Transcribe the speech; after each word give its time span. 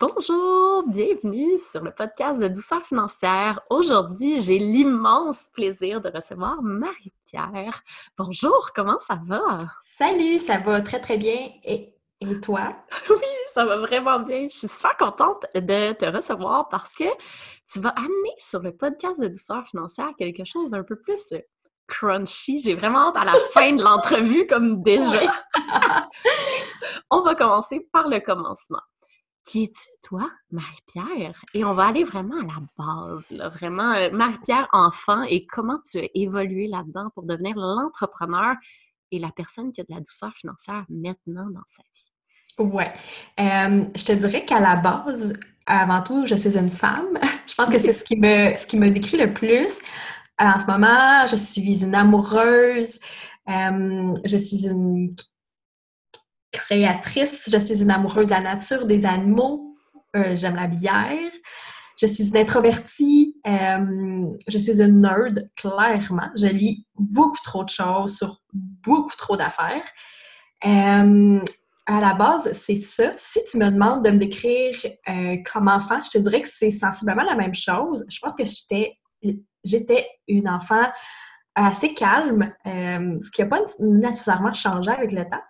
Bonjour, 0.00 0.84
bienvenue 0.88 1.58
sur 1.58 1.84
le 1.84 1.90
podcast 1.90 2.40
de 2.40 2.48
Douceur 2.48 2.82
financière. 2.86 3.60
Aujourd'hui, 3.68 4.40
j'ai 4.40 4.58
l'immense 4.58 5.50
plaisir 5.52 6.00
de 6.00 6.08
recevoir 6.08 6.62
Marie-Pierre. 6.62 7.82
Bonjour, 8.16 8.70
comment 8.74 8.98
ça 8.98 9.20
va? 9.26 9.66
Salut, 9.84 10.38
ça 10.38 10.56
va 10.56 10.80
très 10.80 11.00
très 11.00 11.18
bien. 11.18 11.50
Et, 11.64 11.94
et 12.22 12.40
toi? 12.40 12.70
oui, 13.10 13.26
ça 13.52 13.66
va 13.66 13.76
vraiment 13.76 14.20
bien. 14.20 14.48
Je 14.48 14.56
suis 14.56 14.68
super 14.68 14.96
contente 14.96 15.44
de 15.54 15.92
te 15.92 16.06
recevoir 16.06 16.70
parce 16.70 16.94
que 16.94 17.04
tu 17.70 17.78
vas 17.78 17.90
amener 17.90 18.34
sur 18.38 18.60
le 18.60 18.74
podcast 18.74 19.20
de 19.20 19.28
Douceur 19.28 19.66
financière 19.66 20.12
quelque 20.18 20.46
chose 20.46 20.70
d'un 20.70 20.82
peu 20.82 20.96
plus 20.98 21.34
crunchy. 21.88 22.58
J'ai 22.62 22.72
vraiment 22.72 23.08
hâte 23.08 23.18
à 23.18 23.26
la 23.26 23.36
fin 23.52 23.72
de 23.72 23.82
l'entrevue 23.84 24.46
comme 24.46 24.80
déjà. 24.80 25.30
On 27.10 27.20
va 27.20 27.34
commencer 27.34 27.86
par 27.92 28.08
le 28.08 28.20
commencement. 28.20 28.80
Qui 29.50 29.64
es-tu, 29.64 29.88
toi, 30.04 30.30
Marie-Pierre? 30.52 31.42
Et 31.54 31.64
on 31.64 31.74
va 31.74 31.88
aller 31.88 32.04
vraiment 32.04 32.36
à 32.36 32.44
la 32.44 32.60
base, 32.78 33.32
là, 33.32 33.48
vraiment, 33.48 33.94
euh, 33.94 34.08
Marie-Pierre 34.12 34.68
enfant 34.70 35.24
et 35.24 35.44
comment 35.44 35.80
tu 35.90 35.98
as 35.98 36.06
évolué 36.14 36.68
là-dedans 36.68 37.10
pour 37.16 37.24
devenir 37.24 37.56
l'entrepreneur 37.56 38.54
et 39.10 39.18
la 39.18 39.32
personne 39.32 39.72
qui 39.72 39.80
a 39.80 39.84
de 39.84 39.92
la 39.92 39.98
douceur 40.02 40.32
financière 40.36 40.84
maintenant 40.88 41.50
dans 41.50 41.64
sa 41.66 41.82
vie? 41.82 42.64
Ouais. 42.64 42.92
Euh, 43.40 43.86
je 43.96 44.04
te 44.04 44.12
dirais 44.12 44.44
qu'à 44.44 44.60
la 44.60 44.76
base, 44.76 45.36
avant 45.66 46.04
tout, 46.04 46.26
je 46.26 46.36
suis 46.36 46.56
une 46.56 46.70
femme. 46.70 47.18
je 47.48 47.54
pense 47.56 47.70
que 47.70 47.78
c'est 47.78 47.92
ce 47.92 48.04
qui 48.04 48.16
me, 48.16 48.90
décrit 48.90 49.16
le 49.16 49.34
plus. 49.34 49.80
En 50.38 50.60
ce 50.60 50.66
moment, 50.66 51.26
je 51.26 51.34
suis 51.34 51.82
une 51.82 51.96
amoureuse. 51.96 53.00
Euh, 53.48 54.14
je 54.24 54.36
suis 54.36 54.68
une 54.68 55.10
créatrice, 56.52 57.48
je 57.52 57.58
suis 57.58 57.82
une 57.82 57.90
amoureuse 57.90 58.28
de 58.28 58.34
la 58.34 58.40
nature, 58.40 58.86
des 58.86 59.06
animaux, 59.06 59.76
euh, 60.16 60.34
j'aime 60.36 60.56
la 60.56 60.66
bière, 60.66 61.32
je 61.96 62.06
suis 62.06 62.28
une 62.30 62.36
introvertie, 62.36 63.36
euh, 63.46 64.26
je 64.48 64.58
suis 64.58 64.80
une 64.80 65.00
nerd, 65.00 65.50
clairement. 65.54 66.30
Je 66.36 66.46
lis 66.46 66.86
beaucoup 66.98 67.38
trop 67.44 67.64
de 67.64 67.68
choses 67.68 68.16
sur 68.16 68.38
beaucoup 68.52 69.16
trop 69.16 69.36
d'affaires. 69.36 69.86
Euh, 70.64 71.40
à 71.86 72.00
la 72.00 72.14
base, 72.14 72.52
c'est 72.52 72.76
ça. 72.76 73.12
Si 73.16 73.40
tu 73.50 73.58
me 73.58 73.70
demandes 73.70 74.04
de 74.04 74.10
me 74.10 74.18
décrire 74.18 74.74
comme 75.52 75.68
enfant, 75.68 76.00
je 76.02 76.10
te 76.10 76.18
dirais 76.18 76.40
que 76.40 76.48
c'est 76.48 76.70
sensiblement 76.70 77.22
la 77.22 77.34
même 77.34 77.54
chose. 77.54 78.04
Je 78.08 78.18
pense 78.20 78.34
que 78.34 78.44
j'étais, 78.44 78.98
j'étais 79.64 80.06
une 80.28 80.48
enfant 80.48 80.86
assez 81.54 81.94
calme, 81.94 82.52
ce 82.64 83.30
qui 83.30 83.42
n'a 83.42 83.48
pas 83.48 83.60
nécessairement 83.80 84.52
changé 84.52 84.90
avec 84.90 85.12
le 85.12 85.24
temps. 85.24 85.42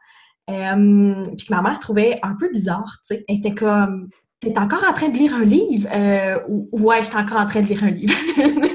Euh, 0.50 1.22
puis 1.36 1.46
que 1.46 1.54
ma 1.54 1.62
mère 1.62 1.78
trouvait 1.78 2.18
un 2.22 2.34
peu 2.34 2.48
bizarre, 2.50 2.96
tu 3.06 3.14
sais. 3.14 3.24
Elle 3.28 3.36
était 3.36 3.54
comme, 3.54 4.08
t'es 4.40 4.58
encore 4.58 4.84
en 4.88 4.92
train 4.92 5.08
de 5.08 5.16
lire 5.16 5.34
un 5.34 5.44
livre? 5.44 5.88
Euh, 5.94 6.38
ouais, 6.72 7.02
j'étais 7.02 7.16
encore 7.16 7.40
en 7.40 7.46
train 7.46 7.62
de 7.62 7.66
lire 7.66 7.84
un 7.84 7.90
livre. 7.90 8.14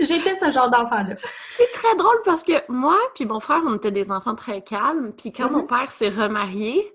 J'étais 0.00 0.34
ce 0.34 0.50
genre 0.50 0.68
d'enfant-là. 0.70 1.14
C'est 1.56 1.72
très 1.72 1.96
drôle 1.96 2.16
parce 2.24 2.44
que 2.44 2.52
moi 2.68 2.98
puis 3.14 3.24
mon 3.24 3.40
frère, 3.40 3.62
on 3.66 3.76
était 3.76 3.90
des 3.90 4.10
enfants 4.12 4.34
très 4.34 4.60
calmes. 4.60 5.12
Puis 5.16 5.32
quand 5.32 5.50
mon 5.50 5.62
mm-hmm. 5.62 5.66
père 5.66 5.92
s'est 5.92 6.10
remarié, 6.10 6.93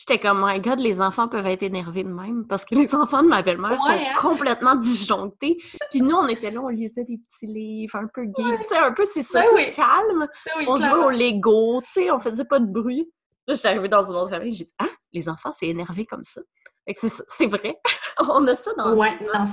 J'étais 0.00 0.18
comme, 0.18 0.42
my 0.42 0.58
God, 0.60 0.78
les 0.78 1.02
enfants 1.02 1.28
peuvent 1.28 1.46
être 1.46 1.62
énervés 1.62 2.04
de 2.04 2.08
même 2.08 2.46
parce 2.46 2.64
que 2.64 2.74
les 2.82 2.94
enfants 2.94 3.22
de 3.22 3.28
ma 3.28 3.42
belle-mère 3.42 3.78
sont 3.82 3.90
hein? 3.90 4.14
complètement 4.18 4.74
disjonctés. 4.76 5.58
Puis 5.90 6.00
nous, 6.00 6.16
on 6.16 6.26
était 6.26 6.50
là, 6.50 6.62
on 6.62 6.68
lisait 6.68 7.04
des 7.04 7.18
petits 7.18 7.46
livres 7.46 7.96
un 7.96 8.06
peu 8.06 8.24
gays, 8.24 8.58
tu 8.62 8.68
sais, 8.68 8.78
un 8.78 8.92
peu, 8.92 9.04
c'est 9.04 9.20
ça, 9.20 9.44
ben 9.54 9.70
calme. 9.70 10.26
Ben 10.46 10.66
on 10.68 10.76
jouait 10.76 11.04
au 11.04 11.10
Lego, 11.10 11.82
tu 11.82 11.90
sais, 11.90 12.10
on 12.10 12.18
faisait 12.18 12.46
pas 12.46 12.60
de 12.60 12.64
bruit. 12.64 13.12
Là, 13.46 13.52
j'étais 13.52 13.68
arrivée 13.68 13.88
dans 13.88 14.02
une 14.10 14.16
autre 14.16 14.30
famille, 14.30 14.54
j'ai 14.54 14.64
dit, 14.64 14.74
ah, 14.78 14.88
les 15.12 15.28
enfants, 15.28 15.52
c'est 15.52 15.68
énervé 15.68 16.06
comme 16.06 16.24
ça. 16.24 16.40
c'est 16.96 17.46
vrai. 17.46 17.76
on 18.20 18.46
a 18.46 18.54
ça 18.54 18.72
dans 18.78 18.96
ouais, 18.96 19.18
non, 19.20 19.44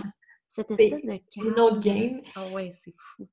cette 0.48 0.72
espèce 0.72 1.04
de 1.04 1.44
Une 1.44 1.60
autre 1.60 1.80
game. 1.80 2.22
Ah 2.38 2.48
ouais, 2.54 2.72
c'est 2.82 2.94
fou. 2.98 3.28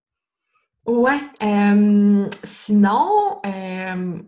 Ouais. 0.87 1.21
Euh, 1.43 2.29
sinon, 2.43 3.41
euh, 3.47 4.19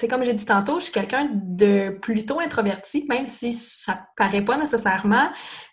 sais, 0.00 0.08
comme 0.08 0.24
j'ai 0.24 0.34
dit 0.34 0.44
tantôt, 0.44 0.78
je 0.78 0.84
suis 0.84 0.92
quelqu'un 0.92 1.30
de 1.32 1.98
plutôt 1.98 2.40
introverti, 2.40 3.06
même 3.08 3.26
si 3.26 3.52
ça 3.52 4.06
paraît 4.16 4.44
pas 4.44 4.56
nécessairement. 4.56 5.28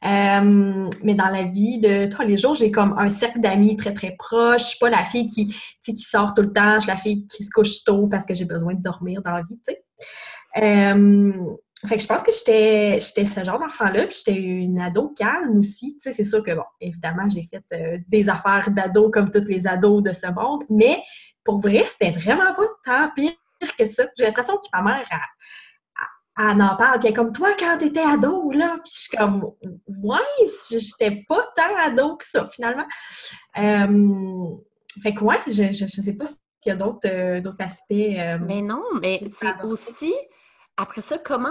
Euh, 0.06 0.90
mais 1.04 1.14
dans 1.14 1.30
la 1.30 1.44
vie 1.44 1.80
de 1.80 2.08
tous 2.08 2.22
les 2.22 2.38
jours, 2.38 2.56
j'ai 2.56 2.72
comme 2.72 2.96
un 2.98 3.10
cercle 3.10 3.40
d'amis 3.40 3.78
très, 3.78 3.94
très 3.94 4.16
proche. 4.18 4.62
Je 4.62 4.68
suis 4.68 4.80
pas 4.80 4.90
la 4.90 5.04
fille 5.04 5.28
qui, 5.28 5.56
qui 5.84 5.96
sort 5.96 6.34
tout 6.34 6.42
le 6.42 6.54
temps. 6.54 6.76
Je 6.76 6.82
suis 6.82 6.92
la 6.92 6.98
fille 6.98 7.28
qui 7.28 7.44
se 7.44 7.50
couche 7.50 7.84
tôt 7.84 8.08
parce 8.08 8.26
que 8.26 8.34
j'ai 8.34 8.46
besoin 8.46 8.74
de 8.74 8.82
dormir 8.82 9.22
dans 9.22 9.32
la 9.32 9.42
vie, 9.42 9.60
tu 9.68 9.74
sais. 9.74 9.84
Euh, 10.58 11.32
fait 11.86 11.98
que 11.98 12.02
je 12.02 12.08
pense 12.08 12.24
que 12.24 12.32
j'étais 12.32 13.00
ce 13.00 13.44
genre 13.44 13.60
d'enfant-là, 13.60 14.08
puis 14.08 14.18
j'étais 14.26 14.40
une 14.40 14.80
ado 14.80 15.14
calme 15.18 15.60
aussi. 15.60 15.98
Tu 15.98 16.10
sais, 16.10 16.12
c'est 16.12 16.24
sûr 16.24 16.44
que, 16.44 16.56
bon, 16.56 16.64
évidemment, 16.80 17.28
j'ai 17.30 17.44
fait 17.44 17.64
euh, 17.74 17.98
des 18.08 18.30
affaires 18.30 18.70
d'ado 18.72 19.10
comme 19.12 19.30
toutes 19.30 19.48
les 19.48 19.68
ados 19.68 20.02
de 20.02 20.14
ce 20.14 20.28
monde, 20.28 20.64
mais 20.70 21.02
pour 21.44 21.60
vrai, 21.60 21.84
c'était 21.88 22.12
vraiment 22.12 22.54
pas 22.56 22.64
tant 22.84 23.10
pire 23.16 23.32
que 23.78 23.86
ça. 23.86 24.06
J'ai 24.18 24.26
l'impression 24.26 24.58
que 24.58 24.68
ma 24.74 24.82
mère, 24.82 25.08
elle, 26.38 26.62
en 26.62 26.76
parle. 26.76 27.00
Puis 27.00 27.08
elle 27.08 27.12
est 27.12 27.16
comme 27.16 27.32
toi 27.32 27.50
quand 27.58 27.78
t'étais 27.78 28.02
ado, 28.02 28.52
là. 28.52 28.78
Puis 28.84 28.92
je 28.94 29.00
suis 29.02 29.18
comme, 29.18 29.44
ouais, 29.88 30.20
j'étais 30.70 31.24
pas 31.28 31.42
tant 31.56 31.76
ado 31.78 32.18
que 32.18 32.26
ça, 32.26 32.48
finalement. 32.48 32.86
Euh, 33.58 34.56
fait 35.02 35.14
que, 35.14 35.24
ouais, 35.24 35.42
je, 35.48 35.74
je, 35.74 35.86
sais 35.88 36.14
pas 36.14 36.26
s'il 36.28 36.40
y 36.68 36.72
a 36.72 36.76
d'autres 36.76 37.08
euh, 37.08 37.64
aspects. 37.64 37.92
Euh, 37.92 38.38
mais 38.42 38.62
non, 38.62 38.84
mais 39.02 39.22
c'est 39.28 39.62
aussi, 39.64 40.14
après 40.78 41.02
ça, 41.02 41.18
comment. 41.18 41.50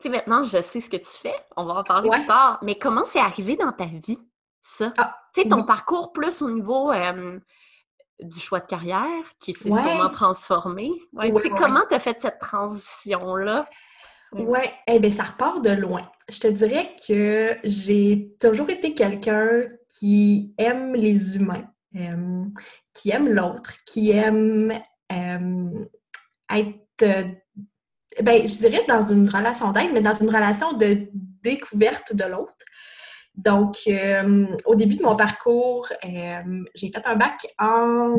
Tu 0.00 0.04
sais, 0.04 0.08
maintenant, 0.10 0.44
je 0.44 0.62
sais 0.62 0.80
ce 0.80 0.88
que 0.88 0.96
tu 0.96 1.18
fais. 1.20 1.34
On 1.56 1.64
va 1.64 1.74
en 1.74 1.82
parler 1.82 2.08
plus 2.08 2.26
tard. 2.26 2.58
Mais 2.62 2.78
comment 2.78 3.04
c'est 3.04 3.18
arrivé 3.18 3.56
dans 3.56 3.72
ta 3.72 3.86
vie, 3.86 4.18
ça? 4.60 4.92
Ah, 4.96 5.16
tu 5.34 5.42
sais, 5.42 5.48
ton 5.48 5.64
parcours 5.64 6.12
plus 6.12 6.40
au 6.40 6.50
niveau 6.50 6.92
du 8.20 8.38
choix 8.40 8.60
de 8.60 8.66
carrière 8.66 9.24
qui 9.40 9.54
s'est 9.54 9.70
sûrement 9.70 10.10
transformé. 10.10 10.90
Ouais, 11.12 11.32
comment 11.56 11.82
tu 11.88 11.94
as 11.94 11.98
fait 11.98 12.18
cette 12.18 12.38
transition-là? 12.38 13.66
Oui, 14.32 14.58
eh 14.86 14.98
bien, 14.98 15.10
ça 15.10 15.22
repart 15.22 15.64
de 15.64 15.70
loin. 15.70 16.02
Je 16.28 16.38
te 16.38 16.48
dirais 16.48 16.94
que 17.06 17.56
j'ai 17.64 18.36
toujours 18.40 18.68
été 18.68 18.94
quelqu'un 18.94 19.62
qui 19.88 20.54
aime 20.58 20.94
les 20.94 21.36
humains, 21.36 21.64
euh, 21.96 22.44
qui 22.92 23.10
aime 23.10 23.28
l'autre, 23.28 23.72
qui 23.86 24.10
aime 24.10 24.72
euh, 25.12 25.84
être, 26.50 27.02
euh, 27.02 27.24
ben, 28.22 28.46
je 28.46 28.58
dirais 28.58 28.84
dans 28.86 29.02
une 29.02 29.28
relation 29.28 29.72
d'aide, 29.72 29.92
mais 29.94 30.02
dans 30.02 30.14
une 30.14 30.28
relation 30.28 30.74
de 30.74 31.08
découverte 31.42 32.14
de 32.14 32.24
l'autre. 32.24 32.52
Donc, 33.38 33.76
euh, 33.86 34.46
au 34.66 34.74
début 34.74 34.96
de 34.96 35.02
mon 35.04 35.14
parcours, 35.14 35.86
euh, 36.04 36.64
j'ai 36.74 36.90
fait 36.90 37.06
un 37.06 37.14
bac 37.14 37.46
en, 37.60 38.16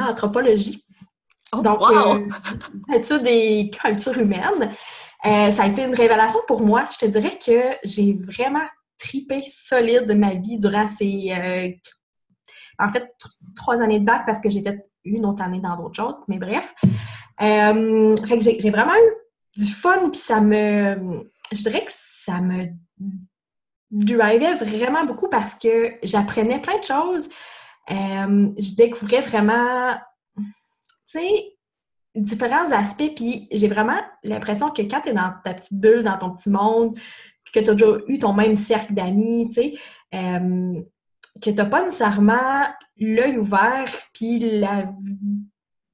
anthropologie. 0.00 0.84
Oh, 1.52 1.60
Donc, 1.60 1.80
wow. 1.80 2.18
euh, 2.92 3.18
des 3.22 3.70
cultures 3.70 4.18
humaines. 4.18 4.70
Ça 5.22 5.62
a 5.62 5.66
été 5.68 5.84
une 5.84 5.94
révélation 5.94 6.40
pour 6.48 6.62
moi. 6.62 6.88
Je 6.90 6.98
te 6.98 7.06
dirais 7.06 7.38
que 7.38 7.76
j'ai 7.84 8.14
vraiment 8.14 8.66
tripé 8.98 9.42
solide 9.46 10.12
ma 10.16 10.34
vie 10.34 10.58
durant 10.58 10.88
ces, 10.88 11.32
en 12.78 12.88
fait, 12.88 13.14
trois 13.54 13.80
années 13.82 14.00
de 14.00 14.04
bac 14.04 14.22
parce 14.26 14.40
que 14.40 14.50
j'ai 14.50 14.62
fait 14.62 14.84
une 15.04 15.26
autre 15.26 15.42
année 15.42 15.60
dans 15.60 15.76
d'autres 15.76 15.94
choses. 15.94 16.18
Mais 16.26 16.38
bref. 16.38 16.74
fait 17.38 18.38
que 18.38 18.40
j'ai 18.40 18.70
vraiment 18.70 18.94
eu 18.94 19.60
du 19.60 19.72
fun, 19.72 20.10
puis 20.10 20.20
ça 20.20 20.40
me 20.40 21.30
je 21.52 21.62
dirais 21.62 21.84
que 21.84 21.92
ça 21.92 22.40
me 22.40 22.66
drivait 23.90 24.54
vraiment 24.54 25.04
beaucoup 25.04 25.28
parce 25.28 25.54
que 25.54 25.92
j'apprenais 26.02 26.60
plein 26.60 26.78
de 26.78 26.84
choses. 26.84 27.28
Euh, 27.90 28.50
je 28.56 28.76
découvrais 28.76 29.20
vraiment, 29.20 29.94
tu 30.36 30.44
sais, 31.06 31.56
différents 32.14 32.70
aspects. 32.70 33.12
Puis 33.16 33.48
j'ai 33.50 33.68
vraiment 33.68 34.00
l'impression 34.22 34.70
que 34.70 34.82
quand 34.82 35.00
tu 35.00 35.10
es 35.10 35.12
dans 35.12 35.32
ta 35.44 35.54
petite 35.54 35.80
bulle, 35.80 36.02
dans 36.02 36.18
ton 36.18 36.30
petit 36.30 36.50
monde, 36.50 36.98
que 37.52 37.60
tu 37.60 37.70
as 37.70 37.74
déjà 37.74 37.98
eu 38.06 38.18
ton 38.18 38.32
même 38.32 38.56
cercle 38.56 38.94
d'amis, 38.94 39.48
tu 39.48 39.54
sais, 39.54 39.72
euh, 40.14 40.80
que 41.42 41.50
tu 41.50 41.54
n'as 41.54 41.64
pas 41.64 41.84
nécessairement 41.84 42.66
l'œil 42.96 43.38
ouvert, 43.38 43.86
puis 44.14 44.60
la 44.60 44.92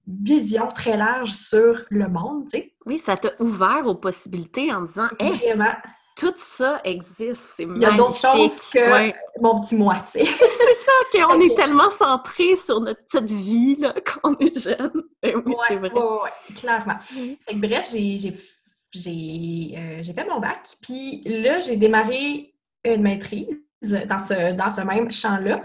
vision 0.06 0.68
très 0.68 0.96
large 0.96 1.32
sur 1.32 1.84
le 1.90 2.08
monde, 2.08 2.44
tu 2.44 2.58
sais. 2.58 2.72
Oui, 2.84 2.98
ça 2.98 3.16
t'a 3.16 3.30
ouvert 3.40 3.82
aux 3.86 3.94
possibilités 3.94 4.72
en 4.72 4.82
disant 4.82 5.08
Vraiment. 5.18 5.74
tout 6.16 6.34
ça 6.36 6.80
existe, 6.84 7.54
c'est 7.56 7.64
Il 7.64 7.78
y 7.78 7.84
a 7.84 7.92
d'autres 7.92 8.16
choses 8.16 8.70
que 8.70 9.12
mon 9.40 9.60
petit 9.60 9.74
moi, 9.74 9.96
tu 10.10 10.20
sais. 10.20 10.24
c'est 10.24 10.74
ça, 10.74 10.92
qu'on 11.12 11.40
est 11.40 11.54
tellement 11.56 11.90
centré 11.90 12.54
sur 12.54 12.80
notre 12.80 13.02
petite 13.04 13.30
vie 13.30 13.76
là, 13.76 13.94
quand 14.04 14.30
on 14.30 14.38
est 14.38 14.58
jeune. 14.58 15.02
Ben 15.22 15.42
oui, 15.44 15.54
c'est 15.66 15.76
vrai. 15.76 15.90
Oui, 15.92 16.54
clairement. 16.54 16.98
Fait 17.08 17.54
que, 17.54 17.66
bref, 17.66 17.90
j'ai 17.90 18.32
euh, 18.96 19.98
j'ai 20.02 20.12
fait 20.12 20.24
mon 20.24 20.40
bac, 20.40 20.68
puis 20.80 21.20
là, 21.26 21.60
j'ai 21.60 21.76
démarré 21.76 22.54
une 22.84 23.02
maîtrise 23.02 23.48
dans 23.82 24.18
ce, 24.18 24.52
dans 24.52 24.70
ce 24.70 24.80
même 24.80 25.10
champ-là 25.10 25.62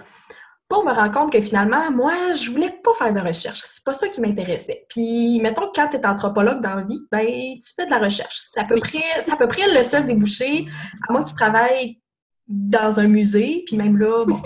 pour 0.71 0.85
me 0.85 0.93
rendre 0.93 1.11
compte 1.11 1.33
que 1.33 1.41
finalement, 1.41 1.91
moi, 1.91 2.31
je 2.31 2.49
voulais 2.49 2.73
pas 2.81 2.93
faire 2.93 3.13
de 3.13 3.19
recherche. 3.19 3.59
C'est 3.61 3.83
pas 3.83 3.91
ça 3.91 4.07
qui 4.07 4.21
m'intéressait. 4.21 4.85
Puis, 4.87 5.37
mettons 5.41 5.67
que 5.67 5.73
quand 5.75 5.89
tu 5.89 5.97
es 5.97 6.07
anthropologue 6.07 6.61
dans 6.61 6.75
la 6.75 6.83
vie, 6.83 7.01
ben, 7.11 7.25
tu 7.25 7.73
fais 7.75 7.85
de 7.85 7.91
la 7.91 7.99
recherche. 7.99 8.37
C'est 8.53 8.61
à 8.61 8.63
peu 8.63 8.79
près, 8.79 9.03
c'est 9.21 9.33
à 9.33 9.35
peu 9.35 9.49
près 9.49 9.67
le 9.67 9.83
seul 9.83 10.05
débouché, 10.05 10.69
à 11.07 11.11
moins 11.11 11.23
que 11.23 11.27
tu 11.27 11.35
travailles 11.35 11.99
dans 12.47 13.01
un 13.01 13.07
musée, 13.07 13.63
puis 13.67 13.75
même 13.75 13.97
là, 13.97 14.23
bon, 14.25 14.41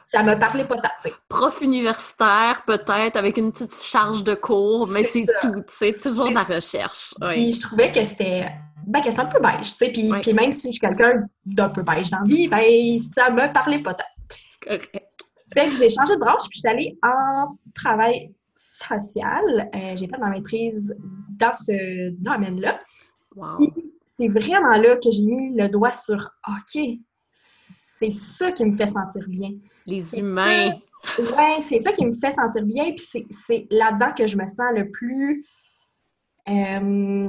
ça 0.00 0.24
me, 0.24 0.36
parlait 0.36 0.64
pas 0.64 0.76
tant. 0.76 1.10
Prof 1.28 1.60
universitaire, 1.60 2.64
peut-être, 2.66 3.16
avec 3.16 3.36
une 3.36 3.52
petite 3.52 3.74
charge 3.80 4.24
de 4.24 4.34
cours, 4.34 4.88
mais 4.88 5.04
c'est 5.04 5.26
tout, 5.40 5.64
c'est 5.70 5.92
toujours 6.02 6.30
de 6.30 6.34
la 6.34 6.42
recherche. 6.42 7.14
Puis 7.26 7.52
je 7.52 7.60
trouvais 7.60 7.92
que 7.92 8.02
c'était 8.02 8.48
ben, 8.84 9.00
que 9.00 9.20
un 9.20 9.26
peu 9.26 9.38
beige, 9.40 9.70
tu 9.70 9.84
sais, 9.84 9.90
puis, 9.90 10.10
puis 10.20 10.32
même 10.32 10.50
si 10.50 10.66
je 10.68 10.72
suis 10.72 10.80
quelqu'un 10.80 11.28
d'un 11.46 11.68
peu 11.68 11.82
beige 11.82 12.10
dans 12.10 12.18
la 12.18 12.24
vie, 12.24 12.48
ben, 12.48 12.98
ça 12.98 13.30
me 13.30 13.52
parlait 13.52 13.82
pas 13.82 13.94
tant. 13.94 14.04
C'est 14.50 14.68
correct. 14.68 15.07
Fait 15.54 15.68
que 15.68 15.76
j'ai 15.76 15.90
changé 15.90 16.14
de 16.14 16.20
branche, 16.20 16.48
puis 16.48 16.56
je 16.56 16.58
suis 16.60 16.68
allée 16.68 16.98
en 17.02 17.56
travail 17.74 18.34
social. 18.54 19.70
Euh, 19.74 19.96
j'ai 19.96 20.08
fait 20.08 20.18
ma 20.18 20.30
maîtrise 20.30 20.94
dans 21.38 21.52
ce 21.52 22.10
domaine-là. 22.10 22.80
Wow. 23.36 23.72
C'est 24.18 24.28
vraiment 24.28 24.76
là 24.76 24.96
que 24.96 25.10
j'ai 25.10 25.24
mis 25.24 25.54
le 25.56 25.68
doigt 25.68 25.92
sur 25.92 26.30
OK, 26.48 26.82
c'est 27.32 28.12
ça 28.12 28.52
qui 28.52 28.64
me 28.64 28.76
fait 28.76 28.86
sentir 28.86 29.24
bien. 29.28 29.50
Les 29.86 30.18
humains. 30.18 30.72
Oui, 31.18 31.62
c'est 31.62 31.80
ça 31.80 31.92
qui 31.92 32.04
me 32.04 32.12
fait 32.14 32.30
sentir 32.30 32.64
bien. 32.64 32.92
Puis 32.92 33.26
c'est 33.30 33.66
là-dedans 33.70 34.12
que 34.16 34.26
je 34.26 34.36
me 34.36 34.46
sens 34.46 34.66
le 34.74 34.90
plus. 34.90 35.44
Euh, 36.48 37.28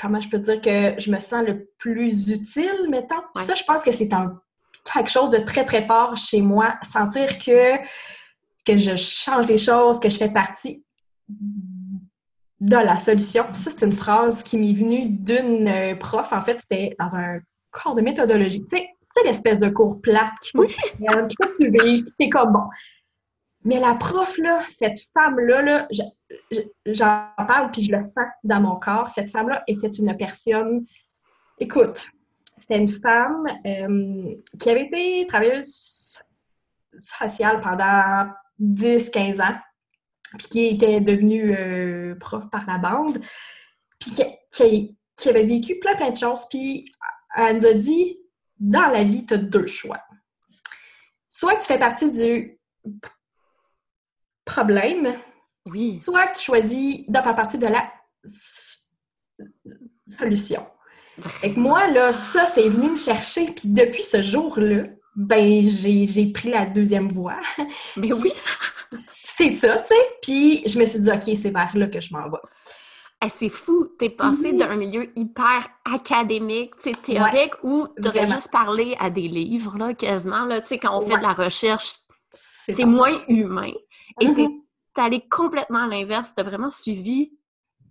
comment 0.00 0.20
je 0.20 0.28
peux 0.28 0.38
dire 0.38 0.60
que 0.60 1.00
je 1.00 1.10
me 1.10 1.18
sens 1.18 1.44
le 1.46 1.68
plus 1.78 2.30
utile, 2.30 2.88
mettons. 2.88 3.22
Ça, 3.36 3.54
je 3.54 3.64
pense 3.64 3.82
que 3.82 3.92
c'est 3.92 4.12
un 4.12 4.40
quelque 4.84 5.10
chose 5.10 5.30
de 5.30 5.38
très, 5.38 5.64
très 5.64 5.82
fort 5.82 6.16
chez 6.16 6.40
moi. 6.40 6.74
Sentir 6.82 7.38
que, 7.38 7.76
que 8.64 8.76
je 8.76 8.96
change 8.96 9.46
les 9.46 9.58
choses, 9.58 10.00
que 10.00 10.08
je 10.08 10.16
fais 10.16 10.30
partie 10.30 10.84
de 12.60 12.76
la 12.76 12.96
solution. 12.96 13.44
ça, 13.52 13.70
c'est 13.70 13.86
une 13.86 13.92
phrase 13.92 14.42
qui 14.42 14.58
m'est 14.58 14.74
venue 14.74 15.08
d'une 15.08 15.66
euh, 15.66 15.94
prof. 15.94 16.32
En 16.32 16.40
fait, 16.40 16.60
c'était 16.60 16.94
dans 16.98 17.16
un 17.16 17.38
cours 17.72 17.94
de 17.94 18.02
méthodologie. 18.02 18.64
Tu 18.66 18.76
sais, 18.76 18.88
l'espèce 19.24 19.58
de 19.58 19.70
cours 19.70 20.00
plate 20.00 20.32
qu'il 20.42 20.60
faut, 20.60 20.66
que 20.66 21.56
tu 21.56 21.70
vives, 21.70 22.04
t'es 22.18 22.28
comme 22.28 22.52
bon. 22.52 22.64
Mais 23.64 23.80
la 23.80 23.94
prof, 23.94 24.36
là, 24.38 24.60
cette 24.68 24.98
femme-là, 25.14 25.62
là, 25.62 25.88
j'en 26.86 27.26
parle 27.46 27.70
puis 27.70 27.84
je 27.84 27.92
le 27.92 28.00
sens 28.00 28.26
dans 28.44 28.60
mon 28.60 28.76
corps. 28.76 29.08
Cette 29.08 29.30
femme-là 29.30 29.62
était 29.66 29.88
une 29.88 30.16
personne. 30.16 30.84
Écoute, 31.58 32.08
c'était 32.56 32.78
une 32.78 33.00
femme 33.00 33.46
euh, 33.66 34.34
qui 34.58 34.70
avait 34.70 34.86
été 34.86 35.26
travailleuse 35.26 36.18
sociale 36.96 37.60
pendant 37.60 38.30
10-15 38.60 39.42
ans, 39.42 39.58
puis 40.38 40.48
qui 40.48 40.66
était 40.66 41.00
devenue 41.00 41.54
euh, 41.56 42.14
prof 42.16 42.50
par 42.50 42.66
la 42.66 42.78
bande, 42.78 43.18
puis 43.98 44.10
qui, 44.50 44.96
qui, 45.16 45.28
avait 45.28 45.44
vécu 45.44 45.78
plein, 45.78 45.94
plein 45.94 46.10
de 46.10 46.16
choses. 46.16 46.46
Puis 46.48 46.90
elle 47.36 47.56
nous 47.56 47.66
a 47.66 47.74
dit 47.74 48.18
dans 48.58 48.88
la 48.88 49.04
vie, 49.04 49.24
tu 49.24 49.34
as 49.34 49.38
deux 49.38 49.66
choix. 49.66 50.00
Soit 51.28 51.54
que 51.54 51.60
tu 51.60 51.66
fais 51.66 51.78
partie 51.78 52.10
du 52.10 52.58
problème, 54.44 55.16
oui. 55.70 56.00
soit 56.00 56.26
que 56.26 56.36
tu 56.36 56.44
choisis 56.44 57.06
de 57.08 57.18
faire 57.18 57.34
partie 57.34 57.58
de 57.58 57.66
la 57.66 57.90
solution. 60.06 60.66
Et 61.42 61.52
moi, 61.52 61.88
là, 61.88 62.12
ça, 62.12 62.46
c'est 62.46 62.68
venu 62.68 62.90
me 62.90 62.96
chercher. 62.96 63.46
Puis 63.46 63.68
depuis 63.68 64.02
ce 64.02 64.22
jour-là, 64.22 64.84
ben, 65.16 65.62
j'ai 65.62 66.26
pris 66.32 66.50
la 66.50 66.66
deuxième 66.66 67.08
voie. 67.08 67.40
Mais 67.96 68.12
oui! 68.12 68.32
c'est 68.92 69.50
ça, 69.50 69.78
tu 69.78 69.88
sais. 69.88 70.18
Puis 70.22 70.62
je 70.66 70.78
me 70.78 70.86
suis 70.86 71.00
dit, 71.00 71.10
OK, 71.10 71.36
c'est 71.36 71.50
vers 71.50 71.76
là 71.76 71.86
que 71.86 72.00
je 72.00 72.12
m'en 72.12 72.28
vais. 72.28 72.38
Eh, 73.22 73.28
c'est 73.28 73.50
fou, 73.50 73.86
t'es 73.98 74.08
passé 74.08 74.54
d'un 74.54 74.76
milieu 74.76 75.12
hyper 75.14 75.68
académique, 75.84 76.74
théorique, 77.04 77.52
où 77.62 77.82
où 77.82 78.02
t'aurais 78.02 78.26
juste 78.26 78.50
parlé 78.50 78.96
à 78.98 79.10
des 79.10 79.28
livres, 79.28 79.76
là, 79.76 79.92
quasiment, 79.92 80.46
là, 80.46 80.62
tu 80.62 80.68
sais, 80.68 80.78
quand 80.78 80.96
on 80.96 81.06
fait 81.06 81.18
de 81.18 81.22
la 81.22 81.34
recherche, 81.34 81.92
c'est 82.32 82.86
moins 82.86 83.22
humain. 83.28 83.72
Et 84.20 84.26
mm-hmm. 84.26 84.62
t'es 84.94 85.02
allé 85.02 85.22
complètement 85.30 85.84
à 85.84 85.86
l'inverse, 85.86 86.32
t'as 86.34 86.42
vraiment 86.42 86.70
suivi, 86.70 87.32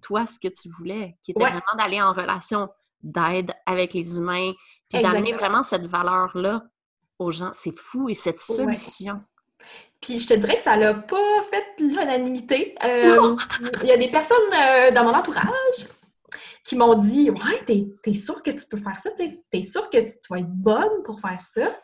toi, 0.01 0.25
ce 0.25 0.39
que 0.39 0.47
tu 0.47 0.67
voulais, 0.69 1.15
qui 1.21 1.31
était 1.31 1.41
vraiment 1.41 1.61
d'aller 1.77 2.01
en 2.01 2.13
relation 2.13 2.67
d'aide 3.03 3.51
avec 3.65 3.93
les 3.93 4.17
humains, 4.17 4.51
puis 4.89 5.01
d'amener 5.01 5.33
vraiment 5.33 5.63
cette 5.63 5.85
valeur-là 5.85 6.63
aux 7.17 7.31
gens. 7.31 7.51
C'est 7.53 7.75
fou, 7.75 8.09
et 8.09 8.13
cette 8.13 8.39
solution. 8.39 9.21
Puis 10.01 10.19
je 10.19 10.27
te 10.27 10.33
dirais 10.33 10.55
que 10.55 10.61
ça 10.61 10.77
n'a 10.77 10.93
pas 10.93 11.43
fait 11.49 11.83
l'unanimité. 11.83 12.75
Euh, 12.83 13.35
il 13.81 13.87
y 13.87 13.91
a 13.91 13.97
des 13.97 14.09
personnes 14.09 14.37
euh, 14.53 14.91
dans 14.91 15.03
mon 15.03 15.13
entourage 15.13 15.87
qui 16.63 16.75
m'ont 16.75 16.95
dit 16.95 17.29
Ouais, 17.29 17.63
t'es 17.65 17.87
es 18.05 18.13
sûre 18.13 18.41
que 18.41 18.51
tu 18.51 18.65
peux 18.69 18.77
faire 18.77 18.97
ça? 18.97 19.09
T'es 19.11 19.63
sûre 19.63 19.89
que 19.89 19.97
tu, 19.97 20.17
vas 20.29 20.39
être 20.39 20.53
bonne 20.53 21.03
pour 21.03 21.19
faire 21.19 21.39
ça? 21.41 21.77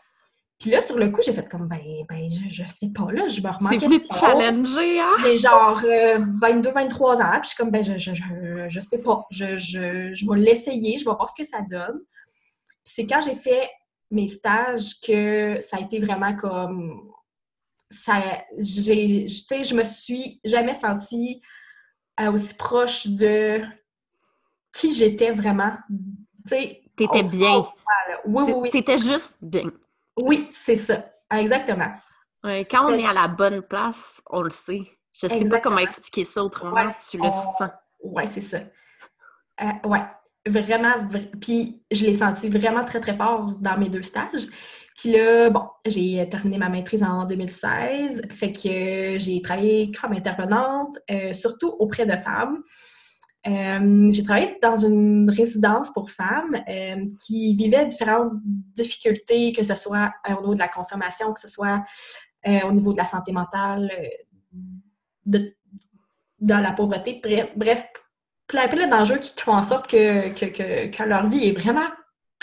Puis 0.59 0.71
là, 0.71 0.81
sur 0.81 0.97
le 0.97 1.09
coup, 1.09 1.21
j'ai 1.23 1.33
fait 1.33 1.47
comme 1.49 1.67
ben, 1.67 1.81
ben 2.07 2.27
je, 2.29 2.47
je 2.47 2.63
sais 2.65 2.91
pas, 2.95 3.11
là, 3.11 3.27
je 3.27 3.41
me 3.41 3.49
remarque. 3.49 3.77
C'est 3.79 3.87
plus 3.87 4.07
challenger, 4.11 4.99
hein? 5.01 5.13
J'ai 5.21 5.37
genre 5.37 5.75
22, 5.75 6.69
euh, 6.69 6.71
23 6.71 7.21
ans, 7.21 7.31
puis 7.33 7.41
je 7.43 7.47
suis 7.49 7.57
comme 7.57 7.71
ben 7.71 7.83
je, 7.83 7.97
je, 7.97 8.13
je, 8.15 8.65
je 8.67 8.81
sais 8.81 9.01
pas. 9.01 9.25
Je, 9.31 9.57
je, 9.57 10.13
je 10.13 10.29
vais 10.29 10.39
l'essayer, 10.39 10.97
je 10.97 11.05
vais 11.05 11.11
voir 11.11 11.29
ce 11.29 11.35
que 11.35 11.47
ça 11.47 11.59
donne. 11.69 11.99
Puis 12.83 12.93
c'est 12.93 13.05
quand 13.05 13.19
j'ai 13.21 13.35
fait 13.35 13.69
mes 14.11 14.27
stages 14.27 14.99
que 15.05 15.59
ça 15.59 15.77
a 15.77 15.81
été 15.81 15.99
vraiment 15.99 16.35
comme 16.35 17.11
ça, 17.89 18.15
j'ai, 18.57 19.27
je 19.27 19.75
me 19.75 19.83
suis 19.83 20.39
jamais 20.43 20.73
sentie 20.73 21.41
euh, 22.19 22.31
aussi 22.31 22.55
proche 22.55 23.07
de 23.07 23.61
qui 24.73 24.93
j'étais 24.93 25.31
vraiment. 25.31 25.73
T'étais 26.47 27.23
bien. 27.23 27.65
Oui, 28.25 28.43
oui, 28.47 28.53
oui. 28.55 28.69
T'étais 28.69 28.97
juste 28.97 29.37
bien. 29.41 29.63
Oui, 30.17 30.47
c'est 30.51 30.75
ça. 30.75 31.05
Exactement. 31.31 31.91
quand 32.43 32.91
on 32.91 32.93
est 32.93 33.05
à 33.05 33.13
la 33.13 33.27
bonne 33.27 33.61
place, 33.61 34.21
on 34.29 34.41
le 34.41 34.51
sait. 34.51 34.81
Je 35.13 35.27
sais 35.27 35.45
pas 35.45 35.59
comment 35.59 35.79
expliquer 35.79 36.25
ça 36.25 36.43
autrement, 36.43 36.93
tu 37.09 37.17
le 37.17 37.31
sens. 37.31 37.63
Oui, 38.03 38.27
c'est 38.27 38.41
ça. 38.41 38.59
Euh, 39.61 39.87
ouais, 39.89 40.03
vraiment. 40.45 40.93
Puis 41.41 41.83
je 41.89 42.05
l'ai 42.05 42.13
senti 42.13 42.49
vraiment 42.49 42.83
très, 42.83 42.99
très 42.99 43.15
fort 43.15 43.55
dans 43.59 43.77
mes 43.77 43.89
deux 43.89 44.03
stages. 44.03 44.47
Puis 44.97 45.11
là, 45.11 45.49
bon, 45.49 45.67
j'ai 45.85 46.27
terminé 46.29 46.57
ma 46.57 46.69
maîtrise 46.69 47.03
en 47.03 47.25
2016, 47.25 48.27
fait 48.31 48.51
que 48.51 49.17
j'ai 49.17 49.41
travaillé 49.43 49.91
comme 49.91 50.13
intervenante, 50.13 50.97
euh, 51.11 51.33
surtout 51.33 51.75
auprès 51.79 52.05
de 52.05 52.15
femmes. 52.15 52.63
Euh, 53.47 54.11
j'ai 54.11 54.23
travaillé 54.23 54.57
dans 54.61 54.75
une 54.75 55.29
résidence 55.29 55.91
pour 55.93 56.09
femmes 56.09 56.55
euh, 56.67 57.05
qui 57.23 57.55
vivaient 57.55 57.85
différentes 57.85 58.33
difficultés, 58.43 59.53
que 59.53 59.63
ce 59.63 59.75
soit 59.75 60.11
au 60.29 60.41
niveau 60.41 60.55
de 60.55 60.59
la 60.59 60.67
consommation, 60.67 61.33
que 61.33 61.39
ce 61.39 61.47
soit 61.47 61.83
au 62.63 62.71
niveau 62.71 62.93
de 62.93 62.97
la 62.97 63.05
santé 63.05 63.31
mentale, 63.31 63.91
de, 65.25 65.55
dans 66.39 66.59
la 66.59 66.71
pauvreté, 66.71 67.19
bref, 67.55 67.83
plein, 68.47 68.67
plein 68.67 68.87
d'enjeux 68.87 69.17
qui 69.17 69.33
font 69.35 69.53
en 69.53 69.63
sorte 69.63 69.87
que, 69.87 70.29
que, 70.29 70.87
que 70.87 71.03
leur 71.03 71.27
vie 71.27 71.49
est 71.49 71.59
vraiment 71.59 71.89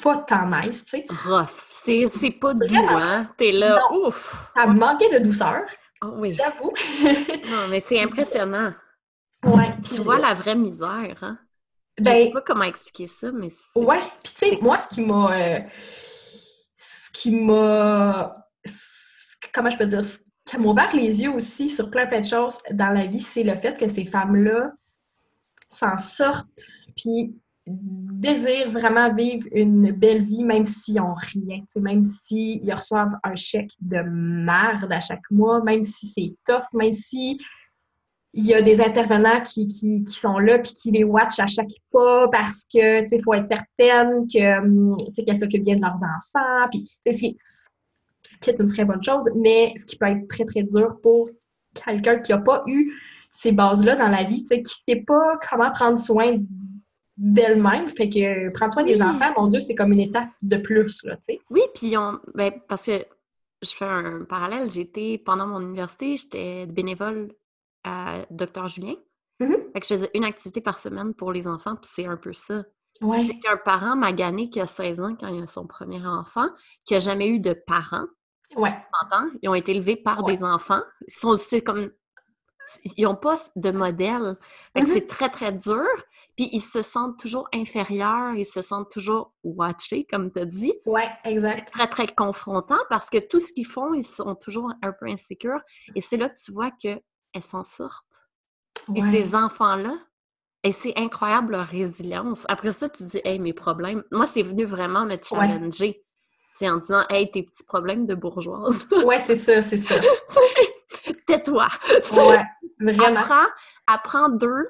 pas 0.03 0.17
tant 0.19 0.47
nice, 0.47 0.85
tu 0.85 0.99
sais. 0.99 1.07
Rough. 1.25 1.69
C'est 1.73 2.31
pas 2.33 2.55
doux, 2.55 2.67
hein? 2.75 3.29
T'es 3.39 3.53
là, 3.53 3.81
ouf! 3.93 4.49
Ça 4.55 4.67
manquait 4.67 5.19
de 5.19 5.25
douceur. 5.25 5.63
Oh, 6.05 6.15
oui. 6.17 6.35
J'avoue. 6.35 6.73
non, 7.51 7.69
mais 7.71 7.79
c'est 7.79 8.03
impressionnant. 8.03 8.73
Ouais. 9.45 9.75
tu 9.83 10.01
vois 10.01 10.19
la 10.19 10.35
vraie 10.35 10.55
misère, 10.55 11.19
hein? 11.23 11.39
Ben, 12.01 12.17
Je 12.17 12.23
sais 12.25 12.31
pas 12.31 12.41
comment 12.41 12.65
expliquer 12.65 13.07
ça, 13.07 13.31
mais 13.33 13.49
Ouais. 13.75 14.01
Puis 14.23 14.33
tu 14.35 14.47
sais, 14.51 14.59
moi, 14.63 14.79
ce 14.79 14.89
qui 14.89 15.01
m'a... 15.03 15.37
Euh, 15.37 15.61
ce 16.77 17.11
qui 17.13 17.31
m'a... 17.31 18.35
Comment 19.53 19.71
je 19.71 19.77
peux 19.77 19.87
dire? 19.87 20.05
Ce 20.05 20.19
qui 20.47 20.59
m'a 20.59 20.67
ouvert 20.67 20.95
les 20.95 21.23
yeux 21.23 21.31
aussi 21.31 21.69
sur 21.69 21.91
plein 21.91 22.07
plein 22.07 22.21
de 22.21 22.27
choses 22.27 22.59
dans 22.71 22.91
la 22.91 23.07
vie, 23.07 23.21
c'est 23.21 23.43
le 23.43 23.55
fait 23.57 23.79
que 23.79 23.87
ces 23.87 24.05
femmes-là 24.05 24.73
s'en 25.69 25.99
sortent, 25.99 26.65
puis 26.97 27.35
désirent 27.67 28.71
vraiment 28.71 29.13
vivre 29.15 29.47
une 29.53 29.93
belle 29.93 30.23
vie, 30.23 30.45
même 30.45 30.65
s'ils 30.65 30.97
n'ont 30.97 31.15
rien, 31.15 31.63
même 31.77 32.03
s'ils 32.03 32.73
reçoivent 32.73 33.15
un 33.23 33.37
chèque 33.37 33.71
de 33.81 34.01
merde 34.03 34.93
à 34.93 35.01
chaque 35.01 35.31
mois, 35.31 35.63
même 35.63 35.83
si 35.83 36.07
c'est 36.07 36.35
tough, 36.45 36.67
même 36.73 36.93
si 36.93 37.39
il 38.35 38.47
y 38.47 38.55
a 38.55 38.63
des 38.63 38.81
intervenants 38.81 39.41
qui, 39.43 39.67
qui, 39.69 40.05
sont 40.09 40.39
là 40.39 40.59
puis 40.59 40.73
qui 40.73 40.91
les 40.91 41.05
watchent 41.05 41.39
à 41.39 41.47
chaque 41.47 41.69
pas 41.91 42.29
parce 42.29 42.67
que, 42.73 43.07
tu 43.07 43.23
faut 43.23 43.35
être 43.35 43.47
certaine 43.47 44.27
que, 44.27 45.13
tu 45.13 45.25
qu'elles 45.25 45.37
s'occupent 45.37 45.65
bien 45.65 45.77
de 45.77 45.83
leurs 45.83 45.93
enfants, 45.93 46.69
puis, 46.71 46.83
tu 47.05 47.13
sais, 47.13 47.35
ce 48.23 48.39
qui 48.39 48.51
est 48.51 48.59
une 48.59 48.73
très 48.73 48.85
bonne 48.85 49.03
chose, 49.03 49.31
mais 49.37 49.75
ce 49.77 49.85
qui 49.85 49.97
peut 49.97 50.07
être 50.07 50.27
très, 50.29 50.45
très 50.45 50.63
dur 50.63 50.97
pour 51.03 51.29
quelqu'un 51.75 52.19
qui 52.19 52.33
n'a 52.33 52.39
pas 52.39 52.63
eu 52.67 52.93
ces 53.31 53.53
bases-là 53.53 53.97
dans 53.97 54.09
la 54.09 54.25
vie, 54.25 54.43
tu 54.43 54.49
sais, 54.49 54.63
qui 54.63 54.75
ne 54.91 54.97
sait 54.97 55.05
pas 55.07 55.39
comment 55.49 55.71
prendre 55.73 55.99
soin 55.99 56.39
d'elle-même. 57.17 57.89
Fait 57.89 58.09
que 58.09 58.51
prendre 58.51 58.73
soin 58.73 58.85
des 58.85 59.03
enfants, 59.03 59.33
mon 59.37 59.49
Dieu, 59.49 59.61
c'est 59.61 59.75
comme 59.75 59.93
une 59.93 60.01
étape 60.01 60.29
de 60.41 60.57
plus, 60.57 61.03
là, 61.05 61.17
tu 61.17 61.35
sais. 61.35 61.41
Oui, 61.51 61.63
puis 61.75 61.97
on... 61.97 62.19
Ben, 62.35 62.53
parce 62.69 62.87
que 62.87 63.05
je 63.63 63.71
fais 63.71 63.85
un 63.85 64.25
parallèle. 64.29 64.71
J'étais, 64.71 65.21
pendant 65.25 65.47
mon 65.47 65.61
université, 65.61 66.17
j'étais 66.17 66.67
bénévole 66.67 67.33
à 67.85 68.27
Docteur 68.31 68.69
Julien. 68.69 68.95
Mhm. 69.41 69.57
Fait 69.73 69.81
que 69.81 69.87
je 69.87 69.95
faisais 69.95 70.11
une 70.15 70.25
activité 70.25 70.61
par 70.61 70.79
semaine 70.79 71.15
pour 71.15 71.33
les 71.33 71.47
enfants, 71.47 71.77
puis 71.77 71.91
c'est 71.93 72.07
un 72.07 72.17
peu 72.17 72.33
ça. 72.33 72.63
Ouais. 73.01 73.27
C'est 73.27 73.39
qu'un 73.41 73.57
parent 73.57 73.97
m'a 73.97 74.13
gagné 74.13 74.49
qui 74.51 74.61
a 74.61 74.67
16 74.67 75.01
ans 75.01 75.17
quand 75.19 75.27
il 75.29 75.43
a 75.43 75.47
son 75.49 75.67
premier 75.67 76.05
enfant, 76.07 76.49
qui 76.85 76.95
a 76.95 76.99
jamais 76.99 77.27
eu 77.29 77.41
de 77.41 77.53
parents, 77.53 78.07
Ouais. 78.55 78.77
Ils 79.41 79.49
ont 79.49 79.55
été 79.55 79.73
élevés 79.73 79.97
par 79.97 80.23
Ouais. 80.25 80.35
des 80.35 80.45
enfants. 80.45 80.83
Ils 81.09 81.13
sont 81.15 81.39
c'est 81.39 81.63
comme 81.63 81.91
ils 82.97 83.05
n'ont 83.05 83.17
pas 83.17 83.37
de 83.57 83.71
modèle. 83.71 84.37
Que 84.75 84.83
Mhm. 84.83 84.87
c'est 84.89 85.07
très, 85.07 85.31
très 85.31 85.53
dur. 85.53 85.87
Puis 86.37 86.51
ils 86.53 86.61
se 86.61 86.83
sentent 86.83 87.19
toujours 87.19 87.49
inférieurs, 87.55 88.35
ils 88.35 88.45
se 88.45 88.61
sentent 88.63 88.91
toujours 88.91 89.33
watchés, 89.43 90.07
comme 90.11 90.31
tu 90.31 90.41
as 90.41 90.45
dit. 90.45 90.73
C'est 90.85 91.31
exact. 91.31 91.71
très, 91.73 91.87
très 91.89 92.07
confrontant 92.07 92.79
parce 92.91 93.09
que 93.09 93.19
tout 93.19 93.41
ce 93.41 93.53
qu'ils 93.55 93.67
font, 93.67 93.95
ils 93.95 94.05
sont 94.05 94.35
toujours 94.35 94.71
un 94.83 94.93
peu 94.93 95.07
insécures. 95.07 95.61
Et 95.95 96.01
c'est 96.03 96.17
là 96.19 96.29
que 96.29 96.37
tu 96.43 96.53
vois 96.53 96.71
qu'elles 97.33 97.43
s'en 97.43 97.65
sortent. 97.65 98.05
Et 98.95 99.01
ces 99.01 99.35
enfants-là, 99.35 99.95
et 100.65 100.71
c'est 100.71 100.93
incroyable 100.97 101.53
leur 101.53 101.67
résilience. 101.67 102.45
Après 102.49 102.73
ça, 102.73 102.89
tu 102.89 103.03
dis, 103.05 103.21
hey, 103.25 103.39
mes 103.39 103.53
problèmes. 103.53 104.03
Moi, 104.11 104.27
c'est 104.27 104.43
venu 104.43 104.65
vraiment 104.65 105.05
me 105.05 105.17
challenger. 105.23 106.05
C'est 106.53 106.69
en 106.69 106.77
disant, 106.79 107.05
hey, 107.09 107.31
tes 107.31 107.43
petits 107.45 107.65
problèmes 107.65 108.07
de 108.07 108.15
bourgeoise. 108.15 108.87
Ouais, 109.07 109.19
c'est 109.19 109.35
ça, 109.37 109.63
c'est 109.63 109.77
ça. 109.77 109.95
Tais-toi. 111.27 111.69
Ouais, 112.17 112.45
vraiment. 112.81 113.21
Apprends, 113.21 113.47
apprends 113.87 114.29
d'eux, 114.29 114.67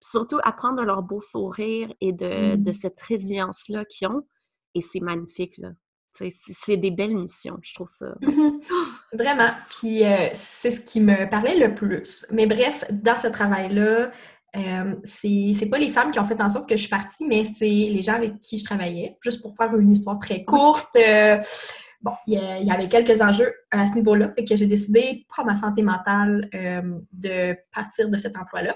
surtout 0.00 0.38
apprendre 0.44 0.76
de 0.80 0.82
leur 0.86 1.02
beau 1.02 1.20
sourire 1.20 1.92
et 2.00 2.12
de, 2.12 2.54
Mm. 2.56 2.62
de 2.62 2.72
cette 2.72 3.00
résilience-là 3.00 3.84
qu'ils 3.86 4.08
ont. 4.08 4.26
Et 4.74 4.80
c'est 4.80 5.00
magnifique, 5.00 5.56
là. 5.58 5.70
C'est 6.18 6.76
des 6.76 6.90
belles 6.90 7.14
missions, 7.16 7.56
je 7.62 7.74
trouve 7.74 7.88
ça. 7.88 8.14
Mhm. 8.22 8.60
Vraiment. 9.12 9.50
Puis 9.70 10.04
euh, 10.04 10.28
c'est 10.32 10.70
ce 10.70 10.80
qui 10.80 11.00
me 11.00 11.28
parlait 11.28 11.56
le 11.58 11.74
plus. 11.74 12.26
Mais 12.32 12.46
bref, 12.46 12.84
dans 12.90 13.16
ce 13.16 13.26
travail-là, 13.28 14.10
euh, 14.56 14.94
c'est 15.04 15.68
pas 15.70 15.78
les 15.78 15.90
femmes 15.90 16.10
qui 16.10 16.18
ont 16.18 16.24
fait 16.24 16.40
en 16.40 16.48
sorte 16.48 16.68
que 16.68 16.76
je 16.76 16.80
suis 16.80 16.88
partie, 16.90 17.24
mais 17.26 17.44
c'est 17.44 17.66
les 17.66 18.02
gens 18.02 18.14
avec 18.14 18.38
qui 18.40 18.58
je 18.58 18.64
travaillais. 18.64 19.16
Juste 19.22 19.42
pour 19.42 19.54
faire 19.56 19.74
une 19.76 19.92
histoire 19.92 20.18
très 20.18 20.44
courte. 20.44 20.96
euh, 20.96 21.38
bon, 22.00 22.12
il 22.26 22.34
y, 22.34 22.38
a- 22.38 22.58
il 22.58 22.66
y 22.66 22.70
avait 22.70 22.88
quelques 22.88 23.20
enjeux 23.20 23.52
à 23.70 23.86
ce 23.86 23.92
niveau-là. 23.94 24.32
Fait 24.34 24.44
que 24.44 24.56
j'ai 24.56 24.66
décidé, 24.66 25.26
pour 25.34 25.44
ma 25.44 25.56
santé 25.56 25.82
mentale, 25.82 26.48
euh, 26.54 26.80
de 27.12 27.56
partir 27.74 28.08
de 28.08 28.16
cet 28.16 28.36
emploi-là. 28.38 28.74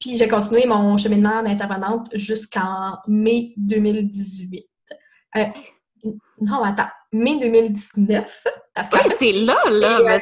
Puis 0.00 0.16
j'ai 0.16 0.28
continué 0.28 0.64
mon 0.64 0.96
cheminement 0.96 1.42
d'intervenante 1.42 2.08
jusqu'en 2.14 2.96
mai 3.08 3.52
2018. 3.56 4.66
Non, 6.40 6.62
attends, 6.62 6.88
mai 7.12 7.38
2019. 7.40 8.46
Parce 8.74 8.88
que 8.90 8.96
Ouais, 8.96 9.04
c'est 9.18 9.32
là, 9.32 9.56
là, 9.70 9.98
euh, 10.00 10.18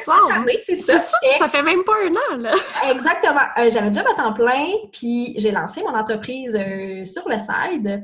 c'est 0.65 0.75
ça. 0.75 0.93
j'étais- 1.23 1.37
Ça 1.37 1.47
fait 1.47 1.61
même 1.61 1.83
pas 1.83 1.93
un 2.05 2.11
an, 2.35 2.37
là. 2.41 2.53
Exactement. 2.91 3.41
Euh, 3.59 3.69
J'avais 3.69 3.87
un 3.87 3.93
job 3.93 4.05
à 4.11 4.15
temps 4.15 4.33
plein, 4.33 4.65
puis 4.91 5.35
j'ai 5.37 5.51
lancé 5.51 5.81
mon 5.83 5.95
entreprise 5.95 6.55
euh, 6.59 7.05
sur 7.05 7.29
le 7.29 7.37
side. 7.37 8.01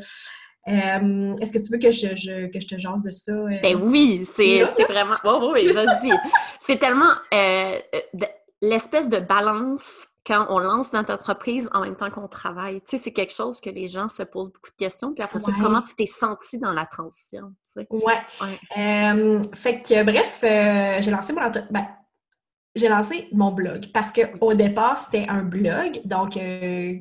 Euh, 0.68 1.36
Est-ce 1.42 1.51
que 1.51 1.58
tu 1.58 1.72
veux 1.74 1.80
que 1.80 1.92
je, 1.92 2.15
je- 2.15 2.48
que 2.51 2.60
je 2.60 2.68
te 2.68 2.77
jase 2.77 3.01
de 3.03 3.12
ça? 3.12 3.34
Ben 3.63 3.82
oui, 3.82 4.25
c'est 4.32 4.63
vraiment. 4.88 5.15
Oh, 5.24 5.51
oui, 5.53 5.72
vas-y. 5.72 6.12
c'est 6.60 6.77
tellement 6.77 7.12
l'espèce 8.62 9.10
de 9.10 9.20
balance 9.20 10.08
quand 10.25 10.46
on 10.50 10.60
lance 10.60 10.94
notre 10.94 11.13
entreprise 11.13 11.70
en 11.74 11.82
même 11.82 11.96
temps 11.96 12.10
qu'on 12.10 12.27
travaille. 12.30 12.82
Tu 12.82 12.92
sais, 12.92 12.98
c'est 12.98 13.12
quelque 13.12 13.34
chose 13.34 13.60
que 13.60 13.70
les 13.70 13.88
gens 13.88 14.08
se 14.08 14.24
posent 14.24 14.51
beaucoup 14.53 14.70
de 14.72 14.77
questions. 14.77 15.13
Puis 15.13 15.24
après 15.24 15.39
ça, 15.39 15.51
comment 15.62 15.82
tu 15.82 15.96
t'es 15.96 16.06
senti 16.06 16.60
dans 16.60 16.72
la 16.72 16.86
transition? 16.86 17.53
tu 17.74 17.82
sais? 17.82 17.88
Ouais. 17.89 18.20
Ouais. 18.42 18.60
Euh, 18.77 19.42
fait 19.53 19.82
que, 19.82 20.03
bref, 20.03 20.39
euh, 20.44 21.01
j'ai 21.01 21.12
lancé 21.12 21.34
mon 21.34 21.42
entre- 21.42 21.68
ben, 21.72 21.86
j'ai 22.75 22.88
lancé 22.88 23.27
mon 23.34 23.51
blog 23.51 23.92
parce 23.94 24.12
qu'au 24.12 24.53
départ, 24.53 24.98
c'était 24.98 25.27
un 25.27 25.44
blog, 25.44 26.00
donc 26.06 26.38
euh, 26.38 26.94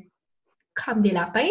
comme 0.75 1.01
des 1.01 1.13
lapins, 1.13 1.49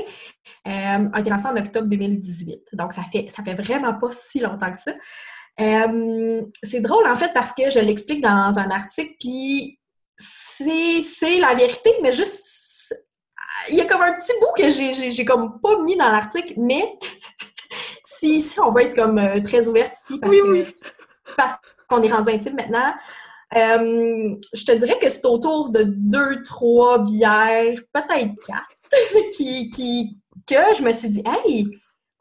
a 0.66 1.20
été 1.20 1.30
lancé 1.30 1.48
en 1.48 1.56
octobre 1.56 1.88
2018. 1.88 2.70
Donc, 2.74 2.92
ça 2.92 3.02
fait, 3.04 3.28
ça 3.30 3.44
fait 3.44 3.54
vraiment 3.56 3.94
pas 3.94 4.12
si 4.12 4.40
longtemps 4.40 4.72
que 4.72 4.78
ça. 4.78 4.92
C'est 5.58 6.82
drôle, 6.82 7.08
en 7.08 7.16
fait, 7.16 7.32
parce 7.34 7.54
que 7.54 7.70
je 7.70 7.80
l'explique 7.80 8.22
dans 8.22 8.58
un 8.58 8.70
article, 8.72 9.14
puis 9.20 9.80
c'est 10.22 11.40
la 11.40 11.56
vérité, 11.56 11.92
mais 12.02 12.14
juste... 12.14 12.96
Il 13.70 13.76
y 13.76 13.82
a 13.82 13.86
comme 13.86 14.02
un 14.02 14.14
petit 14.14 14.32
bout 14.40 14.54
que 14.58 14.70
j'ai- 14.70 15.26
comme 15.26 15.60
pas 15.62 15.78
mis 15.84 15.96
dans 15.96 16.10
l'article, 16.10 16.54
mais 16.58 16.98
si, 18.02 18.40
si 18.42 18.60
on 18.60 18.72
va 18.72 18.84
être 18.84 18.96
comme 18.96 19.18
euh, 19.20 19.40
très 19.42 19.68
ouverte 19.68 19.94
ici, 19.96 20.18
parce 20.20 20.34
Oui, 20.34 20.40
que 20.42 20.48
oui. 20.52 20.76
parce 21.38 21.54
qu'on 21.88 22.02
est 22.02 22.12
rendu 22.12 22.32
intime 22.32 22.56
maintenant, 22.56 22.94
euh, 23.56 24.36
je 24.54 24.66
te 24.66 24.72
dirais 24.72 24.98
que 25.00 25.10
c'est 25.10 25.26
autour 25.26 25.70
de 25.70 25.84
deux, 25.86 26.42
trois 26.44 27.04
bières, 27.04 27.78
peut-être 27.94 28.34
quatre, 28.48 28.72
qui, 29.38 29.70
qui, 29.70 30.18
que 30.48 30.76
je 30.78 30.82
me 30.82 30.94
suis 30.94 31.10
dit, 31.10 31.24
hey, 31.46 31.68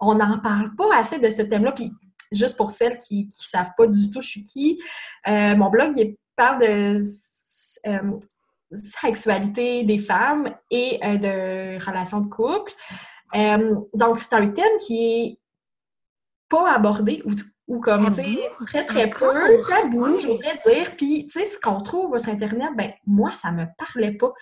on 0.00 0.14
n'en 0.16 0.40
parle 0.40 0.74
pas 0.76 0.94
assez 0.96 1.18
de 1.20 1.30
ce 1.30 1.42
thème-là. 1.42 1.72
Puis, 1.72 1.90
juste 2.32 2.56
pour 2.56 2.70
celles 2.70 2.98
qui 2.98 3.26
ne 3.26 3.30
savent 3.30 3.72
pas 3.76 3.86
du 3.86 4.10
tout 4.10 4.20
je 4.20 4.28
suis 4.28 4.42
qui, 4.42 4.80
euh, 5.26 5.56
mon 5.56 5.68
blog 5.70 5.92
il 5.96 6.16
parle 6.36 6.60
de 6.60 6.98
sexualité 8.72 9.82
des 9.84 9.98
femmes 9.98 10.54
et 10.70 10.98
euh, 11.04 11.16
de 11.16 11.84
relations 11.84 12.20
de 12.20 12.28
couple. 12.28 12.72
Euh, 13.34 13.74
donc, 13.94 14.18
c'est 14.18 14.34
un 14.34 14.48
thème 14.48 14.76
qui 14.86 15.04
est 15.04 15.38
pas 16.48 16.74
abordé 16.74 17.22
ou, 17.24 17.32
ou 17.68 17.80
comme, 17.80 18.06
tu 18.08 18.14
sais, 18.14 18.22
Tabou, 18.22 18.64
très, 18.66 18.84
très 18.84 19.10
peu, 19.10 19.62
tabou, 19.68 20.04
Ouais. 20.04 20.20
j'oserais 20.20 20.58
dire. 20.66 20.96
Puis, 20.96 21.26
tu 21.26 21.38
sais, 21.40 21.46
ce 21.46 21.58
qu'on 21.58 21.80
trouve 21.80 22.18
sur 22.18 22.32
Internet, 22.32 22.70
ben 22.76 22.92
moi, 23.06 23.30
ça 23.32 23.50
me 23.52 23.66
parlait 23.78 24.16
pas. 24.16 24.32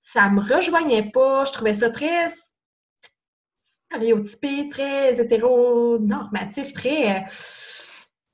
Ça 0.00 0.28
me 0.30 0.40
rejoignait 0.40 1.10
pas. 1.10 1.44
Je 1.44 1.52
trouvais 1.52 1.74
ça 1.74 1.90
très 1.90 2.26
stéréotypé, 3.60 4.68
très 4.68 5.20
hétéronormatif, 5.20 6.72
très... 6.72 7.16
euh, 7.16 7.20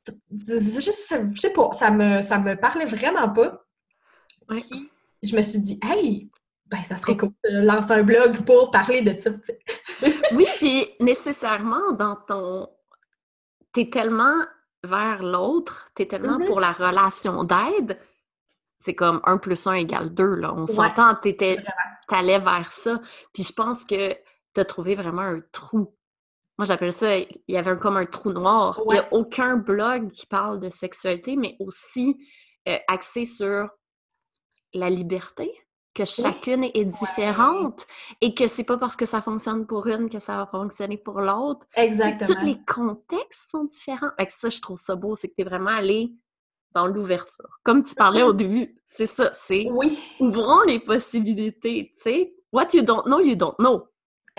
je, 0.06 0.80
je 0.80 1.40
sais 1.40 1.52
pas, 1.52 1.70
ça 1.72 1.90
me, 1.90 2.20
ça 2.22 2.38
me 2.38 2.54
parlait 2.56 2.84
vraiment 2.86 3.30
pas. 3.30 3.63
Ouais. 4.48 4.58
Puis, 4.58 4.90
je 5.22 5.36
me 5.36 5.42
suis 5.42 5.60
dit, 5.60 5.80
hey, 5.82 6.28
ben 6.66 6.82
ça 6.82 6.96
serait 6.96 7.16
cool 7.16 7.30
de 7.44 7.64
lancer 7.64 7.92
un 7.92 8.02
blog 8.02 8.44
pour 8.44 8.70
parler 8.70 9.02
de 9.02 9.18
ça. 9.18 9.30
Oui, 10.32 10.46
puis 10.58 10.88
nécessairement, 11.00 11.92
dans 11.92 12.16
ton. 12.16 12.68
T'es 13.72 13.88
tellement 13.90 14.44
vers 14.82 15.22
l'autre, 15.22 15.88
t'es 15.94 16.06
tellement 16.06 16.38
Mhm. 16.38 16.46
pour 16.46 16.60
la 16.60 16.72
relation 16.72 17.44
d'aide. 17.44 17.98
C'est 18.80 18.94
comme 18.94 19.20
1 19.24 19.38
plus 19.38 19.66
1 19.66 19.74
égale 19.74 20.12
2, 20.12 20.34
là. 20.34 20.52
On 20.54 20.62
Ouais. 20.62 20.66
s'entend, 20.66 21.14
t'étais- 21.14 21.54
Vraiment. 21.54 21.70
t'allais 22.08 22.38
vers 22.38 22.70
ça. 22.72 23.00
Puis 23.32 23.44
je 23.44 23.52
pense 23.52 23.84
que 23.84 24.14
t'as 24.52 24.64
trouvé 24.64 24.94
vraiment 24.94 25.22
un 25.22 25.40
trou. 25.52 25.94
Moi, 26.58 26.66
j'appelle 26.66 26.92
ça, 26.92 27.16
il 27.16 27.40
y 27.48 27.56
avait 27.56 27.78
comme 27.78 27.96
un 27.96 28.06
trou 28.06 28.30
noir. 28.32 28.80
Il 28.86 28.92
n'y 28.92 28.98
a 28.98 29.02
Ouais. 29.02 29.08
aucun 29.12 29.56
blog 29.56 30.10
qui 30.12 30.26
parle 30.26 30.60
de 30.60 30.70
sexualité, 30.70 31.36
mais 31.36 31.56
aussi 31.60 32.16
euh, 32.68 32.78
axé 32.88 33.24
sur 33.26 33.68
la 34.74 34.90
liberté, 34.90 35.52
que 35.94 36.04
chacune 36.04 36.64
est 36.74 36.84
différente 36.84 37.86
et 38.20 38.34
que 38.34 38.48
c'est 38.48 38.64
pas 38.64 38.76
parce 38.76 38.96
que 38.96 39.06
ça 39.06 39.22
fonctionne 39.22 39.66
pour 39.66 39.86
une 39.86 40.10
que 40.10 40.18
ça 40.18 40.36
va 40.36 40.46
fonctionner 40.46 40.98
pour 40.98 41.20
l'autre. 41.20 41.66
Exactement. 41.76 42.26
Tous 42.40 42.44
les 42.46 42.58
contextes 42.66 43.50
sont 43.50 43.64
différents. 43.64 44.10
Avec 44.18 44.30
ça, 44.32 44.50
je 44.50 44.60
trouve 44.60 44.78
ça 44.78 44.96
beau, 44.96 45.14
c'est 45.14 45.28
que 45.28 45.34
tu 45.34 45.42
es 45.42 45.44
vraiment 45.44 45.70
allé 45.70 46.12
dans 46.74 46.86
l'ouverture. 46.88 47.48
Comme 47.62 47.84
tu 47.84 47.94
parlais 47.94 48.22
au 48.24 48.32
début, 48.32 48.76
c'est 48.84 49.06
ça, 49.06 49.30
c'est 49.32 49.68
Oui. 49.70 49.96
ouvrons 50.18 50.62
les 50.62 50.80
possibilités, 50.80 51.92
tu 51.96 52.02
sais. 52.02 52.34
What 52.52 52.68
you 52.72 52.82
don't 52.82 53.04
know, 53.04 53.20
you 53.20 53.36
don't 53.36 53.54
know. 53.58 53.86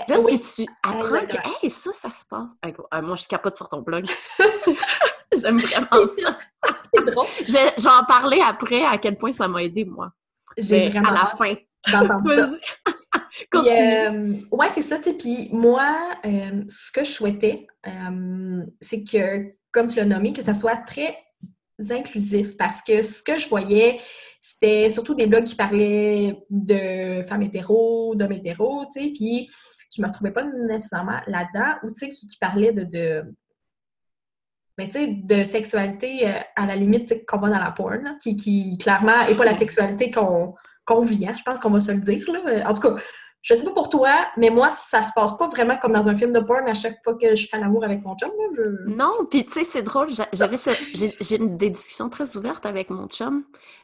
Là, 0.09 0.17
oui. 0.19 0.41
si 0.43 0.65
tu 0.65 0.71
apprends 0.83 1.15
Exactement. 1.15 1.53
que, 1.61 1.65
hey, 1.65 1.69
ça, 1.69 1.91
ça 1.93 2.09
se 2.09 2.25
passe. 2.25 2.51
Ah, 2.91 3.01
moi, 3.01 3.15
je 3.15 3.27
capote 3.27 3.55
sur 3.55 3.69
ton 3.69 3.81
blog. 3.81 4.05
J'aime 5.33 5.59
vraiment 5.59 6.05
ça. 6.07 6.37
C'est 6.93 7.05
drôle. 7.05 7.25
Je, 7.39 7.45
je 7.77 7.83
vais 7.83 7.95
en 7.95 8.05
parler 8.05 8.41
après 8.45 8.83
à 8.83 8.97
quel 8.97 9.17
point 9.17 9.31
ça 9.31 9.47
m'a 9.47 9.63
aidé, 9.63 9.85
moi. 9.85 10.11
J'ai 10.57 10.89
vraiment 10.89 11.09
à 11.09 11.13
la 11.13 11.25
fin. 11.25 11.53
d'entendre 11.91 12.33
ça. 12.35 12.49
Continue. 13.51 13.75
euh, 13.75 14.33
ouais, 14.51 14.69
c'est 14.69 14.81
ça. 14.81 14.97
Puis 14.99 15.49
moi, 15.51 16.11
euh, 16.25 16.63
ce 16.67 16.91
que 16.91 17.03
je 17.03 17.11
souhaitais, 17.11 17.67
euh, 17.87 18.63
c'est 18.81 19.03
que, 19.03 19.53
comme 19.71 19.87
tu 19.87 19.97
l'as 19.97 20.05
nommé, 20.05 20.33
que 20.33 20.41
ça 20.41 20.53
soit 20.53 20.77
très 20.77 21.15
inclusif 21.89 22.55
parce 22.57 22.81
que 22.81 23.01
ce 23.01 23.21
que 23.21 23.37
je 23.37 23.49
voyais, 23.49 23.99
c'était 24.39 24.89
surtout 24.89 25.15
des 25.15 25.27
blogs 25.27 25.43
qui 25.43 25.55
parlaient 25.55 26.37
de 26.49 27.23
femmes 27.23 27.41
hétéros, 27.41 28.15
d'hommes 28.15 28.31
hétéros, 28.31 28.85
tu 28.93 29.01
sais, 29.01 29.11
puis 29.13 29.49
je 29.95 30.01
me 30.01 30.07
retrouvais 30.07 30.31
pas 30.31 30.45
nécessairement 30.67 31.19
là-dedans, 31.27 31.75
ou 31.83 31.87
tu 31.89 32.05
sais, 32.05 32.09
qui, 32.09 32.27
qui 32.27 32.37
parlaient 32.37 32.71
de, 32.71 32.83
de 32.83 33.23
mais 34.77 34.87
tu 34.87 34.93
sais, 34.93 35.07
de 35.07 35.43
sexualité 35.43 36.27
euh, 36.27 36.33
à 36.55 36.65
la 36.65 36.75
limite 36.75 37.25
qu'on 37.25 37.37
voit 37.37 37.49
dans 37.49 37.59
la 37.59 37.71
porn, 37.71 38.03
là, 38.03 38.15
qui, 38.21 38.35
qui 38.35 38.77
clairement 38.77 39.25
n'est 39.27 39.35
pas 39.35 39.45
la 39.45 39.55
sexualité 39.55 40.11
qu'on 40.11 40.53
qu'on 40.85 41.01
vit, 41.01 41.27
hein, 41.27 41.33
je 41.35 41.41
pense 41.43 41.59
qu'on 41.59 41.71
va 41.71 41.79
se 41.79 41.91
le 41.91 41.99
dire. 41.99 42.23
Là. 42.31 42.69
En 42.69 42.73
tout 42.73 42.81
cas, 42.81 42.95
je 43.41 43.53
sais 43.53 43.63
pas 43.63 43.71
pour 43.71 43.89
toi, 43.89 44.11
mais 44.37 44.49
moi, 44.49 44.69
ça 44.69 45.03
se 45.03 45.11
passe 45.15 45.37
pas 45.37 45.47
vraiment 45.47 45.77
comme 45.77 45.93
dans 45.93 46.07
un 46.09 46.15
film 46.15 46.31
de 46.31 46.39
porn 46.39 46.67
à 46.67 46.73
chaque 46.73 47.03
fois 47.03 47.15
que 47.15 47.35
je 47.35 47.47
fais 47.47 47.59
l'amour 47.59 47.83
avec 47.83 48.03
mon 48.03 48.15
chum. 48.15 48.31
Non, 48.87 49.25
puis 49.29 49.45
tu 49.45 49.53
sais, 49.53 49.63
c'est 49.63 49.81
drôle, 49.81 50.09
j'avais 50.33 50.57
j'ai 50.93 51.37
des 51.37 51.69
discussions 51.69 52.09
très 52.09 52.37
ouvertes 52.37 52.65
avec 52.65 52.89
mon 52.89 53.07
chum, 53.07 53.43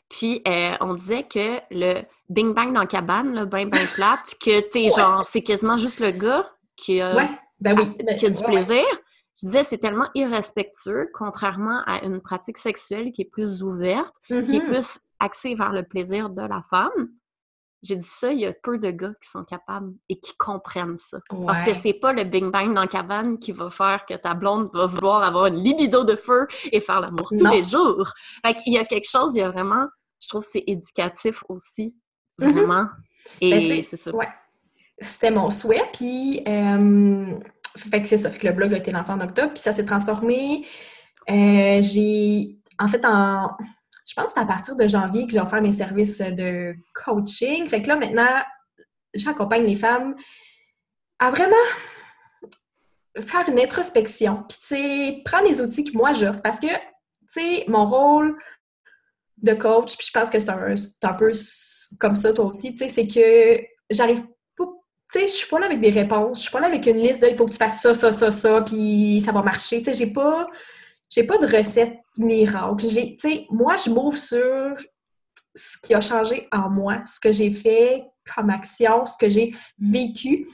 puis 0.09 0.41
euh, 0.47 0.73
on 0.79 0.93
disait 0.93 1.23
que 1.23 1.59
le 1.69 2.01
bing 2.29 2.53
bang 2.53 2.73
dans 2.73 2.81
la 2.81 2.87
cabane, 2.87 3.33
le 3.33 3.45
bing 3.45 3.69
bang 3.69 3.87
plate, 3.93 4.35
que 4.43 4.61
t'es 4.61 4.89
genre, 4.89 5.25
c'est 5.25 5.41
quasiment 5.41 5.77
juste 5.77 5.99
le 5.99 6.11
gars 6.11 6.49
qui 6.75 6.99
a, 6.99 7.13
ben 7.59 7.77
oui. 7.77 8.17
Qui 8.17 8.25
a 8.25 8.29
du 8.29 8.43
plaisir. 8.43 8.83
Je 9.39 9.47
disais, 9.47 9.63
c'est 9.63 9.77
tellement 9.77 10.07
irrespectueux, 10.13 11.09
contrairement 11.13 11.81
à 11.85 12.03
une 12.03 12.21
pratique 12.21 12.57
sexuelle 12.57 13.11
qui 13.11 13.23
est 13.23 13.29
plus 13.31 13.63
ouverte, 13.63 14.15
qui 14.27 14.33
est 14.33 14.41
mm-hmm. 14.41 14.67
plus 14.67 14.99
axée 15.19 15.55
vers 15.55 15.71
le 15.71 15.83
plaisir 15.83 16.29
de 16.29 16.41
la 16.41 16.61
femme. 16.69 17.09
J'ai 17.83 17.95
dit 17.95 18.07
ça, 18.07 18.31
il 18.31 18.39
y 18.39 18.45
a 18.45 18.53
peu 18.53 18.77
de 18.77 18.91
gars 18.91 19.13
qui 19.19 19.27
sont 19.27 19.43
capables 19.43 19.93
et 20.07 20.19
qui 20.19 20.37
comprennent 20.37 20.97
ça. 20.97 21.17
Parce 21.47 21.63
que 21.63 21.73
c'est 21.73 21.93
pas 21.93 22.13
le 22.13 22.23
bing 22.23 22.51
bang 22.51 22.71
dans 22.75 22.81
la 22.81 22.87
cabane 22.87 23.39
qui 23.39 23.51
va 23.51 23.71
faire 23.71 24.05
que 24.05 24.13
ta 24.13 24.35
blonde 24.35 24.69
va 24.71 24.85
vouloir 24.85 25.23
avoir 25.23 25.47
une 25.47 25.63
libido 25.63 26.03
de 26.03 26.15
feu 26.15 26.47
et 26.71 26.79
faire 26.79 26.99
l'amour 26.99 27.29
tous 27.29 27.47
les 27.47 27.63
jours. 27.63 28.13
Fait 28.45 28.53
qu'il 28.53 28.73
y 28.73 28.77
a 28.77 28.85
quelque 28.85 29.09
chose, 29.09 29.35
il 29.35 29.39
y 29.39 29.41
a 29.41 29.49
vraiment, 29.49 29.87
je 30.21 30.27
trouve 30.27 30.43
que 30.43 30.51
c'est 30.51 30.63
éducatif 30.67 31.43
aussi, 31.49 31.95
mm-hmm. 32.39 32.51
vraiment. 32.51 32.87
Ben, 33.41 33.53
et 33.53 33.81
c'est 33.81 33.97
ça. 33.97 34.11
Ouais. 34.15 34.29
C'était 34.99 35.31
mon 35.31 35.49
souhait, 35.49 35.89
puis 35.93 36.43
euh, 36.47 37.39
fait 37.77 38.01
que 38.01 38.07
c'est 38.07 38.17
ça. 38.17 38.29
Fait 38.29 38.39
que 38.39 38.47
le 38.47 38.53
blog 38.53 38.73
a 38.73 38.77
été 38.77 38.91
lancé 38.91 39.11
en 39.11 39.19
octobre, 39.21 39.53
puis 39.53 39.61
ça 39.61 39.71
s'est 39.71 39.85
transformé. 39.85 40.65
Euh, 41.29 41.81
j'ai, 41.81 42.57
en 42.79 42.87
fait, 42.87 43.05
en 43.05 43.55
je 44.11 44.13
pense 44.15 44.25
que 44.25 44.31
c'est 44.35 44.39
à 44.41 44.45
partir 44.45 44.75
de 44.75 44.87
janvier 44.89 45.25
que 45.25 45.31
j'ai 45.31 45.39
offert 45.39 45.61
mes 45.61 45.71
services 45.71 46.19
de 46.19 46.75
coaching. 46.93 47.65
Fait 47.69 47.81
que 47.81 47.87
là, 47.87 47.95
maintenant, 47.95 48.41
j'accompagne 49.13 49.63
les 49.63 49.75
femmes 49.75 50.15
à 51.17 51.31
vraiment 51.31 51.55
faire 53.17 53.47
une 53.47 53.59
introspection. 53.59 54.43
Puis, 54.49 54.57
tu 54.59 54.67
sais, 54.67 55.21
prendre 55.23 55.47
les 55.47 55.61
outils 55.61 55.85
que 55.85 55.95
moi 55.95 56.11
j'offre. 56.11 56.41
Parce 56.41 56.59
que, 56.59 56.67
tu 56.67 56.75
sais, 57.29 57.65
mon 57.69 57.87
rôle 57.87 58.37
de 59.37 59.53
coach, 59.53 59.95
puis 59.97 60.07
je 60.07 60.11
pense 60.11 60.29
que 60.29 60.39
c'est 60.39 60.49
un, 60.49 60.75
un, 61.03 61.13
peu 61.13 61.31
comme 61.97 62.15
ça, 62.15 62.33
toi 62.33 62.45
aussi, 62.45 62.73
tu 62.73 62.79
sais, 62.79 62.89
c'est 62.89 63.07
que 63.07 63.63
j'arrive. 63.89 64.23
Tu 65.13 65.19
sais, 65.19 65.27
je 65.27 65.33
suis 65.33 65.47
pas 65.47 65.59
là 65.59 65.65
avec 65.65 65.81
des 65.81 65.89
réponses. 65.89 66.39
Je 66.39 66.41
suis 66.43 66.51
pas 66.51 66.59
là 66.61 66.67
avec 66.67 66.85
une 66.85 66.97
liste 66.97 67.21
de 67.21 67.27
il 67.27 67.35
faut 67.35 67.45
que 67.45 67.51
tu 67.51 67.57
fasses 67.57 67.81
ça, 67.81 67.93
ça, 67.93 68.11
ça, 68.11 68.31
ça, 68.31 68.61
puis 68.61 69.21
ça 69.21 69.31
va 69.31 69.41
marcher. 69.41 69.79
Tu 69.79 69.91
sais, 69.91 69.93
j'ai 69.93 70.11
pas 70.11 70.47
j'ai 71.11 71.23
pas 71.23 71.37
de 71.37 71.45
recette 71.45 71.99
miracle. 72.17 72.87
J'ai, 72.87 73.47
moi, 73.51 73.75
je 73.75 73.89
m'ouvre 73.89 74.17
sur 74.17 74.77
ce 75.53 75.77
qui 75.83 75.93
a 75.93 75.99
changé 75.99 76.47
en 76.51 76.69
moi, 76.69 77.03
ce 77.05 77.19
que 77.19 77.31
j'ai 77.31 77.51
fait 77.51 78.05
comme 78.33 78.49
action, 78.49 79.05
ce 79.05 79.17
que 79.17 79.29
j'ai 79.29 79.53
vécu. 79.77 80.47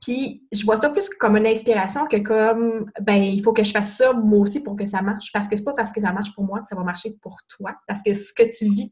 Puis 0.00 0.42
je 0.50 0.64
vois 0.64 0.78
ça 0.78 0.88
plus 0.88 1.10
comme 1.10 1.36
une 1.36 1.46
inspiration 1.46 2.06
que 2.06 2.16
comme 2.16 2.90
ben 3.02 3.22
il 3.22 3.42
faut 3.42 3.52
que 3.52 3.62
je 3.62 3.70
fasse 3.70 3.98
ça 3.98 4.14
moi 4.14 4.40
aussi 4.40 4.62
pour 4.62 4.74
que 4.74 4.86
ça 4.86 5.02
marche. 5.02 5.30
Parce 5.30 5.46
que 5.46 5.56
c'est 5.56 5.64
pas 5.64 5.74
parce 5.74 5.92
que 5.92 6.00
ça 6.00 6.10
marche 6.10 6.34
pour 6.34 6.44
moi 6.44 6.60
que 6.60 6.68
ça 6.68 6.74
va 6.74 6.82
marcher 6.82 7.10
pour 7.20 7.36
toi. 7.54 7.74
Parce 7.86 8.00
que 8.02 8.14
ce 8.14 8.32
que 8.32 8.44
tu 8.44 8.72
vis 8.72 8.90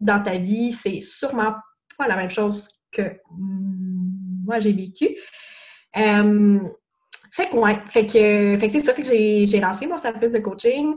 dans 0.00 0.20
ta 0.20 0.38
vie, 0.38 0.72
c'est 0.72 1.00
sûrement 1.00 1.54
pas 1.96 2.08
la 2.08 2.16
même 2.16 2.30
chose 2.30 2.68
que 2.90 3.02
moi 4.44 4.60
j'ai 4.60 4.72
vécu. 4.72 5.16
Euh, 5.96 6.58
fait 7.30 7.48
que, 7.48 7.56
ouais, 7.56 7.78
fait 7.86 8.06
que, 8.06 8.56
fait 8.58 8.66
que 8.66 8.72
c'est 8.72 8.80
ça, 8.80 8.94
fait 8.94 9.02
que 9.02 9.08
j'ai 9.08 9.60
lancé 9.60 9.86
mon 9.86 9.96
service 9.96 10.30
de 10.30 10.38
coaching. 10.38 10.94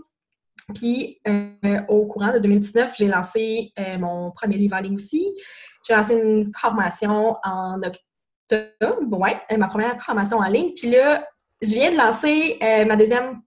Puis, 0.74 1.20
euh, 1.28 1.80
au 1.88 2.08
courant 2.08 2.34
de 2.34 2.40
2019, 2.40 2.96
j'ai 2.98 3.08
lancé 3.08 3.72
euh, 3.78 3.98
mon 3.98 4.32
premier 4.32 4.58
livre 4.58 4.76
en 4.76 4.80
ligne 4.80 4.96
aussi. 4.96 5.32
J'ai 5.88 5.96
lancé 5.96 6.16
une 6.16 6.52
formation 6.60 7.38
en 7.44 7.80
octobre, 7.84 9.18
ouais, 9.20 9.40
ma 9.58 9.68
première 9.68 10.02
formation 10.04 10.38
en 10.38 10.48
ligne. 10.48 10.74
Puis 10.76 10.90
là, 10.90 11.26
je 11.62 11.70
viens 11.70 11.92
de 11.92 11.98
lancer 11.98 12.58
ma 12.88 12.96
deuxième 12.96 13.42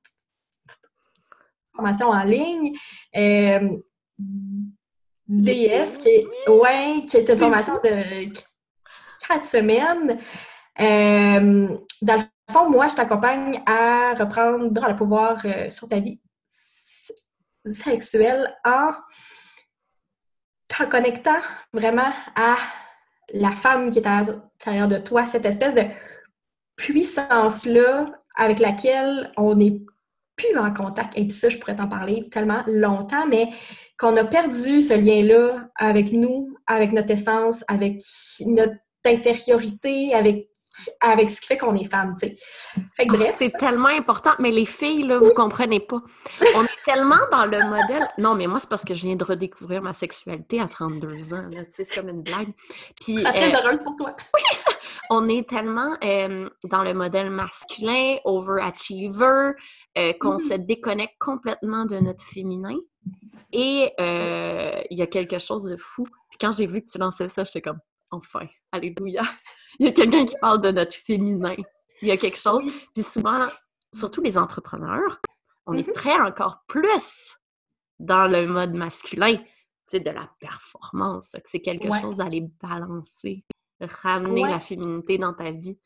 formation 1.75 2.09
en 2.09 2.23
ligne. 2.23 2.73
DS, 5.29 5.99
qui 5.99 6.09
est, 6.09 6.27
ouais, 6.49 7.05
qui 7.07 7.17
est 7.19 7.29
une 7.29 7.39
formation 7.39 7.75
de 7.85 8.33
quatre 9.29 9.47
semaines. 9.47 10.19
dans 10.79 12.17
le 12.17 12.53
fond, 12.53 12.71
moi, 12.71 12.89
je 12.89 12.97
t'accompagne 12.97 13.63
à 13.67 14.15
reprendre 14.15 14.89
le 14.89 14.97
pouvoir 14.97 15.39
euh, 15.45 15.71
sur 15.71 15.89
ta 15.89 16.01
vie 16.01 16.21
sexuelle 17.67 18.55
en 18.65 18.93
te 20.69 20.85
connectant 20.85 21.41
vraiment 21.73 22.13
à 22.37 22.57
la 23.33 23.51
femme 23.51 23.91
qui 23.91 23.99
est 23.99 24.07
à 24.07 24.23
l'intérieur 24.23 24.89
de 24.89 24.99
toi, 24.99 25.27
cette 25.27 25.45
espèce 25.45 25.75
de 25.75 25.83
puissance-là 26.77 28.07
avec 28.37 28.59
laquelle 28.61 29.33
on 29.37 29.55
n'est 29.55 29.83
plus 30.37 30.57
en 30.57 30.73
contact. 30.73 31.19
Et 31.19 31.29
ça, 31.29 31.49
je 31.49 31.59
pourrais 31.59 31.77
t'en 31.77 31.89
parler 31.89 32.29
tellement 32.31 32.63
longtemps, 32.67 33.27
mais 33.27 33.49
qu'on 33.99 34.17
a 34.17 34.25
perdu 34.25 34.81
ce 34.81 34.95
lien-là 34.95 35.69
avec 35.75 36.13
nous, 36.13 36.57
avec 36.67 36.93
notre 36.93 37.11
essence, 37.11 37.65
avec 37.67 38.01
notre 38.47 38.77
intériorité, 39.09 40.15
avec 40.15 40.49
avec 41.01 41.31
ce 41.31 41.41
qui 41.41 41.49
fait 41.49 41.59
qu'on 41.59 41.75
est 41.75 41.91
femme, 41.91 42.15
tu 42.21 42.29
sais. 42.29 42.37
Fait 42.95 43.07
que 43.07 43.15
ah, 43.15 43.19
bref. 43.19 43.35
c'est 43.37 43.51
tellement 43.51 43.89
important, 43.89 44.31
mais 44.39 44.51
les 44.51 44.65
filles, 44.65 45.07
là, 45.07 45.19
vous 45.19 45.33
comprenez 45.35 45.81
pas. 45.81 46.01
On 46.57 46.65
est 46.65 46.85
tellement 46.85 47.17
dans 47.31 47.45
le 47.45 47.69
modèle... 47.69 48.09
Non, 48.19 48.35
mais 48.35 48.47
moi, 48.47 48.61
c'est 48.61 48.69
parce 48.69 48.85
que 48.85 48.95
je 48.95 49.03
viens 49.03 49.17
de 49.17 49.25
redécouvrir 49.25 49.83
ma 49.83 49.93
sexualité 49.93 50.61
à 50.61 50.69
32 50.69 51.35
ans, 51.35 51.49
tu 51.51 51.59
sais, 51.71 51.85
c'est 51.85 51.95
comme 51.95 52.09
une 52.09 52.23
blague. 52.23 52.53
Puis... 53.01 53.23
très 53.23 53.55
euh, 53.55 53.59
heureuse 53.59 53.83
pour 53.83 53.97
toi. 53.97 54.15
oui! 54.35 54.43
On 55.11 55.29
est 55.29 55.49
tellement 55.49 55.97
euh, 56.05 56.49
dans 56.71 56.83
le 56.83 56.95
modèle 56.95 57.31
masculin, 57.31 58.17
overachiever, 58.25 59.53
euh, 59.97 60.13
qu'on 60.21 60.35
mm. 60.35 60.39
se 60.39 60.55
déconnecte 60.55 61.15
complètement 61.19 61.85
de 61.87 61.99
notre 61.99 62.25
féminin. 62.25 62.77
Et 63.53 63.93
il 63.99 64.99
y 64.99 65.03
a 65.03 65.07
quelque 65.07 65.39
chose 65.39 65.65
de 65.65 65.77
fou. 65.77 66.05
Puis 66.29 66.39
quand 66.39 66.51
j'ai 66.51 66.67
vu 66.67 66.83
que 66.83 66.91
tu 66.91 66.99
lançais 66.99 67.31
ça, 67.31 67.45
j'étais 67.45 67.63
comme, 67.63 67.79
enfin, 68.11 68.47
alléluia 68.73 69.23
il 69.79 69.87
y 69.87 69.89
a 69.89 69.93
quelqu'un 69.93 70.27
qui 70.27 70.35
parle 70.41 70.61
de 70.61 70.71
notre 70.71 70.95
féminin. 70.95 71.55
Il 72.03 72.09
y 72.09 72.11
a 72.11 72.17
quelque 72.17 72.39
chose. 72.39 72.65
Puis 72.95 73.05
souvent, 73.05 73.47
surtout 73.95 74.23
les 74.23 74.39
entrepreneurs, 74.39 75.21
on 75.67 75.75
est 75.75 75.89
mm-hmm. 75.89 75.93
très 75.93 76.19
encore 76.21 76.65
plus 76.67 77.37
dans 77.99 78.29
le 78.29 78.47
mode 78.47 78.75
masculin, 78.75 79.37
tu 79.37 79.45
sais, 79.87 80.01
de 80.01 80.11
la 80.11 80.31
performance. 80.41 81.37
C'est 81.45 81.61
quelque 81.61 81.89
chose 82.01 82.17
d'aller 82.17 82.49
balancer, 82.63 83.45
ramener 83.81 84.43
la 84.43 84.61
féminité 84.61 85.19
dans 85.19 85.33
ta 85.33 85.51
vie. 85.51 85.79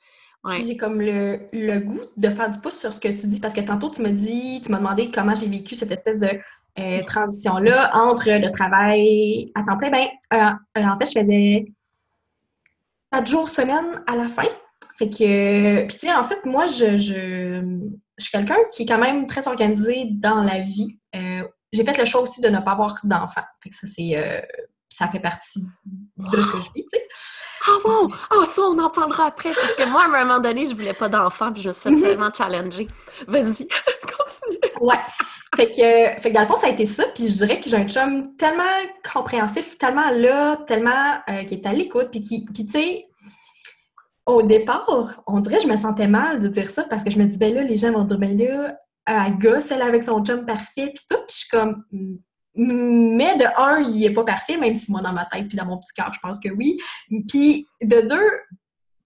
J'ai 0.49 0.77
comme 0.77 1.01
le, 1.01 1.79
goût 1.79 2.01
de 2.17 2.29
faire 2.29 2.51
du 2.51 2.59
pouce 2.59 2.79
sur 2.79 2.93
ce 2.93 3.01
que 3.01 3.09
tu 3.09 3.27
dis, 3.29 3.39
parce 3.39 3.55
que 3.55 3.61
tantôt, 3.61 3.91
tu 3.91 4.03
m'as 4.03 4.11
dit, 4.11 4.61
tu 4.63 4.73
m'as 4.73 4.79
demandé 4.79 5.11
comment 5.11 5.35
j'ai 5.35 5.47
vécu 5.47 5.77
cette 5.77 5.93
espèce 5.93 6.19
de 6.19 6.31
euh, 6.79 7.03
transition-là 7.05 7.93
entre 7.95 8.29
le 8.29 8.51
travail 8.51 9.53
à 9.55 9.63
temps 9.63 9.79
plein. 9.79 9.91
Ben, 9.91 10.09
euh, 10.35 10.81
euh, 10.81 10.85
en 10.85 10.99
fait, 10.99 11.07
je 11.07 11.21
faisais 11.21 11.73
quatre 13.13 13.27
jours 13.29 13.49
semaine 13.49 14.03
à 14.07 14.17
la 14.17 14.29
fin. 14.29 14.49
Fait 14.97 15.09
que, 15.09 15.87
puis 15.87 15.99
tu 15.99 16.07
sais, 16.07 16.13
en 16.13 16.25
fait, 16.25 16.45
moi, 16.45 16.67
je, 16.67 16.97
je, 16.97 17.79
suis 18.19 18.31
quelqu'un 18.31 18.57
qui 18.73 18.83
est 18.83 18.87
quand 18.87 18.99
même 18.99 19.27
très 19.27 19.47
organisé 19.49 20.07
dans 20.11 20.43
la 20.43 20.61
vie. 20.61 20.99
Euh, 21.15 21.43
j'ai 21.73 21.85
fait 21.85 21.99
le 21.99 22.05
choix 22.05 22.23
aussi 22.23 22.41
de 22.41 22.49
ne 22.49 22.59
pas 22.59 22.73
avoir 22.73 22.99
d'enfants. 23.05 23.45
Fait 23.63 23.71
que 23.71 23.77
ça, 23.77 23.87
c'est, 23.87 24.17
euh, 24.17 24.41
ça 24.93 25.09
fait 25.09 25.21
partie 25.21 25.65
de 26.17 26.43
ce 26.43 26.47
que 26.47 26.59
je 26.59 26.73
vis, 26.75 26.87
tu 26.93 26.99
sais. 26.99 27.09
Ah 27.67 27.79
wow! 27.85 28.13
Ah 28.31 28.45
ça, 28.47 28.63
on 28.63 28.79
en 28.79 28.91
parlera 28.91 29.27
après, 29.27 29.53
parce 29.53 29.77
que 29.77 29.89
moi, 29.89 30.03
à 30.03 30.07
un 30.07 30.25
moment 30.25 30.41
donné, 30.41 30.67
je 30.67 30.75
voulais 30.75 30.95
pas 30.95 31.09
d'enfants, 31.09 31.53
puis 31.53 31.63
je 31.63 31.69
me 31.69 31.73
suis 31.73 31.91
mhm. 31.91 32.03
tellement 32.03 32.33
challengée. 32.33 32.89
Vas-y, 33.29 33.69
continue! 34.03 34.59
Ouais. 34.81 34.99
Fait 35.55 35.71
que, 35.71 36.21
fait 36.21 36.31
que 36.31 36.35
dans 36.35 36.41
le 36.41 36.47
fond, 36.47 36.57
ça 36.57 36.67
a 36.67 36.71
été 36.71 36.87
ça, 36.87 37.05
puis 37.15 37.29
je 37.29 37.35
dirais 37.35 37.61
que 37.61 37.69
j'ai 37.69 37.77
un 37.77 37.87
chum 37.87 38.35
tellement 38.37 38.65
compréhensif, 39.13 39.79
tellement 39.79 40.11
là, 40.11 40.57
tellement 40.67 41.21
euh, 41.29 41.45
qui 41.45 41.55
est 41.55 41.67
à 41.67 41.73
l'écoute, 41.73 42.11
puis 42.11 42.21
qui, 42.21 42.45
puis 42.45 42.65
tu 42.65 42.73
sais, 42.73 43.07
au 44.27 44.43
départ, 44.43 45.23
on 45.27 45.41
dirait 45.41 45.59
que 45.59 45.65
je 45.65 45.69
me 45.69 45.77
sentais 45.77 46.09
mal 46.09 46.41
de 46.41 46.49
dire 46.49 46.71
ça, 46.71 46.85
parce 46.85 47.05
que 47.05 47.11
je 47.11 47.19
me 47.19 47.27
dis, 47.27 47.39
ben 47.39 47.55
là, 47.55 47.63
les 47.63 47.77
gens 47.77 47.93
vont 47.93 48.05
dire, 48.05 48.19
ben 48.19 48.37
là, 48.37 48.77
elle 49.07 49.39
gosse, 49.39 49.71
elle 49.71 49.83
avec 49.83 50.03
son 50.03 50.25
chum 50.25 50.47
parfait, 50.47 50.93
puis 50.95 51.05
tout, 51.09 51.17
puis 51.17 51.27
je 51.31 51.37
suis 51.37 51.49
comme 51.49 51.85
mais 52.55 53.37
de 53.37 53.45
un, 53.57 53.81
il 53.81 54.05
est 54.05 54.13
pas 54.13 54.25
parfait, 54.25 54.57
même 54.57 54.75
si 54.75 54.91
moi, 54.91 55.01
dans 55.01 55.13
ma 55.13 55.25
tête 55.25 55.49
puis 55.49 55.57
dans 55.57 55.65
mon 55.65 55.79
petit 55.79 55.95
cœur, 55.95 56.13
je 56.13 56.21
pense 56.21 56.39
que 56.39 56.51
oui. 56.51 56.79
Puis 57.29 57.67
de 57.83 58.01
deux, 58.01 58.31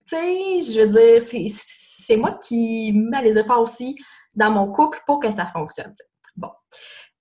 tu 0.08 0.16
sais, 0.16 0.60
je 0.60 0.80
veux 0.80 0.88
dire, 0.88 1.48
c'est 1.48 2.16
moi 2.16 2.32
qui 2.32 2.92
mets 2.92 3.22
les 3.22 3.38
efforts 3.38 3.60
aussi 3.60 3.96
dans 4.34 4.50
mon 4.50 4.72
couple 4.72 5.00
pour 5.06 5.20
que 5.20 5.30
ça 5.30 5.46
fonctionne. 5.46 5.94
Bon. 6.36 6.50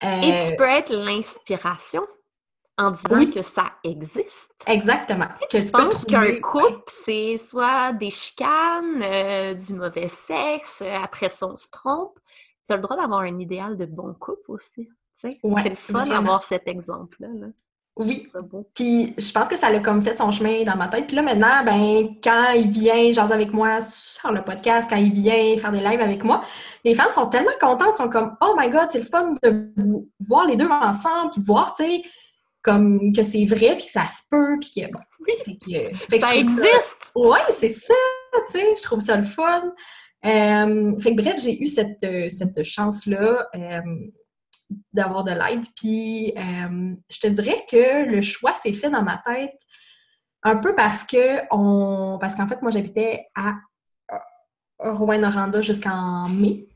Et 0.01 0.47
tu 0.47 0.53
euh, 0.53 0.55
peux 0.57 0.65
être 0.65 0.93
l'inspiration 0.93 2.05
en 2.77 2.91
disant 2.91 3.25
que 3.31 3.41
ça 3.41 3.71
existe. 3.83 4.51
Exactement. 4.67 5.27
que 5.49 5.57
tu, 5.57 5.71
penses 5.71 6.05
qu'un 6.05 6.39
couple, 6.41 6.83
c'est 6.87 7.37
soit 7.37 7.93
des 7.93 8.09
chicanes, 8.09 9.01
euh, 9.01 9.53
du 9.53 9.73
mauvais 9.73 10.09
sexe, 10.09 10.81
euh, 10.81 10.97
après 11.01 11.29
ça, 11.29 11.47
on 11.47 11.55
se 11.55 11.69
trompe. 11.71 12.19
Tu 12.67 12.73
as 12.73 12.75
le 12.75 12.81
droit 12.81 12.97
d'avoir 12.97 13.21
un 13.21 13.39
idéal 13.39 13.77
de 13.77 13.85
bon 13.85 14.13
couple 14.13 14.51
aussi. 14.51 14.89
C'est 15.15 15.39
le 15.43 15.75
fun 15.75 16.05
d'avoir 16.05 16.43
cet 16.43 16.67
exemple-là. 16.67 17.27
Oui. 17.97 18.27
Puis 18.73 19.13
je 19.17 19.31
pense 19.31 19.47
que 19.47 19.55
ça 19.55 19.69
l'a 19.69 19.79
comme 19.79 20.01
fait 20.01 20.17
son 20.17 20.29
chemin 20.29 20.63
dans 20.63 20.75
ma 20.75 20.89
tête. 20.89 21.07
Puis 21.07 21.15
là, 21.15 21.21
maintenant, 21.21 21.63
ben, 21.63 22.15
quand 22.21 22.51
il 22.51 22.69
vient 22.69 23.11
jaser 23.13 23.33
avec 23.33 23.53
moi 23.53 23.79
sur 23.79 24.33
le 24.33 24.43
podcast, 24.43 24.89
quand 24.89 24.97
il 24.97 25.13
vient 25.13 25.57
faire 25.57 25.71
des 25.71 25.79
lives 25.79 26.01
avec 26.01 26.23
moi, 26.23 26.43
les 26.83 26.93
femmes 26.93 27.11
sont 27.11 27.27
tellement 27.27 27.51
contentes, 27.59 27.95
sont 27.95 28.09
comme 28.09 28.35
Oh 28.41 28.53
my 28.57 28.69
god, 28.69 28.87
c'est 28.91 28.99
le 28.99 29.05
fun 29.05 29.33
de 29.41 29.71
vous 29.77 30.09
voir 30.19 30.45
les 30.45 30.57
deux 30.57 30.67
ensemble, 30.67 31.31
puis 31.31 31.41
de 31.41 31.45
voir, 31.45 31.73
tu 31.73 31.85
sais, 31.85 32.03
comme 32.61 33.13
que 33.13 33.23
c'est 33.23 33.45
vrai, 33.45 33.75
puis 33.77 33.85
que 33.85 33.91
ça 33.91 34.03
se 34.03 34.23
peut, 34.29 34.57
puis 34.59 34.71
que 34.71 34.91
bon. 34.91 34.99
Oui. 35.21 35.33
Fait 35.45 35.55
que, 35.55 35.95
fait 36.09 36.19
que 36.19 36.25
Ça 36.25 36.35
existe! 36.35 37.11
Ouais, 37.15 37.39
c'est 37.49 37.69
ça, 37.69 37.93
tu 38.47 38.59
sais, 38.59 38.73
je 38.75 38.83
trouve 38.83 38.99
ça 38.99 39.15
le 39.15 39.23
fun. 39.23 39.71
Euh, 40.25 40.99
fait 40.99 41.15
que 41.15 41.21
bref, 41.21 41.41
j'ai 41.41 41.61
eu 41.61 41.67
cette, 41.67 42.03
euh, 42.03 42.27
cette 42.29 42.63
chance-là 42.63 43.47
euh, 43.55 43.81
d'avoir 44.93 45.23
de 45.23 45.31
l'aide. 45.31 45.65
Puis 45.75 46.33
euh, 46.37 46.95
je 47.09 47.19
te 47.19 47.27
dirais 47.27 47.65
que 47.69 48.05
le 48.05 48.21
choix 48.21 48.53
s'est 48.53 48.73
fait 48.73 48.89
dans 48.89 49.03
ma 49.03 49.17
tête 49.17 49.59
un 50.43 50.57
peu 50.57 50.75
parce 50.75 51.03
que 51.03 51.41
on 51.51 52.17
parce 52.19 52.35
qu'en 52.35 52.47
fait, 52.47 52.61
moi 52.61 52.71
j'habitais 52.71 53.25
à 53.35 53.55
Rouen-Noranda 54.79 55.61
jusqu'en 55.61 56.29
mai. 56.29 56.67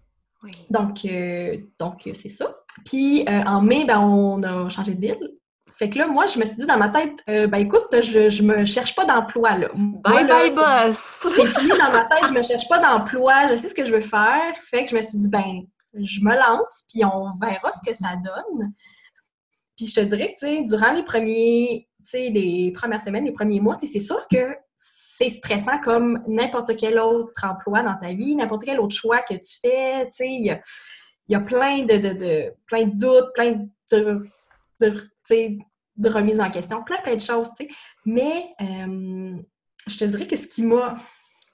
Oui. 0.44 0.52
Donc, 0.70 1.04
euh, 1.06 1.58
donc 1.78 2.08
euh, 2.08 2.14
c'est 2.14 2.30
ça. 2.30 2.48
Puis 2.86 3.26
euh, 3.28 3.44
en 3.44 3.62
mai, 3.62 3.86
ben, 3.86 4.00
on 4.00 4.42
a 4.44 4.70
changé 4.70 4.94
de 4.94 5.02
ville. 5.02 5.32
Fait 5.74 5.90
que 5.90 5.98
là, 5.98 6.08
moi, 6.08 6.26
je 6.26 6.38
me 6.40 6.46
suis 6.46 6.58
dit 6.58 6.66
dans 6.66 6.78
ma 6.78 6.90
tête, 6.90 7.14
euh, 7.30 7.48
ben 7.48 7.60
écoute, 7.60 7.88
je, 7.94 8.30
je 8.30 8.44
me 8.44 8.66
cherche 8.66 8.96
pas 8.96 9.06
d'emploi 9.06 9.58
là. 9.58 9.70
Moi, 9.74 10.02
Bye 10.04 10.28
là, 10.28 10.46
bye 10.46 10.56
boss! 10.56 10.98
c'est 10.98 11.48
fini 11.48 11.70
dans 11.70 11.92
ma 11.92 12.04
tête, 12.06 12.28
je 12.28 12.34
me 12.34 12.44
cherche 12.44 12.68
pas 12.68 12.80
d'emploi, 12.80 13.50
je 13.52 13.56
sais 13.56 13.70
ce 13.70 13.74
que 13.74 13.86
je 13.86 13.94
veux 13.94 14.02
faire. 14.02 14.54
Fait 14.60 14.84
que 14.84 14.92
je 14.92 14.96
me 14.96 15.02
suis 15.02 15.18
dit, 15.20 15.30
ben, 15.30 15.62
je 15.94 16.22
me 16.22 16.36
lance, 16.36 16.86
puis 16.90 17.04
on 17.06 17.34
verra 17.40 17.72
ce 17.72 17.82
que 17.88 17.96
ça 17.96 18.16
donne. 18.16 18.74
Puis 19.76 19.88
je 19.88 19.96
te 19.96 20.02
dirais 20.02 20.36
que, 20.40 20.68
durant 20.68 20.94
les 20.94 21.04
premiers, 21.04 21.88
les 22.14 22.72
premières 22.76 23.02
semaines, 23.02 23.26
les 23.26 23.32
premiers 23.32 23.60
mois, 23.60 23.78
c'est 23.80 24.00
sûr 24.00 24.28
que 24.28 24.56
c'est 24.76 25.30
stressant 25.30 25.80
comme 25.80 26.24
n'importe 26.28 26.76
quel 26.78 27.00
autre 27.00 27.44
emploi 27.44 27.84
dans 27.84 27.98
ta 27.98 28.14
vie, 28.14 28.36
n'importe 28.36 28.64
quel 28.64 28.80
autre 28.80 28.96
choix 28.96 29.22
que 29.22 29.34
tu 29.34 29.60
fais, 29.62 30.10
il 30.22 30.46
y 31.28 31.36
a, 31.36 31.40
plein 31.42 31.84
de, 31.84 31.98
de, 31.98 32.14
de- 32.14 32.54
plein 32.66 32.86
de 32.86 32.98
doutes, 32.98 33.34
plein 33.34 33.68
de, 33.92 34.30
de, 34.80 36.10
remises 36.10 36.40
en 36.40 36.50
question, 36.50 36.84
plein, 36.84 37.02
plein 37.02 37.16
de 37.16 37.22
choses. 37.22 37.50
Mais 38.06 38.54
euh, 38.62 39.36
je 39.88 39.98
te 39.98 40.06
dirais 40.06 40.28
que 40.28 40.36
ce 40.36 40.48
qui 40.48 40.64
m'a, 40.64 40.96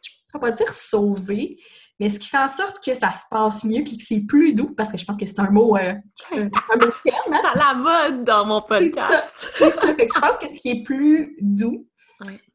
je 0.02 0.12
ne 0.12 0.32
peux 0.34 0.40
pas 0.40 0.52
dire 0.52 0.74
sauvé, 0.74 1.58
mais 2.00 2.10
ce 2.10 2.20
qui 2.20 2.28
fait 2.28 2.38
en 2.38 2.48
sorte 2.48 2.84
que 2.84 2.94
ça 2.94 3.10
se 3.12 3.24
passe 3.30 3.64
mieux 3.64 3.84
puis 3.84 3.98
que 3.98 4.04
c'est 4.04 4.22
plus 4.22 4.54
doux, 4.54 4.74
parce 4.76 4.92
que 4.92 4.98
je 4.98 5.06
pense 5.06 5.18
que 5.18 5.26
c'est 5.26 5.40
un 5.40 5.50
mot, 5.50 5.78
euh, 5.78 5.94
un, 6.34 6.42
un 6.42 6.78
mot 6.78 6.92
terme, 7.04 7.18
hein? 7.32 7.42
C'est 7.44 7.60
à 7.62 7.74
la 7.74 7.74
mode 7.74 8.24
dans 8.26 8.46
mon 8.46 8.62
podcast! 8.62 9.54
C'est 9.58 9.72
ça. 9.72 9.96
Fait 9.96 10.08
que 10.08 10.14
je 10.14 10.20
pense 10.20 10.38
que 10.38 10.48
ce 10.48 10.58
qui 10.58 10.70
est 10.70 10.84
plus 10.84 11.38
doux, 11.40 11.88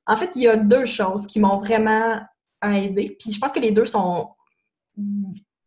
en 0.06 0.16
fait, 0.16 0.30
il 0.36 0.42
y 0.42 0.48
a 0.48 0.56
deux 0.56 0.86
choses 0.86 1.26
qui 1.26 1.40
m'ont 1.40 1.58
vraiment 1.58 2.20
aidé. 2.62 3.16
Puis 3.18 3.32
je 3.32 3.38
pense 3.38 3.52
que 3.52 3.60
les 3.60 3.70
deux 3.70 3.86
sont. 3.86 4.30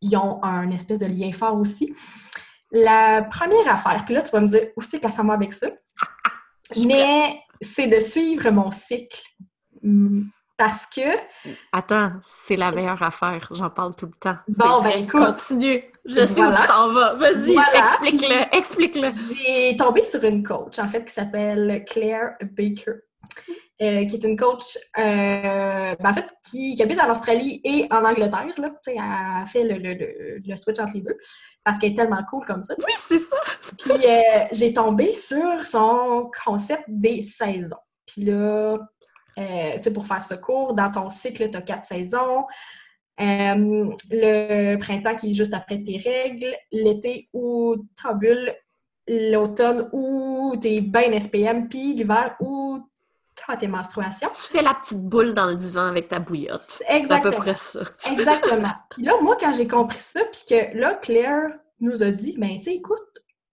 Ils 0.01 0.17
ont 0.17 0.43
un 0.43 0.69
espèce 0.71 0.99
de 0.99 1.05
lien 1.05 1.31
fort 1.31 1.57
aussi. 1.57 1.93
La 2.71 3.23
première 3.23 3.67
affaire, 3.69 4.03
puis 4.05 4.13
là, 4.13 4.21
tu 4.21 4.31
vas 4.31 4.41
me 4.41 4.47
dire 4.47 4.67
où 4.75 4.81
c'est 4.81 4.99
que 4.99 5.09
ça 5.09 5.23
va 5.23 5.33
avec 5.33 5.53
ça? 5.53 5.67
Mais 6.87 7.39
c'est 7.61 7.87
de 7.87 7.99
suivre 7.99 8.49
mon 8.51 8.71
cycle. 8.71 9.21
Parce 10.57 10.85
que, 10.85 11.01
Attends, 11.71 12.11
c'est 12.21 12.55
la 12.55 12.71
meilleure 12.71 13.01
affaire. 13.01 13.49
J'en 13.51 13.69
parle 13.69 13.95
tout 13.95 14.05
le 14.05 14.13
temps. 14.19 14.37
Bon, 14.47 14.81
ben, 14.81 15.03
écoute. 15.03 15.25
Continue. 15.25 15.83
Je 16.05 16.25
sais 16.25 16.41
où 16.43 16.51
tu 16.51 16.67
t'en 16.67 16.89
vas. 16.93 17.13
Vas-y, 17.15 17.53
Voilà. 17.53 17.79
explique-le. 17.79 18.55
Explique-le. 18.57 19.09
J'ai 19.09 19.75
tombé 19.77 20.03
sur 20.03 20.23
une 20.23 20.43
coach, 20.43 20.77
en 20.79 20.87
fait, 20.87 21.05
qui 21.05 21.11
s'appelle 21.13 21.83
Claire 21.89 22.35
Baker, 22.41 22.91
euh, 23.81 24.05
qui 24.05 24.15
est 24.15 24.23
une 24.23 24.37
coach, 24.37 24.77
euh, 24.97 25.95
ben, 25.99 26.09
en 26.09 26.13
fait, 26.13 26.27
qui, 26.47 26.75
qui 26.75 26.83
habite 26.83 26.99
en 27.01 27.09
Australie 27.11 27.59
et 27.63 27.87
en 27.91 28.05
Angleterre, 28.05 28.45
là. 28.57 28.69
Elle 28.85 28.97
a 28.99 29.45
fait 29.47 29.63
le, 29.63 29.75
le- 29.79 29.93
le- 29.95 30.41
le 30.45 30.55
switch 30.55 30.77
entre 30.79 30.93
les 30.93 31.01
deux, 31.01 31.17
parce 31.63 31.79
qu'elle 31.79 31.91
est 31.93 31.95
tellement 31.95 32.23
cool 32.29 32.45
comme 32.45 32.61
ça. 32.61 32.75
Oui, 32.77 32.93
c'est 32.97 33.17
ça. 33.17 33.37
Puis 33.79 33.91
euh, 34.05 34.45
j'ai 34.51 34.71
tombé 34.73 35.13
sur 35.15 35.65
son 35.65 36.29
concept 36.45 36.83
des 36.87 37.21
saisons. 37.23 37.69
Puis 38.05 38.25
là, 38.25 38.77
euh, 39.37 39.91
pour 39.93 40.05
faire 40.05 40.23
ce 40.23 40.35
cours, 40.35 40.73
dans 40.73 40.91
ton 40.91 41.09
cycle, 41.09 41.49
tu 41.49 41.57
as 41.57 41.61
quatre 41.61 41.85
saisons. 41.85 42.45
Euh, 43.21 43.93
le 44.09 44.75
printemps 44.77 45.15
qui 45.15 45.31
est 45.31 45.33
juste 45.33 45.53
après 45.53 45.81
tes 45.83 45.97
règles, 45.97 46.55
l'été 46.71 47.29
où 47.33 47.75
tu 47.95 48.07
ovules, 48.07 48.53
l'automne 49.07 49.89
où 49.91 50.55
tu 50.59 50.67
es 50.67 50.81
bien 50.81 51.19
SPM, 51.19 51.67
puis 51.69 51.93
l'hiver 51.93 52.35
où 52.39 52.79
tu 53.35 53.43
as 53.51 53.57
tes 53.57 53.67
menstruations. 53.67 54.29
Tu 54.29 54.51
fais 54.51 54.61
la 54.61 54.73
petite 54.73 55.01
boule 55.01 55.33
dans 55.33 55.45
le 55.45 55.55
divan 55.55 55.87
avec 55.87 56.07
ta 56.07 56.19
bouillotte. 56.19 56.63
C'est 56.67 56.85
à 56.85 56.89
peu 56.89 56.95
Exactement. 56.97 57.37
près 57.37 57.55
ça. 57.55 57.81
Exactement. 58.11 58.73
Puis 58.89 59.03
là, 59.03 59.13
moi, 59.21 59.37
quand 59.39 59.53
j'ai 59.53 59.67
compris 59.67 59.99
ça, 59.99 60.21
puis 60.31 60.41
que 60.49 60.77
là, 60.77 60.95
Claire 60.95 61.49
nous 61.79 62.01
a 62.01 62.11
dit, 62.11 62.35
ben, 62.37 62.57
tu 62.57 62.63
sais, 62.63 62.75
écoute, 62.75 62.99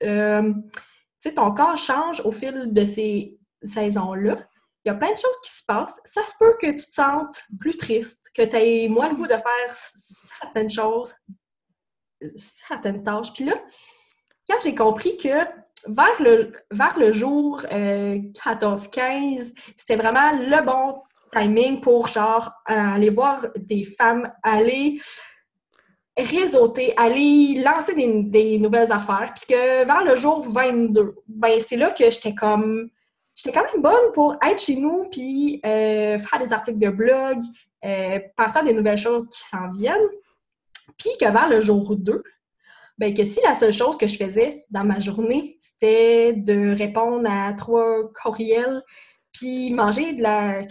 euh, 0.05 0.53
tu 0.53 1.29
sais, 1.29 1.35
ton 1.35 1.53
corps 1.53 1.77
change 1.77 2.23
au 2.25 2.33
fil 2.33 2.73
de 2.73 2.85
ces 2.85 3.38
saisons-là. 3.62 4.38
Il 4.85 4.88
y 4.88 4.90
a 4.90 4.95
plein 4.95 5.12
de 5.12 5.19
choses 5.19 5.40
qui 5.45 5.53
se 5.53 5.64
passent. 5.66 6.01
Ça 6.05 6.23
se 6.23 6.33
peut 6.38 6.57
que 6.61 6.69
tu 6.69 6.87
te 6.87 6.95
sentes 6.95 7.43
plus 7.59 7.77
triste, 7.77 8.31
que 8.35 8.43
tu 8.43 8.57
aies 8.57 8.88
moins 8.88 9.11
le 9.11 9.16
goût 9.16 9.27
de 9.27 9.35
faire 9.35 9.71
certaines 9.71 10.71
choses, 10.71 11.12
certaines 12.35 13.03
tâches. 13.03 13.33
Puis 13.35 13.45
là, 13.45 13.55
quand 14.49 14.57
j'ai 14.62 14.75
compris 14.75 15.16
que 15.16 15.45
vers 15.87 16.21
le, 16.21 16.53
vers 16.71 16.99
le 16.99 17.12
jour 17.12 17.62
euh, 17.73 18.16
14-15, 18.45 19.55
c'était 19.77 19.97
vraiment 19.97 20.33
le 20.33 20.64
bon 20.64 21.03
timing 21.33 21.81
pour 21.81 22.09
genre 22.09 22.51
euh, 22.71 22.75
aller 22.75 23.11
voir 23.11 23.47
des 23.57 23.85
femmes, 23.85 24.31
aller 24.43 25.01
réseauter, 26.16 26.95
aller 26.97 27.62
lancer 27.64 27.95
des, 27.95 28.23
des 28.25 28.59
nouvelles 28.59 28.93
affaires, 28.93 29.33
puis 29.35 29.55
que 29.55 29.85
vers 29.85 30.05
le 30.05 30.16
jour 30.16 30.43
22, 30.43 31.14
ben 31.29 31.61
c'est 31.61 31.77
là 31.77 31.90
que 31.90 32.11
j'étais 32.11 32.35
comme 32.35 32.90
j'étais 33.42 33.59
quand 33.59 33.72
même 33.72 33.83
bonne 33.83 34.12
pour 34.12 34.37
être 34.42 34.62
chez 34.62 34.76
nous 34.76 35.05
puis 35.11 35.61
euh, 35.64 36.18
faire 36.18 36.38
des 36.38 36.53
articles 36.53 36.79
de 36.79 36.90
blog, 36.90 37.38
euh, 37.85 38.18
penser 38.37 38.59
à 38.59 38.62
des 38.62 38.74
nouvelles 38.74 38.98
choses 38.98 39.29
qui 39.29 39.40
s'en 39.40 39.70
viennent. 39.72 40.09
Puis 40.98 41.11
que 41.18 41.24
vers 41.24 41.48
le 41.48 41.61
jour 41.61 41.96
2, 41.96 42.22
ben 42.98 43.14
que 43.14 43.24
si 43.24 43.40
la 43.42 43.55
seule 43.55 43.72
chose 43.72 43.96
que 43.96 44.07
je 44.07 44.16
faisais 44.16 44.66
dans 44.68 44.85
ma 44.85 45.00
journée, 45.00 45.57
c'était 45.61 46.35
de 46.35 46.76
répondre 46.76 47.29
à 47.31 47.55
trois 47.55 48.12
courriels 48.12 48.83
puis 49.33 49.72
manger 49.72 50.12
de 50.12 50.22
la 50.22 50.62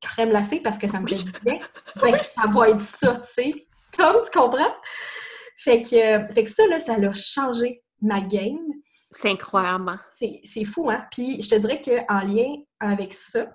crème 0.00 0.30
glacée 0.30 0.60
parce 0.60 0.78
que 0.78 0.88
ça 0.88 1.00
me 1.00 1.06
fait 1.06 1.22
du 1.22 1.32
bien, 1.44 1.58
ben 2.02 2.16
ça 2.16 2.46
va 2.46 2.70
être 2.70 2.80
ça, 2.80 3.16
tu 3.16 3.32
sais. 3.32 3.66
Comme 3.96 4.16
tu 4.24 4.38
comprends? 4.38 4.74
Fait 5.56 5.82
que, 5.82 5.88
fait 6.34 6.44
que 6.44 6.50
ça, 6.50 6.66
là, 6.66 6.78
ça 6.78 6.94
a 6.94 7.14
changé 7.14 7.82
ma 8.00 8.20
game. 8.20 8.58
C'est 9.16 9.30
incroyable. 9.30 9.98
C'est 10.18 10.40
c'est 10.44 10.64
fou, 10.64 10.90
hein? 10.90 11.00
Puis 11.10 11.40
je 11.42 11.48
te 11.50 11.54
dirais 11.56 11.80
qu'en 11.80 12.20
lien 12.20 12.56
avec 12.80 13.14
ça, 13.14 13.46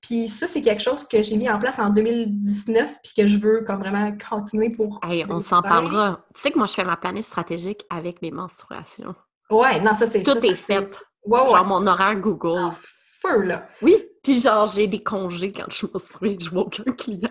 puis 0.00 0.28
ça, 0.28 0.46
c'est 0.48 0.62
quelque 0.62 0.82
chose 0.82 1.04
que 1.06 1.22
j'ai 1.22 1.36
mis 1.36 1.48
en 1.48 1.58
place 1.60 1.78
en 1.78 1.90
2019 1.90 2.96
puis 3.04 3.12
que 3.16 3.26
je 3.26 3.38
veux 3.38 3.62
comme 3.64 3.78
vraiment 3.78 4.10
continuer 4.28 4.70
pour... 4.70 4.98
Hey, 5.04 5.24
on 5.28 5.38
s'en 5.38 5.60
2020. 5.60 5.62
parlera. 5.62 6.26
Tu 6.34 6.40
sais 6.40 6.50
que 6.50 6.58
moi, 6.58 6.66
je 6.66 6.72
fais 6.74 6.84
ma 6.84 6.96
planète 6.96 7.24
stratégique 7.24 7.84
avec 7.88 8.20
mes 8.20 8.32
menstruations. 8.32 9.14
Ouais, 9.48 9.80
non, 9.80 9.94
ça, 9.94 10.08
c'est 10.08 10.22
Tout 10.22 10.32
ça, 10.32 10.38
est 10.46 10.54
ça, 10.56 10.80
fait. 10.80 10.84
c'est- 10.86 10.98
Ouais, 11.24 11.40
ouais. 11.42 11.48
Genre 11.50 11.64
mon 11.64 11.86
horaire 11.86 12.16
Google. 12.16 12.72
Feu, 13.20 13.42
là. 13.42 13.68
Oui, 13.80 13.96
puis 14.24 14.40
genre, 14.40 14.66
j'ai 14.66 14.88
des 14.88 15.04
congés 15.04 15.52
quand 15.52 15.66
je 15.68 15.76
suis 15.76 15.86
menstruée, 15.92 16.36
je 16.40 16.50
vois 16.50 16.62
aucun 16.62 16.90
client. 16.94 17.30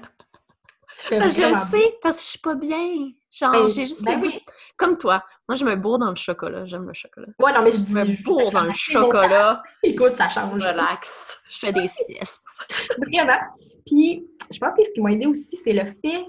Tu 1.00 1.08
fais 1.08 1.30
je 1.32 1.42
le 1.44 1.56
sais, 1.56 1.94
parce 2.02 2.18
que 2.18 2.24
je 2.24 2.28
suis 2.28 2.40
pas 2.40 2.56
bien. 2.56 3.12
Genre, 3.32 3.52
Ben, 3.52 3.70
j'ai 3.70 3.86
juste 3.86 4.04
ben 4.04 4.20
le 4.20 4.28
oui. 4.28 4.34
goût- 4.34 4.52
Comme 4.76 4.98
toi. 4.98 5.24
Moi, 5.48 5.56
je 5.56 5.64
me 5.64 5.76
bourre 5.76 6.00
dans 6.00 6.10
le 6.10 6.16
chocolat. 6.18 6.66
J'aime 6.66 6.86
le 6.86 6.94
chocolat. 6.94 7.28
Ouais, 7.40 7.54
non, 7.54 7.62
mais 7.64 7.72
je 7.72 7.78
Je 7.78 7.84
dis... 7.84 7.94
me 7.94 8.04
je- 8.06 8.24
bourre 8.24 8.52
dans 8.52 8.64
le 8.64 8.74
chocolat. 8.74 9.64
Écoute, 9.84 10.16
ça 10.18 10.28
change. 10.28 10.62
Relax. 10.66 11.40
Je 11.50 11.60
fais 11.60 11.72
des 11.72 11.88
siestes. 11.88 12.42
Vraiment. 13.08 13.40
Puis, 13.86 14.28
je 14.52 14.60
pense 14.60 14.76
que 14.76 14.84
ce 14.84 14.92
qui 14.92 15.00
m'a 15.02 15.12
aidé 15.14 15.28
aussi, 15.28 15.56
c'est 15.56 15.72
le 15.74 15.86
fait 16.04 16.26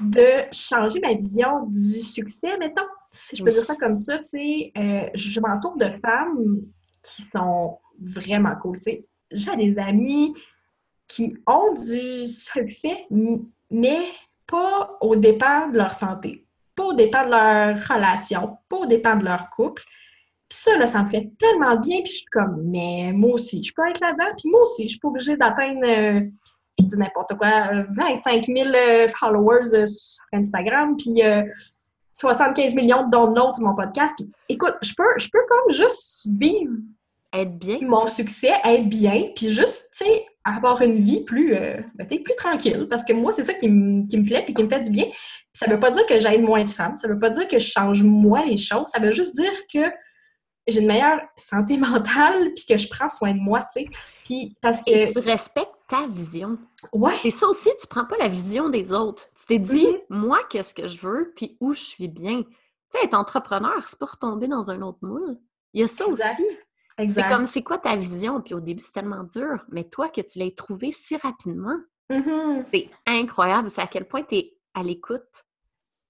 de 0.00 0.44
changer 0.52 1.00
ma 1.00 1.14
vision 1.14 1.66
du 1.68 2.02
succès, 2.02 2.56
mettons. 2.58 2.82
Si 3.10 3.36
je 3.36 3.42
peux 3.44 3.50
Oui. 3.50 3.54
dire 3.54 3.64
ça 3.64 3.76
comme 3.76 3.94
ça, 3.94 4.18
tu 4.18 4.24
sais, 4.24 4.72
euh, 4.76 5.08
je 5.14 5.40
m'entoure 5.40 5.76
de 5.76 5.90
femmes 6.04 6.62
qui 7.02 7.22
sont 7.22 7.78
vraiment 8.02 8.54
cool, 8.56 8.76
tu 8.78 8.82
sais. 8.90 9.06
J'ai 9.30 9.56
des 9.56 9.78
amis 9.78 10.34
qui 11.06 11.36
ont 11.46 11.72
du 11.74 12.26
succès, 12.26 13.06
mais 13.70 14.00
pas 14.46 14.96
au 15.00 15.16
dépend 15.16 15.68
de 15.68 15.78
leur 15.78 15.94
santé, 15.94 16.46
pas 16.74 16.84
au 16.84 16.92
dépend 16.92 17.24
de 17.24 17.30
leur 17.30 17.88
relation, 17.88 18.58
pas 18.68 18.76
au 18.76 18.86
dépend 18.86 19.16
de 19.16 19.24
leur 19.24 19.50
couple. 19.50 19.82
Puis 20.48 20.58
ça, 20.58 20.76
là, 20.76 20.86
ça 20.86 21.02
me 21.02 21.08
fait 21.08 21.30
tellement 21.38 21.76
bien, 21.76 21.98
puis 22.02 22.12
je 22.12 22.16
suis 22.18 22.26
comme, 22.26 22.62
mais 22.64 23.12
moi 23.14 23.32
aussi, 23.32 23.62
je 23.62 23.72
peux 23.74 23.88
être 23.88 24.00
là-dedans, 24.00 24.32
puis 24.36 24.50
moi 24.50 24.62
aussi, 24.62 24.84
je 24.84 24.88
suis 24.90 24.98
pas 24.98 25.08
obligée 25.08 25.36
d'atteindre, 25.36 25.80
euh, 25.84 26.20
je 26.78 26.84
dis 26.84 26.98
n'importe 26.98 27.34
quoi, 27.36 27.70
euh, 27.72 27.84
25 27.96 28.44
000 28.46 28.68
euh, 28.68 29.08
followers 29.18 29.74
euh, 29.74 29.86
sur 29.86 30.22
Instagram, 30.32 30.96
puis 30.96 31.22
euh, 31.22 31.42
75 32.12 32.74
millions 32.74 33.06
de 33.06 33.10
downloads 33.10 33.54
sur 33.54 33.64
mon 33.64 33.74
podcast. 33.74 34.14
Puis 34.16 34.30
écoute, 34.48 34.74
je 34.82 34.92
peux, 34.94 35.12
je 35.16 35.28
peux 35.32 35.44
comme 35.48 35.72
juste 35.72 36.28
vivre 36.38 36.74
être 37.32 37.58
bien. 37.58 37.78
Mon 37.82 38.06
succès, 38.06 38.52
être 38.64 38.88
bien, 38.88 39.28
puis 39.34 39.50
juste, 39.50 39.90
tu 39.96 40.04
sais, 40.04 40.26
avoir 40.44 40.82
une 40.82 41.00
vie 41.00 41.24
plus, 41.24 41.54
euh, 41.54 41.80
ben, 41.94 42.06
plus 42.06 42.36
tranquille. 42.36 42.86
Parce 42.88 43.04
que 43.04 43.12
moi, 43.12 43.32
c'est 43.32 43.42
ça 43.42 43.54
qui, 43.54 43.68
me 43.68 44.24
plaît 44.24 44.42
puis 44.44 44.54
qui 44.54 44.62
me 44.62 44.68
fait 44.68 44.80
du 44.80 44.90
bien. 44.90 45.06
ça 45.52 45.68
veut 45.70 45.80
pas 45.80 45.90
dire 45.90 46.04
que 46.06 46.18
j'aide 46.20 46.42
moins 46.42 46.64
de 46.64 46.70
femmes. 46.70 46.96
Ça 46.96 47.08
veut 47.08 47.18
pas 47.18 47.30
dire 47.30 47.48
que 47.48 47.58
je 47.58 47.70
change 47.70 48.02
moins 48.02 48.44
les 48.44 48.58
choses. 48.58 48.86
Ça 48.88 49.00
veut 49.00 49.10
juste 49.10 49.34
dire 49.36 49.52
que 49.72 49.90
j'ai 50.66 50.80
une 50.80 50.86
meilleure 50.86 51.20
santé 51.36 51.76
mentale 51.78 52.52
puis 52.54 52.64
que 52.66 52.78
je 52.78 52.88
prends 52.88 53.08
soin 53.08 53.32
de 53.32 53.40
moi, 53.40 53.66
tu 53.74 53.82
sais. 53.82 53.88
Puis 54.24 54.56
parce 54.60 54.82
que... 54.82 55.12
tu 55.12 55.18
respectes 55.18 55.70
ta 55.88 56.06
vision. 56.06 56.58
Ouais. 56.92 57.14
Et 57.24 57.30
ça 57.30 57.46
aussi, 57.46 57.70
tu 57.80 57.86
prends 57.86 58.06
pas 58.06 58.16
la 58.18 58.28
vision 58.28 58.68
des 58.68 58.92
autres. 58.92 59.28
Tu 59.38 59.46
t'es 59.46 59.58
dit, 59.58 59.86
mm-hmm. 59.86 60.02
moi, 60.10 60.38
qu'est-ce 60.50 60.74
que 60.74 60.86
je 60.86 61.06
veux 61.06 61.32
puis 61.36 61.56
où 61.60 61.74
je 61.74 61.80
suis 61.80 62.08
bien. 62.08 62.42
Tu 62.42 62.48
sais, 62.98 63.04
être 63.04 63.14
entrepreneur, 63.14 63.86
c'est 63.86 63.98
pas 63.98 64.06
retomber 64.06 64.48
dans 64.48 64.70
un 64.70 64.82
autre 64.82 64.98
moule. 65.02 65.38
Il 65.72 65.80
y 65.80 65.84
a 65.84 65.88
ça 65.88 66.06
aussi. 66.06 66.22
C'est 66.96 67.28
comme, 67.28 67.46
c'est 67.46 67.62
quoi 67.62 67.78
ta 67.78 67.96
vision? 67.96 68.40
Puis 68.40 68.54
au 68.54 68.60
début, 68.60 68.82
c'est 68.82 68.92
tellement 68.92 69.24
dur. 69.24 69.64
Mais 69.70 69.84
toi, 69.84 70.08
que 70.08 70.20
tu 70.20 70.38
l'aies 70.38 70.54
trouvé 70.54 70.90
si 70.90 71.16
rapidement, 71.16 71.78
mm-hmm. 72.10 72.64
c'est 72.72 72.88
incroyable. 73.06 73.70
C'est 73.70 73.82
à 73.82 73.86
quel 73.86 74.06
point 74.06 74.22
tu 74.22 74.36
es 74.36 74.56
à 74.74 74.82
l'écoute 74.82 75.22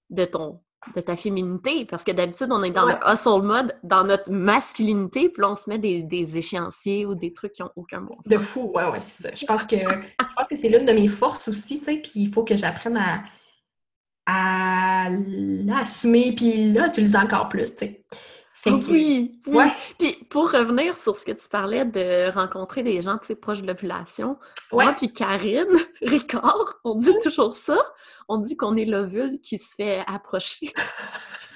de 0.09 0.25
ton 0.25 0.61
de 0.93 1.01
ta 1.01 1.15
féminité. 1.15 1.85
Parce 1.85 2.03
que 2.03 2.11
d'habitude, 2.11 2.47
on 2.51 2.63
est 2.63 2.71
dans 2.71 2.85
le 2.85 2.95
hustle 3.05 3.41
mode, 3.41 3.73
dans 3.83 4.03
notre 4.03 4.29
masculinité, 4.29 5.29
puis 5.29 5.41
là, 5.41 5.51
on 5.51 5.55
se 5.55 5.69
met 5.69 5.79
des, 5.79 6.03
des, 6.03 6.37
échéanciers 6.37 7.05
ou 7.05 7.15
des 7.15 7.33
trucs 7.33 7.53
qui 7.53 7.61
n'ont 7.61 7.71
aucun 7.75 8.01
bon 8.01 8.15
sens. 8.15 8.27
De 8.27 8.37
fou, 8.37 8.71
ouais, 8.75 8.89
ouais, 8.89 9.01
c'est 9.01 9.29
ça. 9.29 9.35
Je 9.35 9.45
pense 9.45 9.65
que, 9.65 9.77
je 9.77 10.35
pense 10.37 10.47
que 10.47 10.55
c'est 10.55 10.69
l'une 10.69 10.85
de 10.85 10.93
mes 10.93 11.07
forces 11.07 11.47
aussi, 11.47 11.79
tu 11.79 11.85
sais, 11.85 11.97
puis 11.97 12.11
il 12.15 12.31
faut 12.31 12.43
que 12.43 12.55
j'apprenne 12.55 12.97
à, 12.97 13.23
à 14.25 15.09
l'assumer, 15.09 16.33
puis 16.35 16.71
l'utiliser 16.71 17.17
encore 17.17 17.49
plus, 17.49 17.75
tu 17.75 17.85
sais. 17.85 18.05
Oui, 18.65 19.39
oui. 19.47 19.65
Puis 19.99 20.13
pour 20.29 20.51
revenir 20.51 20.97
sur 20.97 21.15
ce 21.15 21.25
que 21.25 21.31
tu 21.31 21.47
parlais 21.49 21.85
de 21.85 22.31
rencontrer 22.31 22.83
des 22.83 23.01
gens, 23.01 23.17
proches 23.41 23.61
de 23.61 23.67
l'ovulation, 23.67 24.37
moi 24.71 24.93
puis 24.97 25.11
Karine 25.11 25.77
Ricard, 26.01 26.79
on 26.83 26.95
dit 26.95 27.13
toujours 27.23 27.55
ça. 27.55 27.77
On 28.27 28.37
dit 28.37 28.57
qu'on 28.57 28.75
est 28.75 28.85
l'ovule 28.85 29.39
qui 29.41 29.57
se 29.57 29.75
fait 29.75 30.03
approcher. 30.07 30.73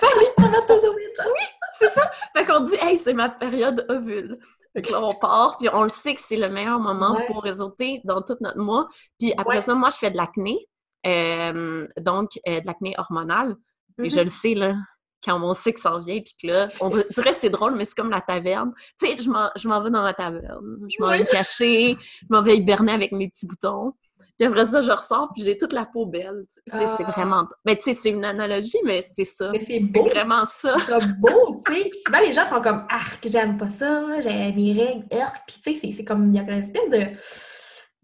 Aux 0.02 0.86
ovules, 0.86 1.12
Oui, 1.26 1.46
c'est 1.74 1.90
ça. 1.90 2.10
Fait 2.34 2.46
qu'on 2.46 2.62
dit, 2.62 2.76
hey, 2.82 2.98
c'est 2.98 3.14
ma 3.14 3.30
période 3.30 3.86
ovule. 3.90 4.40
Fait 4.74 4.82
que 4.82 4.92
là, 4.92 5.04
on 5.04 5.14
part, 5.14 5.58
puis 5.58 5.68
on 5.74 5.84
le 5.84 5.90
sait 5.90 6.14
que 6.14 6.22
c'est 6.22 6.38
le 6.38 6.48
meilleur 6.48 6.80
moment 6.80 7.20
pour 7.28 7.44
réseauter 7.44 8.02
dans 8.06 8.22
tout 8.22 8.38
notre 8.40 8.60
mois. 8.60 8.88
Puis 9.20 9.34
après 9.38 9.62
ça, 9.62 9.74
moi, 9.74 9.90
je 9.90 9.98
fais 9.98 10.12
de 10.12 10.18
l'acné, 10.18 10.58
euh, 11.06 11.88
donc 12.00 12.40
euh, 12.48 12.62
de 12.62 12.68
l'acné 12.68 12.96
hormonale. 12.98 13.56
Et 14.02 14.10
je 14.10 14.20
mm-hmm. 14.20 14.24
le 14.24 14.30
sais, 14.30 14.54
là, 14.54 14.76
quand 15.24 15.42
on 15.42 15.54
sait 15.54 15.74
que 15.74 15.80
ça 15.80 16.00
vient, 16.06 16.20
puis 16.22 16.34
que 16.42 16.48
là, 16.48 16.70
on 16.80 16.90
dirait 16.90 17.32
que 17.32 17.38
c'est 17.38 17.50
drôle, 17.50 17.76
mais 17.76 17.86
c'est 17.86 17.96
comme 17.96 18.10
la 18.10 18.22
taverne. 18.22 18.72
Tu 19.00 19.08
sais, 19.08 19.16
je 19.18 19.68
m'en 19.68 19.82
vais 19.82 19.90
dans 19.90 20.04
la 20.04 20.14
taverne, 20.14 20.88
je 20.88 20.96
m'en 21.00 21.10
vais 21.10 21.20
me 21.20 21.32
cacher, 21.32 21.98
je 22.22 22.28
m'en 22.30 22.42
vais 22.42 22.58
hiberner 22.58 22.94
avec 22.94 23.12
mes 23.12 23.30
petits 23.30 23.46
boutons. 23.46 23.94
Puis 24.38 24.48
après 24.48 24.66
ça, 24.66 24.82
je 24.82 24.92
ressors, 24.92 25.30
puis 25.34 25.44
j'ai 25.44 25.58
toute 25.58 25.74
la 25.74 25.86
peau 25.86 26.06
belle. 26.06 26.46
C'est 26.66 26.86
ah. 26.86 27.12
vraiment... 27.12 27.46
Mais 27.66 27.76
tu 27.76 27.84
sais, 27.84 27.94
c'est 27.94 28.10
une 28.10 28.24
analogie, 28.24 28.78
mais 28.86 29.02
c'est 29.02 29.26
ça. 29.26 29.50
Mais 29.52 29.60
c'est 29.60 29.82
beau. 29.82 30.06
vraiment 30.06 30.46
ça. 30.46 30.78
C'est 30.88 31.20
beau, 31.20 31.58
tu 31.58 31.74
sais. 31.74 31.82
Puis 31.82 32.00
souvent, 32.06 32.20
les 32.20 32.32
gens 32.32 32.46
sont 32.46 32.62
comme 32.62 32.86
«Arc, 32.90 33.28
j'aime 33.28 33.58
pas 33.58 33.68
ça, 33.68 34.22
j'ai 34.22 34.54
mes 34.54 34.72
règles, 34.72 35.06
arc.» 35.20 35.44
Puis 35.48 35.58
tu 35.62 35.76
sais, 35.76 35.92
c'est 35.92 36.06
comme... 36.06 36.30
Il 36.30 36.38
y 36.38 36.40
a 36.40 36.44
plein 36.44 36.60
de... 36.62 37.18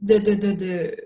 de, 0.02 0.18
de, 0.18 0.34
de, 0.34 0.52
de 0.52 0.98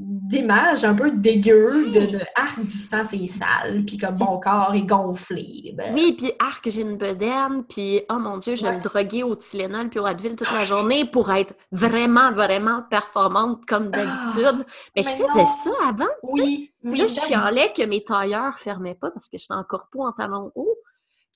d'image 0.00 0.84
un 0.84 0.94
peu 0.94 1.10
dégueu 1.10 1.90
de, 1.90 2.06
de 2.06 2.20
arc 2.36 2.60
du 2.60 2.68
sang 2.68 3.02
c'est 3.02 3.26
sale 3.26 3.84
puis 3.84 3.98
comme 3.98 4.16
mon 4.16 4.38
corps 4.38 4.72
est 4.74 4.82
gonflé 4.82 5.74
ben. 5.76 5.92
oui 5.92 6.14
puis 6.16 6.30
arc 6.38 6.70
j'ai 6.70 6.82
une 6.82 6.96
bedaine 6.96 7.64
puis 7.64 8.02
oh 8.08 8.18
mon 8.18 8.38
dieu 8.38 8.54
je 8.54 8.62
vais 8.62 8.76
me 8.76 8.80
droguer 8.80 9.24
au 9.24 9.34
Tylenol 9.34 9.88
puis 9.88 9.98
au 9.98 10.06
Advil 10.06 10.36
toute 10.36 10.52
la 10.52 10.64
journée 10.64 11.04
pour 11.04 11.32
être 11.32 11.52
vraiment 11.72 12.30
vraiment 12.30 12.82
performante 12.88 13.66
comme 13.66 13.90
ah, 13.92 14.04
d'habitude. 14.04 14.66
Mais, 14.94 15.02
je 15.02 15.08
faisais 15.08 15.46
ça 15.46 15.70
avant 15.88 16.04
oui, 16.22 16.72
oui 16.84 16.98
là 16.98 17.06
je 17.08 17.14
chialais 17.14 17.72
que 17.72 17.82
mes 17.82 18.04
tailleurs 18.04 18.56
fermaient 18.56 18.94
pas 18.94 19.10
parce 19.10 19.28
que 19.28 19.36
j'étais 19.36 19.54
en 19.54 19.64
corpo 19.64 20.04
en 20.04 20.12
talon 20.12 20.52
haut. 20.54 20.78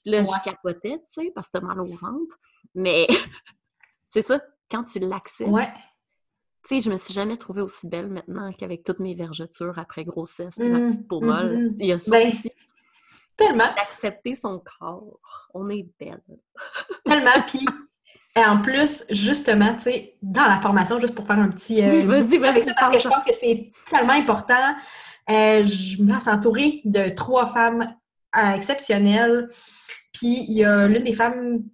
Là 0.04 0.22
je 0.22 0.44
capotais 0.44 1.02
tu 1.12 1.22
sais 1.24 1.32
parce 1.34 1.48
que 1.48 1.58
t'as 1.58 1.64
mal 1.64 1.80
au 1.80 1.86
ventre. 1.86 2.38
Mais 2.76 3.08
c'est 4.08 4.22
ça 4.22 4.40
quand 4.70 4.84
tu 4.84 5.00
ouais 5.00 5.68
tu 6.64 6.76
sais, 6.76 6.80
je 6.80 6.90
me 6.90 6.96
suis 6.96 7.12
jamais 7.12 7.36
trouvée 7.36 7.60
aussi 7.60 7.88
belle 7.88 8.08
maintenant 8.08 8.52
qu'avec 8.52 8.84
toutes 8.84 9.00
mes 9.00 9.14
vergetures 9.14 9.78
après 9.78 10.04
grossesse, 10.04 10.58
ma 10.58 10.78
mmh, 10.78 10.88
petite 10.88 11.08
peau 11.08 11.20
molle. 11.20 11.56
Mmh, 11.56 11.66
mmh. 11.66 11.76
Il 11.80 11.86
y 11.86 11.92
a 11.92 11.98
ça 11.98 12.10
ben, 12.12 12.28
aussi. 12.28 12.50
Tellement. 13.36 13.74
D'accepter 13.74 14.34
son 14.36 14.60
corps. 14.60 15.18
On 15.54 15.68
est 15.68 15.86
belle. 15.98 16.22
tellement. 17.04 17.42
Puis, 17.46 17.66
et 18.36 18.44
en 18.44 18.60
plus, 18.60 19.04
justement, 19.10 19.74
tu 19.74 19.82
sais, 19.82 20.16
dans 20.22 20.46
la 20.46 20.60
formation, 20.60 21.00
juste 21.00 21.14
pour 21.14 21.26
faire 21.26 21.38
un 21.38 21.48
petit. 21.48 21.82
Euh, 21.82 22.06
vas-y, 22.06 22.38
vas-y. 22.38 22.72
Parce 22.74 22.94
que 22.94 23.00
je 23.00 23.08
pense 23.08 23.24
que 23.24 23.32
c'est 23.32 23.72
tellement 23.90 24.12
important. 24.12 24.74
Euh, 25.30 25.64
je 25.64 26.02
me 26.02 26.18
suis 26.20 26.30
entourée 26.30 26.80
de 26.84 27.10
trois 27.10 27.46
femmes 27.46 27.94
euh, 28.36 28.52
exceptionnelles. 28.52 29.48
Puis, 30.12 30.44
il 30.48 30.58
y 30.58 30.64
a 30.64 30.86
l'une 30.86 31.02
des 31.02 31.12
femmes 31.12 31.64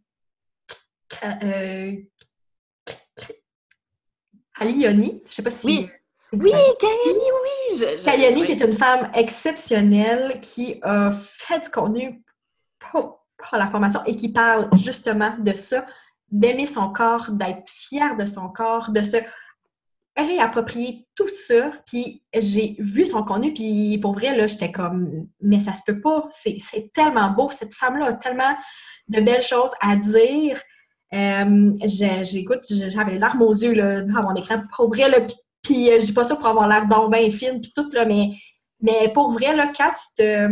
Alioni, 4.61 5.23
je 5.27 5.33
sais 5.33 5.43
pas 5.43 5.51
si... 5.51 5.67
Oui, 5.67 5.91
oui, 6.33 6.51
Kalioni, 6.79 7.27
oui! 7.43 7.87
Kalioni, 8.05 8.45
qui 8.45 8.53
est 8.53 8.65
une 8.65 8.73
femme 8.73 9.11
exceptionnelle 9.15 10.41
qui 10.41 10.79
a 10.83 11.11
fait 11.11 11.61
du 11.61 11.71
contenu 11.71 12.23
pour, 12.79 13.25
la 13.53 13.67
formation 13.69 14.01
et 14.05 14.15
qui 14.15 14.31
parle 14.31 14.69
justement 14.75 15.35
de 15.39 15.55
ça, 15.55 15.87
d'aimer 16.31 16.67
son 16.67 16.93
corps, 16.93 17.31
d'être 17.31 17.71
fière 17.71 18.17
de 18.17 18.27
son 18.27 18.49
corps, 18.49 18.91
de 18.91 19.03
se 19.03 19.17
réapproprier 20.17 21.07
tout 21.15 21.29
ça. 21.29 21.73
Puis 21.87 22.23
j'ai 22.35 22.77
vu 22.79 23.07
son 23.07 23.23
contenu, 23.23 23.55
puis 23.55 23.99
pour 23.99 24.13
vrai, 24.13 24.37
là, 24.37 24.47
j'étais 24.47 24.73
comme, 24.73 25.29
mais 25.41 25.61
ça 25.61 25.73
se 25.73 25.83
peut 25.87 26.01
pas, 26.01 26.29
c'est 26.31 26.93
tellement 26.93 27.31
beau, 27.31 27.51
cette 27.51 27.75
femme-là 27.75 28.07
a 28.07 28.13
tellement 28.15 28.55
de 29.09 29.21
belles 29.21 29.43
choses 29.43 29.73
à 29.81 29.97
dire. 29.97 30.61
Euh, 31.15 31.73
j'écoute, 32.23 32.61
j'avais 32.69 33.19
l'arme 33.19 33.43
aux 33.43 33.55
yeux 33.55 33.73
là, 33.73 34.03
dans 34.03 34.23
mon 34.23 34.35
écran. 34.35 34.63
Pour 34.77 34.89
vrai, 34.89 35.09
là, 35.09 35.19
puis 35.63 35.91
euh, 35.91 36.01
je 36.01 36.07
dis 36.07 36.13
pas 36.13 36.25
ça 36.25 36.37
pour 36.37 36.47
avoir 36.47 36.69
l'air 36.69 36.87
d'en 36.87 37.09
bien 37.09 37.31
fine, 37.31 37.61
puis 37.61 37.73
tout, 37.75 37.89
là, 37.93 38.05
mais, 38.05 38.31
mais 38.81 39.11
pour 39.15 39.31
vrai, 39.31 39.57
là, 39.57 39.73
quand 39.77 39.91
tu 39.91 40.23
te 40.23 40.49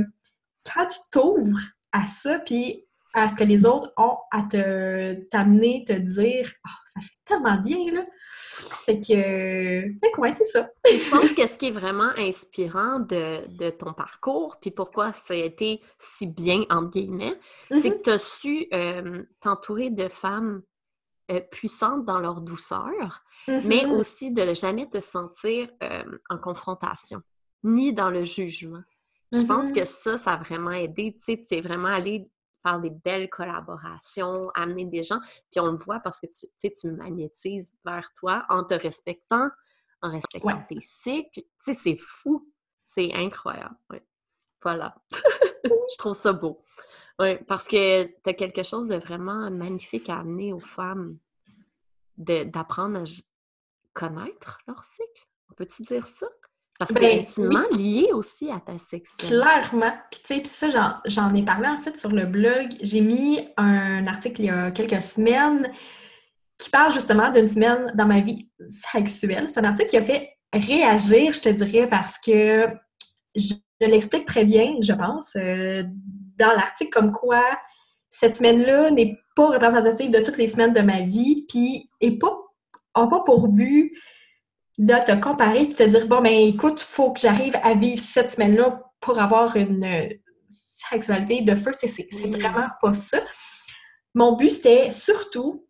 quand 0.65 0.87
tu 0.87 0.99
t'ouvres 1.13 1.61
à 1.93 2.07
ça, 2.07 2.39
puis 2.41 2.86
à 3.17 3.29
ce 3.29 3.35
que 3.35 3.45
les 3.45 3.65
autres 3.65 3.93
ont 3.97 4.19
à 4.31 4.43
te 4.43 5.15
t'amener, 5.31 5.85
te 5.87 5.95
dire 5.95 6.53
oh, 6.67 6.71
ça 6.85 7.01
fait 7.01 7.17
tellement 7.25 7.57
bien, 7.57 7.93
là! 7.93 8.05
Fait 8.85 9.01
que, 9.01 9.07
fait 9.07 10.13
que 10.15 10.21
ouais, 10.21 10.33
c'est 10.33 10.45
ça. 10.45 10.71
je 10.85 11.11
pense 11.11 11.35
que 11.35 11.47
ce 11.47 11.59
qui 11.59 11.69
est 11.69 11.71
vraiment 11.71 12.11
inspirant 12.19 13.01
de, 13.01 13.71
ton 13.71 13.93
parcours, 13.95 14.59
puis 14.61 14.71
pourquoi 14.71 15.13
ça 15.15 15.35
a 15.35 15.37
été 15.37 15.81
si 15.99 16.27
bien, 16.27 16.65
entre 16.71 16.91
guillemets, 16.91 17.39
c'est 17.71 17.79
mm-hmm. 17.79 17.99
que 17.99 18.03
tu 18.03 18.11
as 18.11 18.19
su 18.19 18.67
euh, 18.73 19.23
t'entourer 19.41 19.91
de 19.91 20.09
femmes 20.09 20.63
euh, 21.31 21.41
puissantes 21.41 22.05
dans 22.05 22.21
leur 22.21 22.43
douceur, 22.43 23.23
mais 23.49 23.85
mm-hmm. 23.85 23.97
aussi 23.97 24.33
de 24.33 24.43
ne 24.43 24.55
jamais 24.55 24.89
te 24.89 25.01
sentir 25.01 25.69
euh, 25.83 26.05
en 26.29 26.39
confrontation, 26.39 27.23
ni 27.65 27.95
dans 27.95 28.11
le 28.11 28.25
jugement. 28.25 28.83
Je 29.33 29.43
pense 29.43 29.71
mm-hmm. 29.71 29.81
que 29.81 29.85
ça, 29.85 30.19
ça 30.19 30.33
a 30.33 30.37
vraiment 30.37 30.71
aidé. 30.71 31.15
Tu 31.15 31.25
sais, 31.25 31.43
tu 31.43 31.55
es 31.55 31.61
vraiment 31.61 31.89
allé 31.89 32.31
faire 32.67 32.81
des 32.81 32.91
belles 32.91 33.31
collaborations, 33.31 34.51
amener 34.55 34.87
des 34.87 35.03
gens. 35.03 35.21
Puis 35.51 35.61
on 35.61 35.67
le 35.67 35.79
voit 35.79 36.01
parce 36.01 36.21
que 36.21 36.27
tu, 36.27 36.47
sais, 36.57 36.73
tu 36.73 36.91
magnétises 36.91 37.77
vers 37.85 38.13
toi 38.15 38.45
en 38.49 38.65
te 38.65 38.75
respectant, 38.75 39.51
en 40.03 40.11
respectant 40.11 40.63
tes 40.69 40.81
cycles. 40.81 41.43
Tu 41.43 41.45
sais, 41.61 41.75
c'est 41.75 41.97
fou. 41.97 42.51
C'est 42.87 43.13
incroyable. 43.13 43.77
Voilà. 44.63 44.97
Je 45.65 45.97
trouve 45.99 46.15
ça 46.15 46.33
beau. 46.33 46.65
Oui, 47.19 47.39
parce 47.45 47.69
que 47.69 48.05
tu 48.05 48.31
as 48.31 48.35
quelque 48.35 48.63
chose 48.63 48.89
de 48.89 48.97
vraiment 48.97 49.51
magnifique 49.51 50.09
à 50.09 50.19
amener 50.19 50.53
aux 50.53 50.61
femmes, 50.61 51.19
d'apprendre 52.17 53.01
à 53.01 53.05
connaître 53.95 54.59
leur 54.67 54.83
cycle. 54.83 55.29
On 55.51 55.55
peut-tu 55.55 55.83
dire 55.83 56.07
ça? 56.07 56.27
Parce 56.79 56.93
que 56.93 56.99
c'est 56.99 57.17
ben, 57.17 57.23
intimement 57.23 57.65
lié 57.73 58.09
aussi 58.13 58.51
à 58.51 58.61
ta 58.61 58.77
sexualité. 58.77 59.35
Clairement. 59.35 59.93
Puis 60.11 60.21
tu 60.25 60.45
sais, 60.45 60.71
ça, 60.71 61.01
j'en 61.07 61.35
ai 61.35 61.43
parlé 61.43 61.69
en 61.69 61.79
fait 61.79 61.97
sur 61.97 62.11
le 62.11 62.27
blog. 62.27 62.69
J'ai 62.83 63.01
mis 63.01 63.41
un 63.57 64.07
article 64.07 64.43
il 64.43 64.47
y 64.47 64.51
a 64.51 64.71
quelques 64.71 65.03
semaines 65.03 65.71
qui 66.59 66.71
parle 66.71 66.93
justement 66.93 67.31
d'une 67.31 67.49
semaine 67.49 67.93
dans 67.95 68.07
ma 68.07 68.21
vie 68.21 68.51
sexuelle. 68.67 69.49
C'est 69.49 69.61
un 69.61 69.65
article 69.65 69.91
qui 69.91 69.97
a 69.97 70.03
fait 70.03 70.31
réagir, 70.53 71.33
je 71.33 71.41
te 71.41 71.49
dirais, 71.49 71.89
parce 71.89 72.19
que 72.19 72.67
je, 73.35 73.55
l'explique 73.81 74.27
très 74.27 74.45
bien, 74.45 74.77
je 74.81 74.93
pense, 74.93 75.37
euh, 75.37 75.83
dans 76.39 76.53
l'article 76.53 76.91
comme 76.91 77.13
quoi 77.13 77.43
cette 78.09 78.37
semaine-là 78.37 78.91
n'est 78.91 79.19
pas 79.35 79.51
représentative 79.51 80.11
de 80.11 80.21
toutes 80.21 80.39
les 80.39 80.49
semaines 80.49 80.73
de 80.73 80.81
ma 80.81 81.01
vie, 81.01 81.45
puis 81.49 81.91
n'a 82.03 82.11
pas, 82.19 83.09
pas 83.09 83.21
pour 83.21 83.49
but 83.49 83.93
là, 84.79 85.01
te 85.01 85.13
comparer 85.13 85.63
et 85.63 85.69
te 85.69 85.83
dire, 85.83 86.07
bon, 86.07 86.21
ben 86.21 86.33
écoute, 86.33 86.83
il 86.83 86.87
faut 86.87 87.13
que 87.13 87.21
j'arrive 87.21 87.57
à 87.63 87.75
vivre 87.75 88.01
cette 88.01 88.31
semaine-là 88.31 88.83
pour 89.01 89.19
avoir 89.19 89.57
une 89.57 89.85
euh, 89.85 90.09
sexualité 90.49 91.43
de 91.43 91.55
feu. 91.55 91.73
C'est 91.79 92.09
vraiment 92.29 92.69
pas 92.81 92.95
ça. 92.95 93.19
Mon 94.15 94.37
but, 94.37 94.51
c'était 94.51 94.91
surtout 94.91 95.67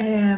euh, 0.00 0.36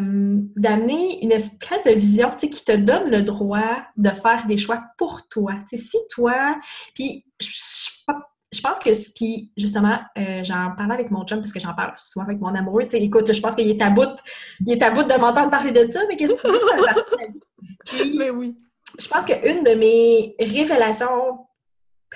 d'amener 0.57 1.23
une 1.23 1.33
espèce 1.33 1.83
de 1.85 1.91
vision 1.91 2.31
qui 2.31 2.49
te 2.49 2.77
donne 2.77 3.11
le 3.11 3.23
droit 3.23 3.83
de 3.97 4.11
faire 4.11 4.47
des 4.47 4.57
choix 4.57 4.83
pour 4.97 5.29
toi. 5.29 5.55
si 5.73 5.99
toi, 6.11 6.57
puis 6.95 7.25
je, 7.41 8.61
pense 8.63 8.79
que, 8.79 8.91
puis 9.17 9.53
justement, 9.57 9.99
euh, 10.17 10.45
j'en 10.45 10.73
parlais 10.77 10.95
avec 10.95 11.11
mon 11.11 11.25
chum 11.25 11.41
parce 11.41 11.53
que 11.53 11.59
j'en 11.59 11.75
parle 11.75 11.95
souvent 11.97 12.25
avec 12.25 12.41
mon 12.41 12.55
amoureux. 12.55 12.87
écoute, 12.93 13.33
je 13.33 13.41
pense 13.41 13.57
qu'il 13.57 13.69
est 13.69 13.83
à 13.83 13.91
bout, 13.91 14.17
il 14.61 14.73
est 14.73 14.83
à 14.83 14.93
bout 14.93 15.03
de 15.03 15.15
m'entendre 15.19 15.51
parler 15.51 15.73
de 15.73 15.91
ça, 15.91 16.03
mais 16.09 16.17
qu'est-ce 16.17 16.35
que 16.35 16.41
tu 16.41 16.53
veux, 16.53 16.61
ça 16.63 16.77
fait 16.77 16.95
partie 16.95 17.11
de 17.11 17.17
la 17.17 17.27
vie? 17.27 17.41
Puis, 17.89 18.17
mais 18.19 18.31
oui. 18.31 18.57
Je 18.99 19.07
pense 19.09 19.27
qu'une 19.27 19.65
de 19.65 19.75
mes 19.75 20.35
révélations 20.39 21.47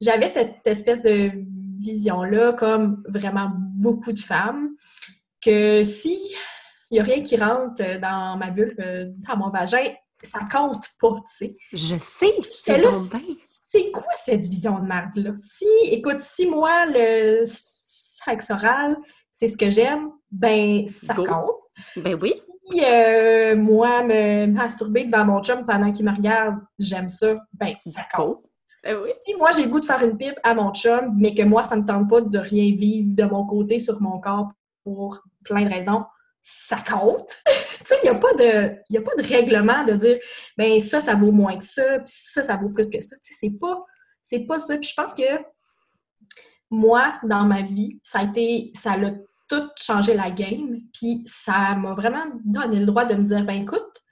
j'avais 0.00 0.28
cette 0.28 0.66
espèce 0.66 1.02
de 1.02 1.30
vision-là, 1.80 2.54
comme 2.54 3.02
vraiment 3.08 3.50
beaucoup 3.54 4.12
de 4.12 4.18
femmes, 4.18 4.70
que 5.42 5.84
si 5.84 6.18
il 6.90 6.96
n'y 6.96 7.00
a 7.00 7.04
rien 7.04 7.22
qui 7.22 7.36
rentre 7.36 7.82
dans 8.00 8.36
ma 8.36 8.50
vulve, 8.50 8.76
dans 8.76 9.36
mon 9.36 9.48
vagin, 9.48 9.94
ça 10.22 10.40
compte 10.40 10.84
pas, 11.00 11.14
tu 11.26 11.46
sais. 11.46 11.56
Je 11.72 11.96
sais, 11.98 12.34
je 12.66 12.82
là, 12.82 12.90
c'est 13.72 13.90
quoi 13.90 14.12
cette 14.14 14.46
vision 14.46 14.78
de 14.78 14.86
merde-là? 14.86 15.32
Si, 15.36 15.66
écoute, 15.84 16.20
si 16.20 16.46
moi, 16.46 16.84
le 16.86 17.44
sexe 17.46 18.50
oral, 18.50 18.98
c'est 19.30 19.48
ce 19.48 19.56
que 19.56 19.70
j'aime, 19.70 20.10
ben, 20.30 20.86
ça 20.86 21.14
compte. 21.14 21.56
Ben 21.96 22.16
oui. 22.20 22.34
Si 22.70 22.84
euh, 22.84 23.56
moi, 23.56 24.02
me 24.04 24.46
masturber 24.46 25.04
devant 25.04 25.24
mon 25.24 25.42
chum 25.42 25.64
pendant 25.64 25.90
qu'il 25.90 26.04
me 26.04 26.14
regarde, 26.14 26.56
j'aime 26.78 27.08
ça, 27.08 27.38
ben, 27.54 27.74
ça 27.80 28.02
compte. 28.14 28.44
Ben 28.84 28.98
oui. 29.02 29.10
Si 29.26 29.34
moi, 29.34 29.50
j'ai 29.52 29.64
le 29.64 29.70
goût 29.70 29.80
de 29.80 29.86
faire 29.86 30.02
une 30.04 30.18
pipe 30.18 30.38
à 30.42 30.54
mon 30.54 30.72
chum, 30.74 31.14
mais 31.16 31.34
que 31.34 31.42
moi, 31.42 31.62
ça 31.62 31.76
me 31.76 31.84
tente 31.84 32.10
pas 32.10 32.20
de 32.20 32.38
rien 32.38 32.74
vivre 32.76 33.16
de 33.16 33.24
mon 33.24 33.46
côté 33.46 33.78
sur 33.78 34.02
mon 34.02 34.20
corps 34.20 34.52
pour 34.84 35.22
plein 35.44 35.64
de 35.64 35.70
raisons, 35.70 36.04
ça 36.42 36.76
compte. 36.76 37.36
il 38.02 38.04
n'y 38.04 38.08
a, 38.08 38.14
pas 38.14 38.32
de, 38.34 38.96
a 38.96 39.00
pas 39.00 39.14
de 39.16 39.26
règlement 39.26 39.84
de 39.84 39.94
dire, 39.94 40.18
ben 40.56 40.78
ça, 40.80 41.00
ça 41.00 41.14
vaut 41.14 41.32
moins 41.32 41.56
que 41.56 41.64
ça, 41.64 41.98
puis 41.98 42.12
ça, 42.14 42.42
ça 42.42 42.56
vaut 42.56 42.70
plus 42.70 42.88
que 42.90 43.00
ça. 43.00 43.16
C'est 43.20 43.58
pas, 43.58 43.84
pas 44.48 44.58
ça. 44.58 44.76
Puis 44.76 44.90
je 44.90 44.94
pense 44.94 45.14
que 45.14 45.22
moi, 46.70 47.18
dans 47.22 47.44
ma 47.44 47.62
vie, 47.62 48.00
ça 48.02 48.20
a 48.20 48.24
été, 48.24 48.72
ça 48.74 48.92
a 48.92 49.10
tout 49.48 49.68
changé 49.76 50.14
la 50.14 50.30
game. 50.30 50.80
Puis 50.92 51.22
ça 51.26 51.74
m'a 51.74 51.94
vraiment 51.94 52.24
donné 52.44 52.80
le 52.80 52.86
droit 52.86 53.04
de 53.04 53.14
me 53.14 53.24
dire, 53.24 53.44
ben 53.44 53.62
écoute, 53.62 54.02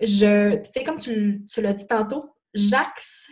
je, 0.00 0.56
tu 0.56 0.70
sais, 0.70 0.84
comme 0.84 0.98
tu, 0.98 1.44
tu 1.48 1.60
l'as 1.62 1.72
dit 1.72 1.86
tantôt, 1.86 2.36
j'axe 2.52 3.28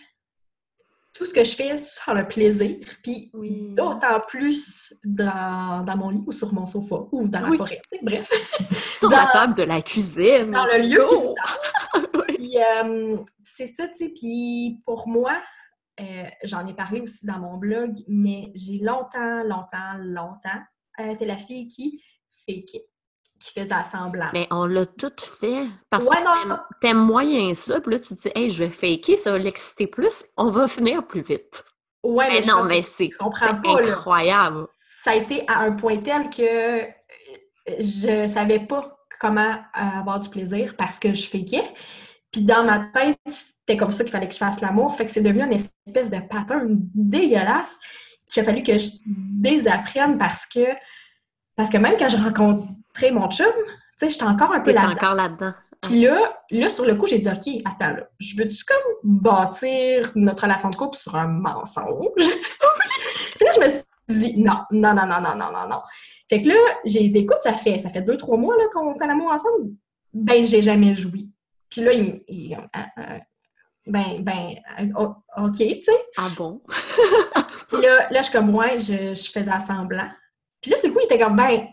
tout 1.14 1.27
ce 1.27 1.35
que 1.35 1.44
je 1.44 1.55
fais 1.55 1.77
sur 1.77 2.14
le 2.14 2.27
plaisir, 2.27 2.77
puis 3.03 3.31
d'autant 3.35 4.20
plus 4.27 4.94
dans, 5.05 5.85
mon 5.96 6.11
lit 6.11 6.25
ou 6.27 6.33
sur 6.33 6.53
mon 6.55 6.66
sofa 6.66 6.96
ou 7.12 7.29
dans 7.29 7.40
la 7.40 7.53
forêt, 7.57 7.83
bref. 8.03 8.31
Sur 8.92 9.11
la 9.11 9.27
table 9.33 9.55
de 9.55 9.62
la 9.64 9.83
cuisine. 9.83 10.53
Dans 10.53 10.64
le 10.66 10.83
lieu 10.83 11.05
euh, 12.59 13.16
c'est 13.42 13.66
ça, 13.66 13.88
tu 13.88 13.94
sais, 13.94 14.09
puis 14.09 14.81
pour 14.87 15.09
moi, 15.09 15.33
euh, 16.01 16.25
j'en 16.44 16.66
ai 16.66 16.75
parlé 16.75 17.01
aussi 17.01 17.27
dans 17.27 17.38
mon 17.38 17.57
blog, 17.57 17.94
mais 18.09 18.51
j'ai 18.55 18.79
longtemps, 18.79 19.42
longtemps, 19.44 19.98
longtemps 19.98 20.61
été 20.98 21.25
la 21.25 21.38
fille 21.38 21.66
qui 21.68 22.03
fait 22.46 22.64
qui 23.42 23.59
faisait 23.59 23.83
semblant. 23.90 24.28
Mais 24.33 24.46
on 24.50 24.66
l'a 24.66 24.87
tout 24.87 25.12
fait. 25.18 25.66
Parce 25.90 26.09
que 26.09 26.78
t'aimes 26.81 27.05
moyen 27.05 27.55
ça, 27.55 27.81
puis 27.81 27.92
là, 27.92 27.98
tu 27.98 28.14
te 28.14 28.22
dis, 28.22 28.31
hey, 28.35 28.50
je 28.50 28.64
vais 28.64 28.70
faker, 28.70 29.16
ça 29.16 29.33
va 29.33 29.38
l'exciter 29.38 29.87
plus, 29.87 30.24
on 30.37 30.50
va 30.50 30.68
finir 30.68 31.07
plus 31.07 31.22
vite. 31.22 31.64
Ouais, 32.02 32.28
mais, 32.28 32.40
non, 32.46 32.64
mais 32.64 32.83
c'est 32.83 33.11
incroyable. 33.20 34.66
Ça 35.02 35.12
a 35.12 35.14
été 35.14 35.44
à 35.48 35.61
un 35.61 35.72
point 35.72 35.98
tel 35.98 36.31
que 36.31 36.87
je 37.78 38.26
savais 38.26 38.61
pas 38.61 38.96
comment 39.20 39.57
avoir 39.72 40.18
du 40.18 40.28
plaisir 40.28 40.74
parce 40.76 40.98
que 40.98 41.12
je 41.12 41.28
fakais. 41.28 41.64
Puis 42.33 42.42
dans 42.42 42.64
ma 42.64 42.81
tête, 42.92 43.18
c'était 43.26 43.76
comme 43.76 43.92
ça 43.92 44.05
qu'il 44.05 44.12
fallait 44.12 44.26
que 44.26 44.35
je 44.35 44.38
fasse 44.38 44.61
l'amour. 44.61 44.94
Fait 44.96 45.05
que 45.05 45.11
c'est 45.11 45.20
devenu 45.20 45.44
une 45.44 45.52
espèce 45.52 46.11
de 46.11 46.18
pattern 46.18 46.66
dégueulasse 46.94 47.78
qu'il 48.28 48.42
a 48.42 48.44
fallu 48.44 48.62
que 48.62 48.78
je 48.78 48.88
désapprenne 49.07 50.18
parce 50.18 50.46
que 50.46 50.64
parce 51.55 51.68
que 51.68 51.76
même 51.76 51.96
quand 51.98 52.09
je 52.09 52.16
rencontre 52.16 52.64
très 52.92 53.11
mon 53.11 53.31
chum, 53.31 53.46
tu 53.46 53.72
sais, 53.96 54.11
j'étais 54.11 54.24
encore 54.24 54.52
un 54.52 54.61
peu 54.61 54.72
là-dedans. 54.72 54.92
encore 54.92 55.14
là-dedans. 55.14 55.52
Puis 55.83 56.02
là, 56.02 56.33
là, 56.50 56.70
sur 56.70 56.85
le 56.85 56.94
coup, 56.94 57.07
j'ai 57.07 57.18
dit, 57.18 57.28
OK, 57.28 57.61
attends, 57.64 57.96
là, 57.96 58.09
je 58.20 58.37
veux-tu 58.37 58.64
comme 58.64 58.94
bâtir 59.02 60.12
notre 60.14 60.44
relation 60.44 60.70
de 60.70 60.76
couple 60.76 60.96
sur 60.96 61.16
un 61.16 61.26
mensonge? 61.26 62.12
Puis 62.16 63.44
là, 63.44 63.52
je 63.55 63.61
me 63.61 63.68
suis 63.68 64.35
dit, 64.35 64.40
non, 64.40 64.59
non, 64.70 64.94
non, 64.94 65.07
non, 65.07 65.20
non, 65.20 65.35
non, 65.35 65.52
non, 65.52 65.68
non. 65.68 65.83
Fait 66.31 66.40
que 66.40 66.48
là, 66.48 66.55
j'ai 66.85 67.09
dit, 67.09 67.18
écoute, 67.18 67.40
ça 67.42 67.52
fait, 67.52 67.78
ça 67.78 67.90
fait 67.90 68.02
deux, 68.02 68.16
trois 68.16 68.37
mois 68.37 68.57
là, 68.57 68.64
qu'on 68.72 68.94
fait 68.94 69.07
l'amour 69.07 69.33
ensemble. 69.33 69.72
Ben, 70.14 70.44
j'ai 70.44 70.62
jamais 70.62 70.94
joui. 70.94 71.31
Puis 71.68 71.81
là, 71.81 71.92
il, 71.92 72.22
il 72.28 72.55
euh, 72.55 72.81
euh, 72.98 73.18
ben, 73.87 74.20
ben, 74.20 74.55
euh, 74.78 75.09
OK, 75.44 75.57
tu 75.57 75.83
sais. 75.83 75.92
Ah 76.16 76.28
bon? 76.37 76.62
Puis 77.68 77.83
là, 77.83 78.09
là, 78.11 78.18
je 78.18 78.22
suis 78.22 78.33
comme, 78.33 78.55
ouais, 78.55 78.78
je, 78.78 79.14
je 79.14 79.31
faisais 79.31 79.59
semblant. 79.66 80.09
Puis 80.61 80.70
là, 80.70 80.78
sur 80.78 80.88
le 80.88 80.94
coup, 80.94 81.00
il 81.02 81.07
était 81.07 81.18
comme, 81.18 81.37
ben, 81.37 81.66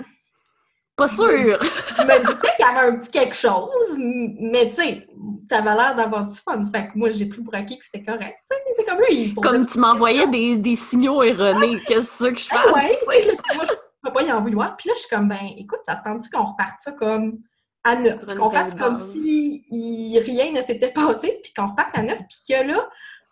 pas 1.00 1.08
sûr! 1.08 1.58
je 1.62 2.04
me 2.04 2.20
disais 2.20 2.54
qu'il 2.56 2.66
y 2.66 2.70
avait 2.70 2.88
un 2.88 2.96
petit 2.98 3.10
quelque 3.10 3.36
chose, 3.36 3.98
mais 3.98 4.70
tu 4.70 4.76
sais, 4.76 5.08
t'avais 5.48 5.76
l'air 5.76 5.96
d'avoir 5.96 6.26
du 6.26 6.36
fun. 6.36 6.64
Fait 6.72 6.88
que 6.88 6.92
moi, 6.96 7.10
j'ai 7.10 7.26
plus 7.26 7.44
pour 7.44 7.56
acquis 7.56 7.78
que 7.78 7.86
c'était 7.86 8.04
correct. 8.04 8.38
C'est 8.76 8.86
comme 8.86 9.00
lui, 9.10 9.34
Comme 9.34 9.66
tu 9.66 9.80
m'envoyais 9.80 10.28
des, 10.28 10.58
des, 10.58 10.76
signaux 10.76 11.24
erronés, 11.24 11.80
qu'est-ce 11.88 12.26
que 12.26 12.40
je 12.40 12.48
ah 12.52 12.64
fasse? 12.64 12.76
ouais, 12.76 13.00
ouais, 13.08 13.38
moi, 13.56 13.64
je 13.66 13.74
peux 14.04 14.14
pas 14.14 14.24
y 14.24 14.32
en 14.32 14.42
vouloir. 14.42 14.78
Puis 14.78 14.90
là, 14.90 14.96
je 14.96 15.02
suis 15.02 15.10
comme, 15.10 15.28
ben, 15.28 15.50
écoute, 15.58 15.80
ça 15.86 16.02
tu 16.22 16.30
qu'on 16.30 16.46
reparte 16.46 16.80
ça 16.80 16.92
comme 16.92 17.40
à 17.84 17.96
neuf? 17.96 18.26
Qu'on 18.36 18.50
fasse 18.50 18.76
comme 18.76 18.96
si 18.96 20.20
rien 20.24 20.52
ne 20.52 20.62
s'était 20.62 20.92
passé, 20.92 21.40
puis 21.44 21.54
qu'on 21.54 21.68
reparte 21.68 21.98
à 21.98 22.04
neuf, 22.04 22.20
puis 22.20 22.56
que 22.56 22.68
là, 22.68 22.90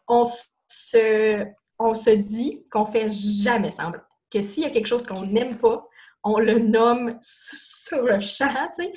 on 0.08 0.26
se, 0.68 1.46
on 1.80 1.94
se 1.94 2.10
dit 2.12 2.66
qu'on 2.72 2.86
fait 2.86 3.10
jamais 3.10 3.72
semblant. 3.72 4.02
Que 4.32 4.42
s'il 4.42 4.64
y 4.64 4.66
a 4.66 4.70
quelque 4.70 4.88
chose 4.88 5.06
qu'on 5.06 5.26
n'aime 5.26 5.58
pas, 5.58 5.88
on 6.28 6.40
le 6.40 6.60
nomme 6.60 7.18
sur 7.22 8.04
le 8.04 8.20
champ, 8.20 8.48
tu 8.76 8.84
sais, 8.84 8.94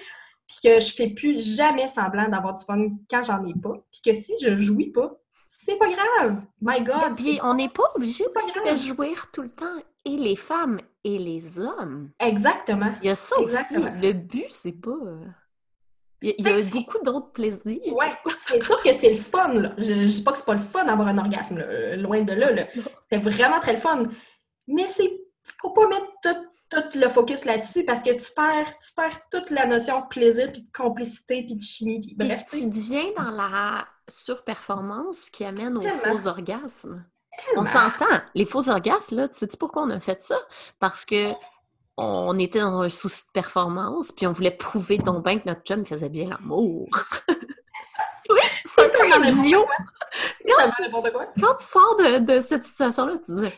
puis 0.47 0.57
que 0.65 0.81
je 0.81 0.95
fais 0.95 1.11
plus 1.11 1.57
jamais 1.57 1.89
semblant 1.89 2.29
d'avoir 2.29 2.55
du 2.55 2.65
fun 2.65 2.89
quand 3.09 3.23
j'en 3.23 3.45
ai 3.45 3.55
pas, 3.55 3.75
puis 3.93 4.01
que 4.05 4.13
si 4.13 4.35
je 4.43 4.57
jouis 4.57 4.91
pas, 4.91 5.17
c'est 5.47 5.77
pas 5.77 5.89
grave. 5.91 6.43
My 6.61 6.83
God! 6.83 7.17
Puis 7.17 7.41
on 7.43 7.55
n'est 7.55 7.69
pas 7.69 7.93
obligé 7.95 8.25
de 8.25 8.77
jouir 8.77 9.29
tout 9.33 9.43
le 9.43 9.51
temps, 9.51 9.77
et 10.05 10.17
les 10.17 10.37
femmes 10.37 10.81
et 11.05 11.19
les 11.19 11.59
hommes. 11.59 12.11
Exactement. 12.19 12.93
Il 13.03 13.09
y 13.09 13.11
a 13.11 13.15
ça 13.15 13.39
aussi. 13.39 13.55
Le 13.77 14.13
but, 14.13 14.47
c'est 14.51 14.73
pas... 14.73 14.91
Euh, 14.91 15.25
il 16.23 16.35
y 16.39 16.49
a, 16.49 16.71
beaucoup 16.73 17.03
d'autres 17.03 17.33
plaisirs. 17.33 17.81
Oui, 17.87 18.07
c'est 18.35 18.63
sûr 18.63 18.83
que 18.83 18.93
c'est 18.93 19.11
le 19.11 19.17
fun. 19.17 19.55
Là. 19.55 19.73
Je 19.79 19.95
ne 19.95 20.07
dis 20.07 20.23
pas 20.23 20.33
que 20.33 20.39
c'est 20.39 20.45
pas 20.45 20.53
le 20.53 20.61
fun 20.61 20.85
d'avoir 20.85 21.09
un 21.09 21.17
orgasme, 21.17 21.65
loin 21.97 22.23
de 22.23 22.35
là. 22.35 22.51
là. 22.51 22.65
C'est 23.11 23.19
vraiment 23.19 23.59
très 23.59 23.73
le 23.73 23.79
fun. 23.79 24.05
Mais 24.67 24.87
c'est 24.87 25.11
faut 25.61 25.71
pas 25.71 25.89
mettre 25.89 26.07
tout 26.23 26.50
tout 26.71 26.99
le 26.99 27.09
focus 27.09 27.45
là-dessus 27.45 27.85
parce 27.85 28.03
que 28.03 28.11
tu 28.11 28.33
perds, 28.35 28.79
tu 28.79 28.93
perds 28.95 29.29
toute 29.31 29.51
la 29.51 29.67
notion 29.67 30.01
de 30.01 30.07
plaisir, 30.07 30.51
puis 30.53 30.63
de 30.63 30.73
complicité, 30.73 31.45
puis 31.45 31.57
de 31.57 31.63
chimie. 31.63 32.01
Puis 32.01 32.15
bref, 32.15 32.45
tu 32.49 32.69
deviens 32.69 33.11
dans 33.17 33.31
la 33.31 33.87
surperformance 34.09 35.31
qui 35.31 35.45
amène 35.45 35.77
aux 35.77 35.83
faux 35.83 36.29
orgasmes. 36.29 37.05
On 37.57 37.65
s'entend. 37.65 38.21
Les 38.35 38.45
faux 38.45 38.69
orgasmes, 38.69 39.17
là, 39.17 39.29
tu 39.29 39.39
sais 39.39 39.49
pourquoi 39.59 39.83
on 39.83 39.91
a 39.91 40.01
fait 40.01 40.23
ça? 40.23 40.37
Parce 40.79 41.05
que 41.05 41.31
on 41.97 42.39
était 42.39 42.61
dans 42.61 42.81
un 42.81 42.89
souci 42.89 43.25
de 43.27 43.33
performance, 43.33 44.13
puis 44.13 44.27
on 44.27 44.33
voulait 44.33 44.57
prouver 44.57 44.99
donc 44.99 45.25
bien 45.25 45.39
que 45.39 45.49
notre 45.49 45.63
chum 45.63 45.85
faisait 45.85 46.09
bien 46.09 46.31
l'amour. 46.31 46.89
oui, 47.29 48.41
c'est 48.65 48.85
un 48.85 48.89
peu 48.89 49.27
idiot. 49.29 49.67
Quand, 50.47 51.03
quand, 51.41 51.55
tu 51.57 51.67
sors 51.67 51.97
de, 51.97 52.19
de 52.19 52.41
cette 52.41 52.65
situation-là, 52.65 53.19
tu 53.25 53.35
dis 53.35 53.53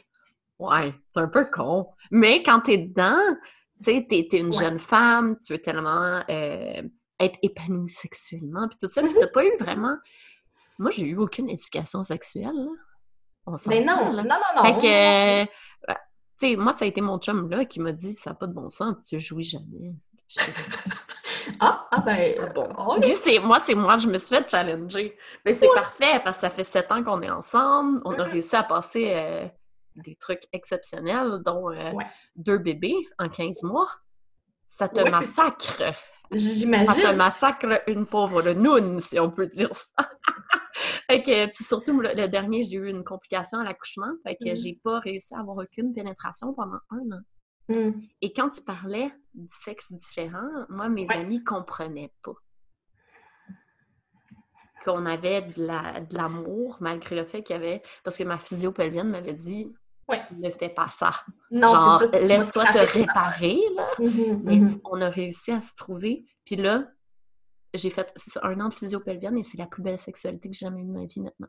Ouais, 0.58 0.94
c'est 1.12 1.20
un 1.20 1.28
peu 1.28 1.44
con. 1.50 1.88
Mais 2.12 2.42
quand 2.42 2.60
t'es 2.60 2.76
dedans, 2.76 3.18
tu 3.82 3.90
sais, 3.90 4.06
t'es, 4.08 4.38
une 4.38 4.52
jeune 4.52 4.78
femme, 4.78 5.36
tu 5.38 5.54
veux 5.54 5.58
tellement 5.58 6.22
euh, 6.28 6.82
être 7.18 7.38
épanouie 7.42 7.90
sexuellement, 7.90 8.68
puis 8.68 8.76
tout 8.78 8.88
ça, 8.88 9.02
puis 9.02 9.14
t'as 9.18 9.26
pas 9.28 9.44
eu 9.44 9.56
vraiment... 9.58 9.96
Moi, 10.78 10.90
j'ai 10.90 11.06
eu 11.06 11.16
aucune 11.16 11.48
éducation 11.48 12.02
sexuelle, 12.02 12.52
là. 12.54 12.70
On 13.46 13.56
Mais 13.66 13.80
non, 13.80 14.12
non, 14.12 14.22
non, 14.22 14.36
non. 14.56 14.62
Fait 14.62 14.80
que, 14.80 15.42
euh, 15.42 15.94
tu 16.38 16.48
sais, 16.48 16.56
moi, 16.56 16.72
ça 16.72 16.84
a 16.84 16.88
été 16.88 17.00
mon 17.00 17.18
chum, 17.18 17.50
là, 17.50 17.64
qui 17.64 17.80
m'a 17.80 17.92
dit, 17.92 18.12
ça 18.12 18.30
n'a 18.30 18.34
pas 18.34 18.46
de 18.46 18.52
bon 18.52 18.68
sens, 18.68 18.94
tu 19.08 19.18
jouis 19.18 19.42
jamais. 19.42 19.94
ah, 21.60 21.88
ah 21.90 22.00
ben, 22.02 22.34
ah 22.40 22.50
bon. 22.50 23.00
c'est, 23.10 23.38
moi, 23.38 23.58
c'est 23.58 23.74
moi, 23.74 23.96
je 23.96 24.06
me 24.06 24.18
suis 24.18 24.36
fait 24.36 24.48
challenger. 24.48 25.16
Mais 25.44 25.54
c'est 25.54 25.68
parfait, 25.74 26.20
parce 26.22 26.36
que 26.36 26.40
ça 26.42 26.50
fait 26.50 26.64
sept 26.64 26.92
ans 26.92 27.02
qu'on 27.02 27.22
est 27.22 27.30
ensemble, 27.30 28.02
on 28.04 28.12
a 28.18 28.24
réussi 28.24 28.54
à 28.54 28.62
passer... 28.62 29.12
Euh, 29.14 29.48
des 29.96 30.16
trucs 30.16 30.42
exceptionnels, 30.52 31.40
dont 31.44 31.70
euh, 31.70 31.92
Ouais. 31.92 32.06
deux 32.36 32.58
bébés 32.58 32.96
en 33.18 33.28
15 33.28 33.62
mois. 33.64 33.88
Ça 34.68 34.88
te 34.88 35.00
Ouais, 35.00 35.10
massacre. 35.10 35.76
Ça 35.78 35.92
te 35.92 36.36
J'imagine. 36.38 37.16
massacre 37.16 37.82
une 37.88 38.06
pauvre 38.06 38.52
noune, 38.52 39.00
si 39.00 39.20
on 39.20 39.30
peut 39.30 39.46
dire 39.46 39.74
ça. 39.74 39.92
fait 41.10 41.22
que, 41.22 41.46
puis 41.46 41.62
surtout, 41.64 42.00
le, 42.00 42.14
le 42.14 42.26
dernier, 42.28 42.62
j'ai 42.62 42.76
eu 42.78 42.88
une 42.88 43.04
complication 43.04 43.58
à 43.58 43.64
l'accouchement. 43.64 44.10
Fait 44.22 44.36
que 44.36 44.48
Mhm. 44.50 44.56
j'ai 44.56 44.80
pas 44.82 44.98
réussi 45.00 45.34
à 45.34 45.40
avoir 45.40 45.58
aucune 45.58 45.92
pénétration 45.92 46.54
pendant 46.54 46.78
un 46.90 47.12
an. 47.12 47.20
Hmm. 47.68 47.92
Et 48.22 48.32
quand 48.32 48.48
tu 48.48 48.62
parlais 48.64 49.12
du 49.34 49.46
sexe 49.48 49.92
différent, 49.92 50.48
moi, 50.70 50.88
mes 50.88 51.06
Ouais. 51.06 51.16
amis 51.16 51.44
comprenaient 51.44 52.12
pas. 52.24 52.32
Qu'on 54.84 55.06
avait 55.06 55.42
de 55.42 55.64
la- 55.66 56.00
de 56.00 56.14
l'amour, 56.16 56.76
malgré 56.80 57.14
le 57.14 57.24
fait 57.24 57.42
qu'il 57.44 57.54
y 57.54 57.58
avait. 57.58 57.82
Parce 58.02 58.18
que 58.18 58.24
ma 58.24 58.36
physiopelvienne 58.38 59.10
m'avait 59.10 59.32
dit 59.34 59.72
Ne 60.38 60.50
fais 60.50 60.68
pas 60.68 60.88
ça. 60.90 61.12
Non, 61.50 61.74
c'est 62.00 62.10
ça. 62.10 62.18
laisse-toi 62.18 62.64
te 62.66 62.78
réparer, 62.78 63.60
là. 63.76 63.88
Mhm, 63.98 64.42
Mais 64.44 64.56
mhm. 64.56 64.80
on 64.84 65.00
a 65.00 65.08
réussi 65.08 65.52
à 65.52 65.60
se 65.60 65.74
trouver. 65.74 66.24
Puis 66.44 66.56
là, 66.56 66.84
j'ai 67.74 67.90
fait 67.90 68.12
un 68.42 68.60
an 68.60 68.68
de 68.68 68.74
physiopelvienne 68.74 69.36
et 69.38 69.42
c'est 69.42 69.58
la 69.58 69.66
plus 69.66 69.82
belle 69.82 69.98
sexualité 69.98 70.50
que 70.50 70.54
j'ai 70.54 70.66
jamais 70.66 70.82
eue 70.82 70.86
de 70.86 70.92
ma 70.92 71.04
vie 71.06 71.20
maintenant. 71.20 71.48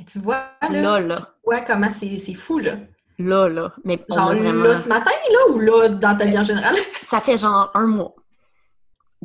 Et 0.00 0.04
tu 0.04 0.18
vois, 0.18 0.50
là, 0.62 0.68
Là, 0.70 1.00
là. 1.00 1.16
tu 1.16 1.22
vois 1.44 1.60
comment 1.60 1.90
c'est 1.90 2.34
fou, 2.34 2.58
là. 2.58 2.76
Là, 3.18 3.48
là. 3.48 3.72
Mais 3.84 4.04
Genre 4.08 4.32
vraiment... 4.34 4.62
là, 4.64 4.76
ce 4.76 4.88
matin, 4.88 5.10
là, 5.30 5.52
ou 5.52 5.58
là, 5.58 5.88
dans 5.88 6.16
ta 6.16 6.24
vie 6.24 6.38
en 6.38 6.44
général? 6.44 6.74
Ça 7.02 7.20
fait 7.20 7.36
genre 7.36 7.70
un 7.74 7.86
mois. 7.86 8.14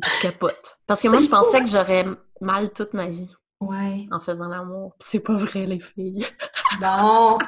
Je 0.04 0.22
capote. 0.22 0.78
Parce 0.86 1.02
que 1.02 1.08
moi, 1.08 1.20
je 1.20 1.28
pensais 1.28 1.58
fou, 1.58 1.64
que 1.64 1.70
j'aurais 1.70 2.06
mal 2.40 2.70
toute 2.72 2.92
ma 2.92 3.06
vie 3.06 3.28
Ouais. 3.60 4.06
en 4.12 4.20
faisant 4.20 4.46
l'amour. 4.48 4.94
C'est 5.00 5.20
pas 5.20 5.36
vrai, 5.36 5.66
les 5.66 5.80
filles. 5.80 6.24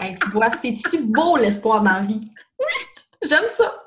Hey, 0.00 0.14
tu 0.16 0.30
vois, 0.30 0.48
c'est-tu 0.50 1.04
beau 1.04 1.36
l'espoir 1.36 1.82
dans 1.82 1.90
la 1.92 2.00
vie? 2.00 2.32
J'aime 3.28 3.46
ça. 3.48 3.78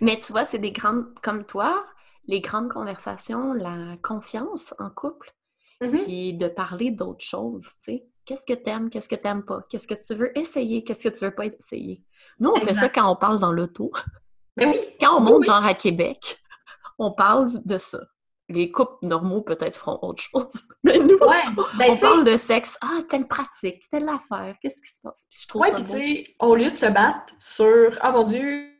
Mais 0.00 0.18
tu 0.18 0.32
vois, 0.32 0.44
c'est 0.46 0.58
des 0.58 0.72
grandes... 0.72 1.04
Comme 1.22 1.44
toi, 1.44 1.84
les 2.26 2.40
grandes 2.40 2.70
conversations, 2.70 3.52
la 3.52 3.96
confiance 4.02 4.74
en 4.78 4.90
couple, 4.90 5.32
Mhm. 5.80 5.92
puis 5.92 6.32
de 6.34 6.48
parler 6.48 6.90
d'autres 6.90 7.24
choses, 7.24 7.66
tu 7.66 7.92
sais. 7.92 8.06
Qu'est-ce 8.24 8.44
que 8.46 8.54
t'aimes, 8.54 8.90
qu'est-ce 8.90 9.08
que 9.08 9.14
t'aimes 9.14 9.44
pas? 9.44 9.60
Qu'est-ce 9.70 9.86
que 9.86 9.94
tu 9.94 10.14
veux 10.14 10.36
essayer, 10.36 10.82
qu'est-ce 10.82 11.08
que 11.08 11.14
tu 11.16 11.24
veux 11.24 11.34
pas 11.34 11.46
essayer? 11.46 12.02
Nous, 12.40 12.50
on 12.50 12.56
fait 12.56 12.74
ça 12.74 12.88
quand 12.88 13.08
on 13.08 13.14
parle 13.16 13.38
dans 13.38 13.52
l'auto. 13.52 13.92
Oui, 14.58 14.74
Quand 15.00 15.16
on 15.20 15.24
Oui, 15.24 15.30
monte 15.30 15.40
oui. 15.40 15.44
genre 15.46 15.64
à 15.64 15.74
Québec, 15.74 16.38
on 16.98 17.12
parle 17.12 17.60
de 17.64 17.78
ça. 17.78 18.00
Les 18.50 18.70
couples 18.70 18.96
normaux 19.02 19.42
peut-être 19.42 19.76
feront 19.76 19.98
autre 20.02 20.22
chose. 20.22 20.62
Mais 20.84 20.98
nous, 20.98 21.18
ouais. 21.18 21.42
Ben, 21.78 21.90
on 21.90 21.96
sais, 21.96 22.00
parle 22.00 22.24
de 22.24 22.36
sexe. 22.36 22.78
Ah, 22.80 23.00
telle 23.08 23.26
pratique, 23.26 23.82
telle 23.90 24.08
affaire, 24.08 24.54
qu'est-ce 24.62 24.80
qui 24.80 24.88
se 24.90 25.00
passe? 25.02 25.26
Puis 25.30 25.40
je 25.42 25.48
trouve 25.48 25.62
ouais, 25.62 25.68
ça 25.70 25.74
puis 25.74 25.84
tu 25.84 25.90
sais, 25.90 26.24
au 26.40 26.54
lieu 26.56 26.70
de 26.70 26.76
se 26.76 26.86
battre 26.86 27.34
sur 27.38 27.90
«Ah 28.00 28.12
mon 28.12 28.24
Dieu, 28.24 28.70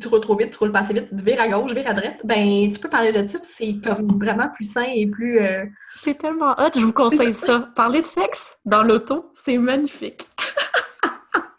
tu 0.00 0.08
roules 0.08 0.20
trop 0.20 0.36
vite, 0.36 0.50
tu 0.52 0.58
roules 0.58 0.72
pas 0.72 0.78
assez 0.80 0.94
vite, 0.94 1.08
vire 1.12 1.40
à 1.40 1.48
gauche, 1.48 1.72
vire 1.74 1.88
à 1.88 1.92
droite», 1.94 2.20
ben, 2.24 2.70
tu 2.70 2.78
peux 2.80 2.88
parler 2.88 3.12
de 3.12 3.26
ça, 3.26 3.38
c'est 3.42 3.80
comme 3.84 4.18
vraiment 4.18 4.48
plus 4.48 4.70
sain 4.70 4.86
et 4.94 5.06
plus... 5.06 5.40
euh, 5.40 5.64
C'est 5.88 6.18
tellement 6.18 6.52
hot, 6.58 6.70
je 6.74 6.80
vous 6.80 6.92
conseille 6.92 7.32
ça. 7.34 7.68
Parler 7.74 8.00
de 8.00 8.06
sexe 8.06 8.56
dans 8.64 8.82
l'auto, 8.82 9.30
c'est 9.34 9.58
magnifique. 9.58 10.22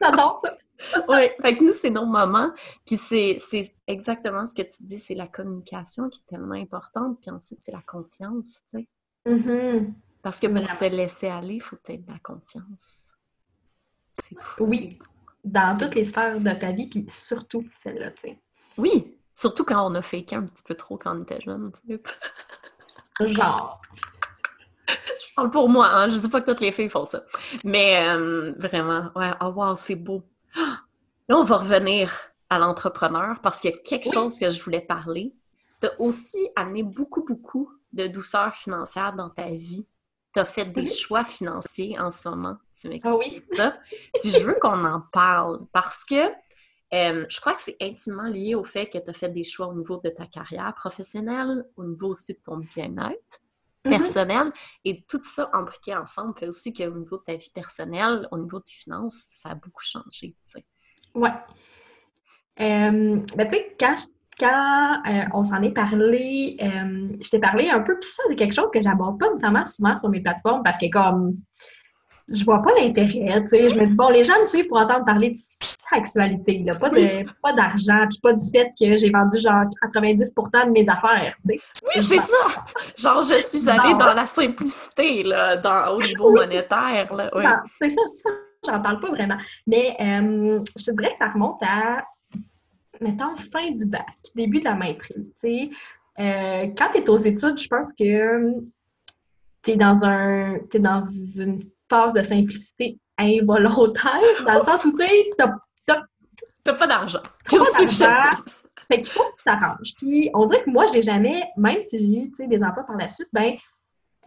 J'adore 0.01 0.35
ça. 0.35 0.53
Oui, 1.07 1.29
fait 1.41 1.57
que 1.57 1.63
nous, 1.63 1.73
c'est 1.73 1.89
nos 1.89 2.05
moments. 2.05 2.51
Puis 2.85 2.97
c'est 2.97 3.39
exactement 3.87 4.45
ce 4.45 4.53
que 4.53 4.61
tu 4.61 4.77
dis, 4.81 4.99
c'est 4.99 5.15
la 5.15 5.27
communication 5.27 6.09
qui 6.09 6.19
est 6.19 6.29
tellement 6.29 6.55
importante. 6.55 7.19
Puis 7.21 7.31
ensuite, 7.31 7.59
c'est 7.59 7.71
la 7.71 7.81
confiance, 7.81 8.53
tu 8.71 8.79
sais. 8.79 8.87
Mhm. 9.25 9.93
Parce 10.21 10.39
que 10.39 10.47
pour 10.47 10.55
Vraiment. 10.55 10.69
se 10.69 10.85
laisser 10.85 11.27
aller, 11.27 11.55
il 11.55 11.61
faut 11.61 11.77
peut-être 11.77 12.05
de 12.05 12.11
la 12.11 12.19
confiance. 12.19 12.83
C'est 14.27 14.39
fou. 14.41 14.65
Oui, 14.65 14.99
dans 15.43 15.77
toutes 15.77 15.95
les 15.95 16.03
sphères 16.03 16.39
de 16.39 16.51
ta 16.51 16.71
vie, 16.71 16.87
puis 16.87 17.05
surtout 17.07 17.65
celle-là, 17.71 18.11
tu 18.11 18.29
sais. 18.29 18.41
Oui, 18.77 19.17
surtout 19.33 19.63
quand 19.63 19.89
on 19.89 19.95
a 19.95 20.01
fait 20.01 20.25
un 20.33 20.43
petit 20.43 20.63
peu 20.63 20.75
trop 20.75 20.97
quand 20.97 21.17
on 21.17 21.23
était 21.23 21.41
jeune. 21.41 21.71
tu 21.87 21.95
sais. 21.95 23.27
Genre. 23.27 23.81
Je 24.87 25.33
parle 25.35 25.49
pour 25.49 25.69
moi, 25.69 25.87
hein? 25.91 26.09
je 26.09 26.17
dis 26.19 26.29
pas 26.29 26.41
que 26.41 26.51
toutes 26.51 26.61
les 26.61 26.71
filles 26.71 26.89
font 26.89 27.05
ça. 27.05 27.23
Mais 27.63 28.07
euh, 28.07 28.53
vraiment, 28.57 29.11
ouais, 29.15 29.31
oh 29.41 29.47
wow, 29.55 29.75
c'est 29.75 29.95
beau. 29.95 30.23
Là, 31.29 31.37
on 31.37 31.43
va 31.43 31.57
revenir 31.57 32.11
à 32.49 32.59
l'entrepreneur 32.59 33.41
parce 33.41 33.59
qu'il 33.59 33.71
y 33.71 33.73
a 33.73 33.77
quelque 33.77 34.05
Oui. 34.05 34.11
chose 34.13 34.39
que 34.39 34.49
je 34.49 34.61
voulais 34.63 34.81
parler. 34.81 35.35
Tu 35.81 35.87
as 35.87 35.99
aussi 36.01 36.49
amené 36.55 36.83
beaucoup, 36.83 37.23
beaucoup 37.23 37.71
de 37.91 38.07
douceur 38.07 38.55
financière 38.55 39.13
dans 39.13 39.29
ta 39.29 39.49
vie. 39.49 39.87
Tu 40.33 40.39
as 40.39 40.45
fait 40.45 40.65
des 40.65 40.81
Mhm. 40.81 40.87
choix 40.87 41.23
financiers 41.23 41.99
en 41.99 42.11
ce 42.11 42.29
moment. 42.29 42.57
Tu 42.79 42.87
m'expliques 42.89 43.13
Ah 43.13 43.17
oui. 43.17 43.55
ça. 43.55 43.73
Puis 44.21 44.31
je 44.31 44.45
veux 44.45 44.55
qu'on 44.61 44.85
en 44.85 45.01
parle 45.11 45.65
parce 45.73 46.05
que 46.05 46.31
euh, 46.93 47.25
je 47.29 47.41
crois 47.41 47.53
que 47.53 47.61
c'est 47.61 47.75
intimement 47.81 48.27
lié 48.29 48.55
au 48.55 48.63
fait 48.63 48.87
que 48.89 48.97
tu 48.97 49.09
as 49.09 49.13
fait 49.13 49.27
des 49.29 49.43
choix 49.43 49.67
au 49.67 49.73
niveau 49.73 49.99
de 50.01 50.09
ta 50.09 50.25
carrière 50.25 50.73
professionnelle, 50.75 51.65
au 51.75 51.83
niveau 51.83 52.09
aussi 52.09 52.33
de 52.33 52.39
ton 52.39 52.57
bien-être 52.57 53.41
Mhm. 53.85 53.91
personnel. 53.91 54.53
Et 54.85 55.03
tout 55.03 55.21
ça 55.21 55.49
embriqué 55.53 55.93
ensemble 55.95 56.37
fait 56.37 56.47
aussi 56.47 56.71
qu'au 56.73 56.89
niveau 56.91 57.17
de 57.17 57.23
ta 57.23 57.35
vie 57.35 57.49
personnelle, 57.53 58.27
au 58.31 58.37
niveau 58.37 58.59
de 58.59 58.63
tes 58.63 58.73
finances, 58.73 59.27
ça 59.35 59.49
a 59.49 59.55
beaucoup 59.55 59.83
changé. 59.83 60.35
Ouais. 61.17 61.29
Euh, 62.59 63.17
ben, 63.35 63.47
tu 63.47 63.55
sais, 63.55 63.75
quand, 63.79 63.93
quand 64.39 65.01
euh, 65.07 65.23
on 65.33 65.43
s'en 65.43 65.61
est 65.61 65.71
parlé, 65.71 66.57
euh, 66.61 67.09
je 67.23 67.29
t'ai 67.29 67.39
parlé 67.39 67.69
un 67.69 67.81
peu, 67.81 67.97
puis 67.99 68.09
ça, 68.09 68.23
c'est 68.27 68.35
quelque 68.35 68.55
chose 68.55 68.71
que 68.71 68.81
j'aborde 68.81 69.19
pas 69.19 69.27
nécessairement 69.29 69.65
souvent 69.65 69.95
sur 69.97 70.09
mes 70.09 70.21
plateformes 70.21 70.63
parce 70.63 70.77
que, 70.77 70.89
comme, 70.89 71.31
je 72.29 72.43
vois 72.43 72.61
pas 72.61 72.71
l'intérêt, 72.77 73.41
tu 73.43 73.47
sais. 73.47 73.69
Je 73.69 73.75
me 73.75 73.85
dis, 73.85 73.95
bon, 73.95 74.09
les 74.09 74.25
gens 74.25 74.37
me 74.39 74.43
suivent 74.43 74.67
pour 74.67 74.79
entendre 74.79 75.05
parler 75.05 75.29
de 75.29 75.35
sexualité, 75.37 76.61
là, 76.65 76.75
pas 76.75 76.89
de- 76.89 77.23
pas 77.41 77.53
d'argent, 77.53 78.05
puis 78.09 78.19
pas 78.21 78.33
du 78.33 78.43
fait 78.49 78.69
que 78.77 78.97
j'ai 78.97 79.09
vendu, 79.11 79.39
genre, 79.39 79.63
90% 79.93 80.65
de 80.65 80.71
mes 80.71 80.89
affaires, 80.89 81.33
tu 81.45 81.53
sais. 81.53 81.59
Oui, 81.83 82.01
c'est 82.03 82.19
ça! 82.19 82.35
Genre, 82.97 83.21
je 83.21 83.41
suis 83.41 83.69
allée 83.69 83.93
Non. 83.93 83.97
dans 83.99 84.13
la 84.13 84.25
simplicité, 84.27 85.23
là, 85.23 85.55
dans, 85.57 85.95
au 85.95 85.99
niveau 86.01 86.31
Oui, 86.31 86.39
c'est 86.41 86.47
monétaire. 86.49 87.13
Là. 87.13 87.29
Oui. 87.35 87.43
Non, 87.45 87.55
c'est 87.75 87.89
ça, 87.89 88.01
ça, 88.07 88.29
j'en 88.67 88.81
parle 88.81 88.99
pas 88.99 89.09
vraiment. 89.09 89.37
Mais 89.65 89.95
euh, 89.99 90.59
je 90.77 90.83
te 90.83 90.91
dirais 90.91 91.11
que 91.11 91.17
ça 91.17 91.29
remonte 91.29 91.61
à, 91.61 92.05
mettons, 93.01 93.35
fin 93.37 93.71
du 93.71 93.85
bac, 93.85 94.05
début 94.35 94.59
de 94.59 94.65
la 94.65 94.75
maîtrise. 94.75 95.33
tu 95.39 95.49
sais. 95.49 95.69
Euh, 96.19 96.67
quand 96.75 96.89
tu 96.91 96.97
es 96.97 97.09
aux 97.09 97.17
études, 97.17 97.57
je 97.59 97.67
pense 97.67 97.93
que 97.93 98.53
tu 99.63 99.71
es 99.71 99.75
dans 99.75 100.03
un 100.03 100.57
t'es 100.69 100.79
dans 100.79 101.01
une 101.01 101.63
phase 101.89 102.13
de 102.13 102.21
simplicité 102.21 102.97
involontaire, 103.17 104.21
dans 104.45 104.55
le 104.55 104.61
sens 104.61 104.83
où 104.85 104.91
tu 104.91 105.05
sais, 105.05 105.29
t'as 105.37 105.53
pas 106.73 106.87
d'argent. 106.87 107.21
T'as 107.43 107.57
pas 107.59 107.67
d'argent. 107.67 108.43
fait 108.87 109.01
qu'il 109.01 109.11
faut 109.11 109.23
que 109.23 109.37
tu 109.37 109.43
t'arranges. 109.43 109.93
Puis 109.97 110.29
on 110.33 110.45
dirait 110.45 110.63
que 110.63 110.69
moi, 110.69 110.85
je 110.87 110.93
n'ai 110.93 111.01
jamais, 111.01 111.43
même 111.57 111.81
si 111.81 111.99
j'ai 111.99 112.43
eu 112.43 112.47
des 112.47 112.63
emplois 112.63 112.83
par 112.83 112.97
la 112.97 113.07
suite, 113.07 113.29
ben 113.31 113.53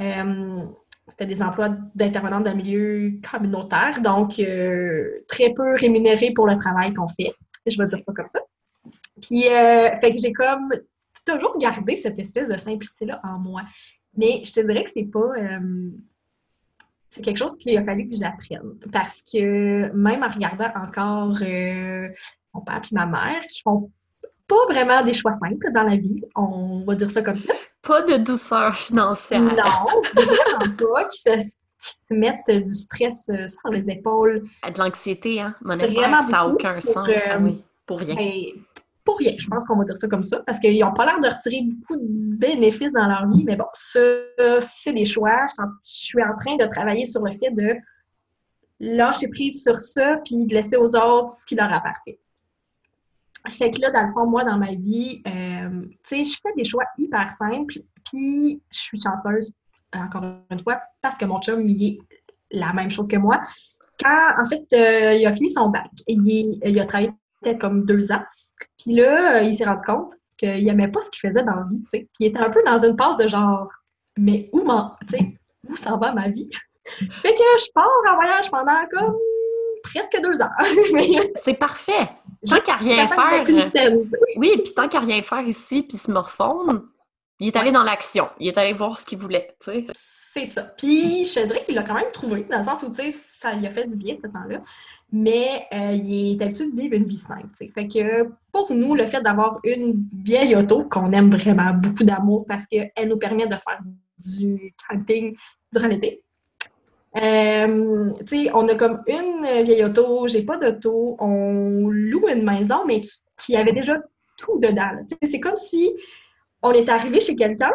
euh, 0.01 0.64
c'était 1.11 1.26
des 1.26 1.42
emplois 1.42 1.70
d'intervenante 1.94 2.44
d'un 2.44 2.54
milieu 2.54 3.12
communautaire, 3.28 4.00
donc 4.00 4.38
euh, 4.38 5.24
très 5.28 5.52
peu 5.52 5.74
rémunérés 5.76 6.32
pour 6.32 6.46
le 6.46 6.56
travail 6.56 6.94
qu'on 6.94 7.08
fait. 7.08 7.34
Je 7.66 7.76
vais 7.76 7.86
dire 7.86 7.98
ça 7.98 8.12
comme 8.12 8.28
ça. 8.28 8.40
Puis, 9.20 9.48
euh, 9.48 9.90
fait 10.00 10.12
que 10.12 10.18
j'ai 10.18 10.32
comme 10.32 10.70
toujours 11.26 11.58
gardé 11.58 11.96
cette 11.96 12.18
espèce 12.18 12.48
de 12.48 12.56
simplicité-là 12.56 13.20
en 13.24 13.38
moi. 13.38 13.62
Mais 14.16 14.42
je 14.44 14.52
te 14.52 14.61
dirais 14.61 14.84
que 14.84 14.90
c'est 14.90 15.04
pas. 15.04 15.36
euh, 15.36 15.90
c'est 17.11 17.22
quelque 17.22 17.38
chose 17.38 17.56
qu'il 17.56 17.76
a 17.76 17.84
fallu 17.84 18.08
que 18.08 18.14
j'apprenne. 18.14 18.78
Parce 18.92 19.22
que 19.22 19.90
même 19.92 20.22
en 20.22 20.28
regardant 20.28 20.70
encore 20.76 21.40
mon 22.54 22.61
père 22.62 22.82
et 22.90 22.94
ma 22.94 23.06
mère, 23.06 23.44
qui 23.48 23.62
font 23.62 23.90
pas 24.51 24.72
vraiment 24.72 25.03
des 25.05 25.14
choix 25.14 25.32
simples 25.32 25.70
dans 25.72 25.84
la 25.84 25.96
vie, 25.96 26.20
on 26.34 26.84
va 26.86 26.94
dire 26.96 27.11
ça 27.11 27.22
comme 27.22 27.38
ça. 27.38 27.53
Pas 27.82 28.03
de 28.03 28.16
douceur 28.16 28.74
financière. 28.74 29.40
Non, 29.40 29.53
vraiment 30.14 30.76
pas, 30.94 31.05
qui 31.05 31.18
se, 31.18 31.30
qui 31.38 31.90
se 32.09 32.12
mettent 32.14 32.51
du 32.66 32.74
stress 32.74 33.30
euh, 33.30 33.46
sur 33.46 33.70
les 33.70 33.88
épaules. 33.90 34.42
De 34.42 34.78
l'anxiété, 34.78 35.40
hein, 35.40 35.55
monétaire, 35.62 35.94
Vraiment 35.94 36.20
ça 36.20 36.30
n'a 36.32 36.46
aucun 36.48 36.74
pour, 36.74 36.82
sens. 36.82 37.09
euh, 37.09 37.12
Ah 37.30 37.38
oui, 37.40 37.62
pour 37.86 38.01
rien. 38.01 38.14
Ben, 38.16 38.32
pour 39.05 39.16
rien, 39.18 39.32
je 39.38 39.46
pense 39.48 39.64
qu'on 39.66 39.76
va 39.76 39.84
dire 39.84 39.96
ça 39.96 40.09
comme 40.09 40.22
ça, 40.24 40.40
parce 40.44 40.59
qu'ils 40.59 40.78
n'ont 40.80 40.92
pas 40.92 41.07
l'air 41.07 41.18
de 41.20 41.28
retirer 41.28 41.62
beaucoup 41.62 41.96
de 41.96 42.03
bénéfices 42.36 42.92
dans 42.92 43.07
leur 43.07 43.26
vie, 43.28 43.44
mais 43.46 43.57
bon, 43.57 43.64
ça, 43.72 44.01
c'est 44.61 44.92
des 44.92 45.07
choix. 45.07 45.46
Je 45.48 45.53
suis 45.55 45.62
en- 45.62 45.72
je 45.82 45.90
suis 45.90 46.22
en 46.22 46.36
train 46.38 46.57
de 46.57 46.66
travailler 46.70 47.05
sur 47.07 47.22
le 47.22 47.32
fait 47.38 47.51
de 47.51 47.76
lâcher 48.80 49.28
prise 49.28 49.62
sur 49.62 49.78
ça, 49.78 50.16
puis 50.24 50.44
de 50.46 50.55
laisser 50.55 50.76
aux 50.76 50.94
autres 50.96 51.32
ce 51.32 51.46
qui 51.46 51.55
leur 51.55 51.72
appartient. 51.72 52.18
Fait 53.49 53.70
que 53.70 53.80
là, 53.80 53.91
dans 53.91 54.07
le 54.07 54.12
fond, 54.12 54.26
moi, 54.26 54.45
dans 54.45 54.59
ma 54.59 54.74
vie, 54.74 55.22
euh, 55.26 55.82
tu 56.07 56.24
sais, 56.24 56.24
je 56.24 56.36
fais 56.43 56.53
des 56.57 56.64
choix 56.64 56.84
hyper 56.99 57.30
simples, 57.30 57.80
puis 58.05 58.62
je 58.70 58.78
suis 58.78 59.01
chanceuse, 59.01 59.53
encore 59.95 60.24
une 60.51 60.61
fois, 60.61 60.80
parce 61.01 61.16
que 61.16 61.24
mon 61.24 61.41
chum, 61.41 61.66
il 61.66 61.86
est 61.86 61.99
la 62.51 62.72
même 62.72 62.91
chose 62.91 63.09
que 63.09 63.16
moi. 63.16 63.41
Quand, 63.99 64.34
en 64.38 64.45
fait, 64.45 64.66
euh, 64.74 65.14
il 65.14 65.26
a 65.26 65.32
fini 65.32 65.51
son 65.51 65.68
bac, 65.68 65.91
il, 66.07 66.59
il 66.64 66.80
a 66.80 66.84
travaillé 66.84 67.12
peut-être 67.41 67.59
comme 67.59 67.86
deux 67.86 68.12
ans, 68.12 68.22
puis 68.78 68.95
là, 68.95 69.38
euh, 69.38 69.43
il 69.43 69.55
s'est 69.55 69.64
rendu 69.64 69.82
compte 69.84 70.12
qu'il 70.36 70.64
n'aimait 70.64 70.88
pas 70.88 71.01
ce 71.01 71.11
qu'il 71.11 71.28
faisait 71.28 71.43
dans 71.43 71.55
la 71.55 71.66
vie, 71.70 71.82
tu 71.82 71.91
sais. 71.91 71.99
Puis 71.99 72.24
il 72.24 72.26
était 72.26 72.38
un 72.38 72.51
peu 72.51 72.62
dans 72.64 72.78
une 72.78 72.97
passe 72.97 73.16
de 73.16 73.28
genre, 73.28 73.70
mais 74.16 74.49
où 74.53 74.62
m'en, 74.62 74.97
tu 75.09 75.18
sais, 75.18 75.38
où 75.68 75.76
s'en 75.76 75.99
va 75.99 76.12
ma 76.12 76.28
vie? 76.28 76.51
fait 76.84 77.34
que 77.34 77.43
je 77.59 77.70
pars 77.74 77.86
en 78.11 78.14
voyage 78.16 78.51
pendant 78.51 78.86
comme 78.91 79.16
presque 79.82 80.18
deux 80.22 80.41
heures. 80.41 80.51
c'est 81.36 81.55
parfait. 81.55 82.09
Tant 82.47 82.61
qu'à 82.61 82.76
rien 82.76 83.07
faire. 83.07 83.45
Euh, 83.49 84.05
oui, 84.36 84.53
puis 84.62 84.72
tant 84.74 84.88
qu'à 84.88 85.01
rien 85.01 85.20
faire 85.22 85.43
ici, 85.43 85.82
puis 85.82 85.99
se 85.99 86.11
morfondre, 86.11 86.82
il 87.38 87.49
est 87.49 87.57
allé 87.57 87.72
dans 87.72 87.82
l'action. 87.82 88.28
Il 88.38 88.49
est 88.49 88.59
allé 88.59 88.72
voir 88.72 88.99
ce 88.99 89.05
qu'il 89.05 89.18
voulait, 89.18 89.55
tu 89.61 89.72
sais. 89.72 89.86
C'est 89.95 90.47
ça. 90.47 90.62
Puis 90.62 91.24
je 91.24 91.47
dirais 91.47 91.62
qu'il 91.64 91.74
l'a 91.74 91.82
quand 91.82 91.95
même 91.95 92.12
trouvé, 92.12 92.45
dans 92.45 92.59
le 92.59 92.62
sens 92.62 92.82
où, 92.82 92.88
tu 92.91 93.03
sais, 93.03 93.11
ça 93.11 93.55
lui 93.55 93.66
a 93.66 93.70
fait 93.70 93.86
du 93.86 93.97
bien 93.97 94.14
ce 94.14 94.28
temps-là. 94.28 94.61
Mais 95.12 95.66
euh, 95.72 95.93
il 95.93 96.41
est 96.41 96.45
habitué 96.45 96.66
de 96.66 96.80
vivre 96.80 96.95
une 96.95 97.05
vie 97.05 97.18
simple, 97.18 97.49
tu 97.59 97.66
sais. 97.66 97.72
Fait 97.74 97.88
que 97.88 98.30
pour 98.53 98.72
nous, 98.72 98.95
le 98.95 99.07
fait 99.07 99.20
d'avoir 99.20 99.59
une 99.64 100.05
vieille 100.12 100.55
auto 100.55 100.84
qu'on 100.84 101.11
aime 101.12 101.30
vraiment 101.30 101.72
beaucoup 101.72 102.05
d'amour 102.05 102.47
parce 102.47 102.66
qu'elle 102.66 103.09
nous 103.09 103.18
permet 103.18 103.47
de 103.47 103.57
faire 103.57 103.80
du 104.18 104.74
camping 104.88 105.36
durant 105.72 105.88
l'été, 105.88 106.22
euh, 107.16 108.12
on 108.54 108.68
a 108.68 108.74
comme 108.76 109.02
une 109.08 109.64
vieille 109.64 109.84
auto, 109.84 110.28
j'ai 110.28 110.42
pas 110.42 110.56
d'auto, 110.56 111.16
on 111.18 111.88
loue 111.88 112.28
une 112.28 112.44
maison, 112.44 112.84
mais 112.86 113.00
qui, 113.38 113.56
avait 113.56 113.72
déjà 113.72 113.96
tout 114.38 114.58
dedans. 114.61 114.90
C'est 115.22 115.40
comme 115.40 115.56
si 115.56 115.92
on 116.62 116.72
est 116.72 116.88
arrivé 116.88 117.20
chez 117.20 117.34
quelqu'un, 117.34 117.72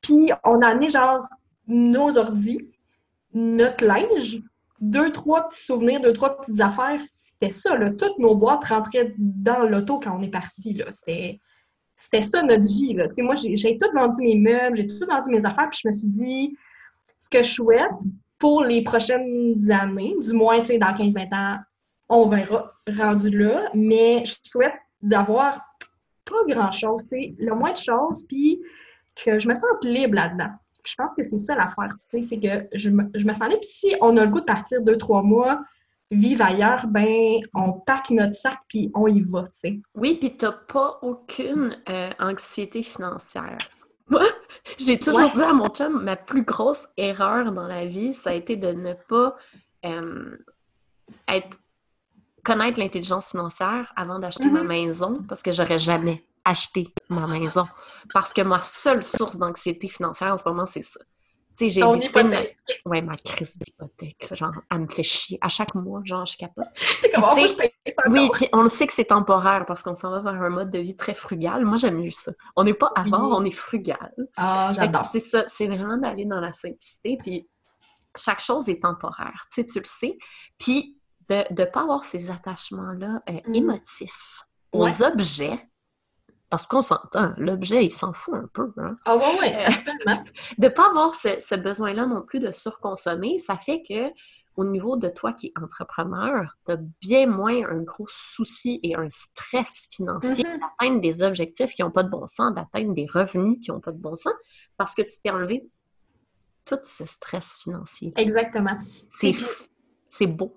puis 0.00 0.30
on 0.44 0.60
a 0.62 0.68
amené 0.68 0.88
genre 0.88 1.24
nos 1.68 2.18
ordis, 2.18 2.58
notre 3.34 3.84
linge, 3.84 4.40
deux, 4.80 5.12
trois 5.12 5.48
petits 5.48 5.62
souvenirs, 5.64 6.00
deux, 6.00 6.12
trois 6.12 6.36
petites 6.36 6.60
affaires. 6.60 7.00
C'était 7.12 7.52
ça, 7.52 7.76
là. 7.76 7.90
Toutes 7.90 8.18
nos 8.18 8.34
boîtes 8.34 8.64
rentraient 8.64 9.14
dans 9.16 9.60
l'auto 9.60 10.00
quand 10.00 10.18
on 10.18 10.22
est 10.22 10.30
parti, 10.30 10.74
là. 10.74 10.86
C'était, 10.90 11.38
c'était 11.94 12.22
ça 12.22 12.42
notre 12.42 12.66
vie, 12.66 12.94
là. 12.94 13.06
moi, 13.18 13.36
j'ai 13.36 13.78
tout 13.78 13.88
vendu 13.94 14.22
mes 14.22 14.36
meubles, 14.36 14.78
j'ai 14.78 14.86
tout 14.86 15.06
vendu 15.08 15.30
mes 15.30 15.46
affaires, 15.46 15.68
puis 15.70 15.80
je 15.84 15.88
me 15.88 15.92
suis 15.92 16.08
dit, 16.08 16.56
ce 17.20 17.30
que 17.30 17.44
je 17.44 17.48
souhaite, 17.48 18.02
pour 18.42 18.64
les 18.64 18.82
prochaines 18.82 19.54
années, 19.70 20.16
du 20.20 20.32
moins, 20.32 20.58
tu 20.62 20.66
sais, 20.66 20.78
dans 20.78 20.88
15-20 20.88 21.32
ans, 21.32 21.58
on 22.08 22.28
verra 22.28 22.72
rendu 22.98 23.30
là, 23.30 23.70
mais 23.72 24.24
je 24.26 24.34
souhaite 24.42 24.74
d'avoir 25.00 25.60
pas 26.24 26.42
grand-chose, 26.48 27.02
c'est 27.08 27.36
le 27.38 27.54
moins 27.54 27.70
de 27.70 27.76
choses, 27.76 28.26
puis 28.26 28.60
que 29.14 29.38
je 29.38 29.46
me 29.46 29.54
sente 29.54 29.84
libre 29.84 30.16
là-dedans. 30.16 30.50
Je 30.84 30.92
pense 30.98 31.14
que 31.14 31.22
c'est 31.22 31.38
ça 31.38 31.54
l'affaire, 31.54 31.90
tu 31.90 32.20
sais, 32.20 32.22
c'est 32.22 32.40
que 32.40 32.66
je 32.76 32.90
me, 32.90 33.04
je 33.14 33.24
me 33.24 33.32
sens 33.32 33.48
libre. 33.48 33.62
Si 33.62 33.94
on 34.00 34.16
a 34.16 34.24
le 34.24 34.30
goût 34.32 34.40
de 34.40 34.44
partir 34.44 34.82
deux, 34.82 34.96
trois 34.96 35.22
mois, 35.22 35.62
vivre 36.10 36.44
ailleurs, 36.44 36.88
ben 36.88 37.38
on 37.54 37.74
pack 37.74 38.10
notre 38.10 38.34
sac 38.34 38.58
puis 38.66 38.90
on 38.92 39.06
y 39.06 39.20
va, 39.20 39.42
tu 39.42 39.50
sais. 39.52 39.80
Oui, 39.94 40.16
puis 40.18 40.36
t'as 40.36 40.50
pas 40.50 40.98
aucune 41.02 41.76
euh, 41.88 42.10
anxiété 42.18 42.82
financière. 42.82 43.68
J'ai 44.78 44.98
toujours 44.98 45.30
dit 45.30 45.42
à 45.42 45.52
mon 45.52 45.68
chum, 45.68 46.02
ma 46.02 46.16
plus 46.16 46.44
grosse 46.44 46.86
erreur 46.96 47.52
dans 47.52 47.66
la 47.66 47.86
vie, 47.86 48.14
ça 48.14 48.30
a 48.30 48.32
été 48.34 48.56
de 48.56 48.72
ne 48.72 48.94
pas 48.94 49.36
euh, 49.84 50.36
être, 51.28 51.58
connaître 52.44 52.78
l'intelligence 52.78 53.30
financière 53.30 53.92
avant 53.96 54.18
d'acheter 54.18 54.46
ma 54.46 54.62
mm-hmm. 54.62 54.66
maison, 54.66 55.14
parce 55.28 55.42
que 55.42 55.52
j'aurais 55.52 55.78
jamais 55.78 56.24
acheté 56.44 56.92
ma 57.08 57.26
maison. 57.26 57.66
Parce 58.12 58.32
que 58.32 58.42
ma 58.42 58.60
seule 58.60 59.02
source 59.02 59.36
d'anxiété 59.36 59.88
financière 59.88 60.32
en 60.32 60.36
ce 60.36 60.48
moment, 60.48 60.66
c'est 60.66 60.82
ça. 60.82 61.00
Sais, 61.54 61.68
j'ai 61.68 61.82
décidé 61.92 62.24
ma... 62.24 62.40
Ouais, 62.86 63.02
ma 63.02 63.16
crise 63.16 63.56
d'hypothèque, 63.58 64.26
genre, 64.34 64.54
elle 64.70 64.80
me 64.80 64.88
fait 64.88 65.02
chier. 65.02 65.38
À 65.40 65.48
chaque 65.48 65.74
mois, 65.74 66.00
genre, 66.04 66.24
je 66.24 66.36
capote. 66.36 66.66
Comment 67.14 67.28
je 67.28 67.54
paye 67.54 67.72
ça 67.92 68.02
Oui, 68.08 68.30
puis 68.32 68.48
on 68.52 68.62
le 68.62 68.68
sait 68.68 68.86
que 68.86 68.92
c'est 68.92 69.06
temporaire 69.06 69.64
parce 69.66 69.82
qu'on 69.82 69.94
s'en 69.94 70.10
va 70.10 70.20
vers 70.20 70.42
un 70.42 70.48
mode 70.48 70.70
de 70.70 70.78
vie 70.78 70.96
très 70.96 71.14
frugal. 71.14 71.64
Moi, 71.64 71.76
j'aime 71.76 71.98
mieux 71.98 72.10
ça. 72.10 72.32
On 72.56 72.64
n'est 72.64 72.74
pas 72.74 72.90
avant, 72.94 73.36
on 73.36 73.44
est 73.44 73.50
frugal. 73.50 74.14
Ah, 74.36 74.72
j'adore. 74.74 75.04
C'est 75.04 75.20
ça, 75.20 75.44
c'est 75.46 75.66
vraiment 75.66 75.96
d'aller 75.96 76.24
dans 76.24 76.40
la 76.40 76.52
simplicité, 76.52 77.18
puis 77.22 77.48
chaque 78.16 78.40
chose 78.40 78.68
est 78.68 78.82
temporaire, 78.82 79.46
tu 79.52 79.62
sais, 79.62 79.66
tu 79.66 79.78
le 79.78 79.84
sais. 79.84 80.18
Puis 80.58 80.98
de 81.28 81.44
ne 81.50 81.64
pas 81.64 81.82
avoir 81.82 82.04
ces 82.04 82.30
attachements-là 82.30 83.22
euh, 83.28 83.40
mm. 83.46 83.54
émotifs 83.54 84.42
aux 84.72 85.02
objets, 85.02 85.68
parce 86.52 86.66
qu'on 86.66 86.82
s'entend, 86.82 87.32
l'objet, 87.38 87.86
il 87.86 87.90
s'en 87.90 88.12
fout 88.12 88.34
un 88.34 88.46
peu. 88.52 88.74
Hein? 88.76 88.98
Ah 89.06 89.16
oui, 89.16 89.24
oui, 89.40 89.46
euh, 89.54 89.68
absolument. 89.68 90.22
de 90.58 90.66
ne 90.66 90.68
pas 90.68 90.90
avoir 90.90 91.14
ce, 91.14 91.54
besoin-là 91.54 92.04
non 92.04 92.20
plus 92.20 92.40
de 92.40 92.52
surconsommer, 92.52 93.38
ça 93.38 93.56
fait 93.56 93.82
que 93.82 94.12
au 94.56 94.66
niveau 94.66 94.98
de 94.98 95.08
toi 95.08 95.32
qui 95.32 95.46
es 95.46 95.52
entrepreneur, 95.58 96.54
tu 96.66 96.72
as 96.72 96.76
bien 97.00 97.26
moins 97.26 97.66
un 97.70 97.78
gros 97.78 98.06
souci 98.06 98.80
et 98.82 98.94
un 98.94 99.08
stress 99.08 99.88
financier 99.90 100.44
mm-hmm. 100.44 100.60
d'atteindre 100.60 101.00
des 101.00 101.22
objectifs 101.22 101.72
qui 101.72 101.80
n'ont 101.80 101.90
pas 101.90 102.02
de 102.02 102.10
bon 102.10 102.26
sens, 102.26 102.52
d'atteindre 102.52 102.92
des 102.92 103.06
revenus 103.06 103.58
qui 103.64 103.70
n'ont 103.70 103.80
pas 103.80 103.92
de 103.92 103.98
bon 103.98 104.14
sens, 104.14 104.34
parce 104.76 104.94
que 104.94 105.00
tu 105.00 105.20
t'es 105.22 105.30
enlevé 105.30 105.62
tout 106.66 106.80
ce 106.82 107.06
stress 107.06 107.60
financier. 107.62 108.12
Exactement. 108.16 108.76
C'est 110.10 110.26
beau. 110.26 110.54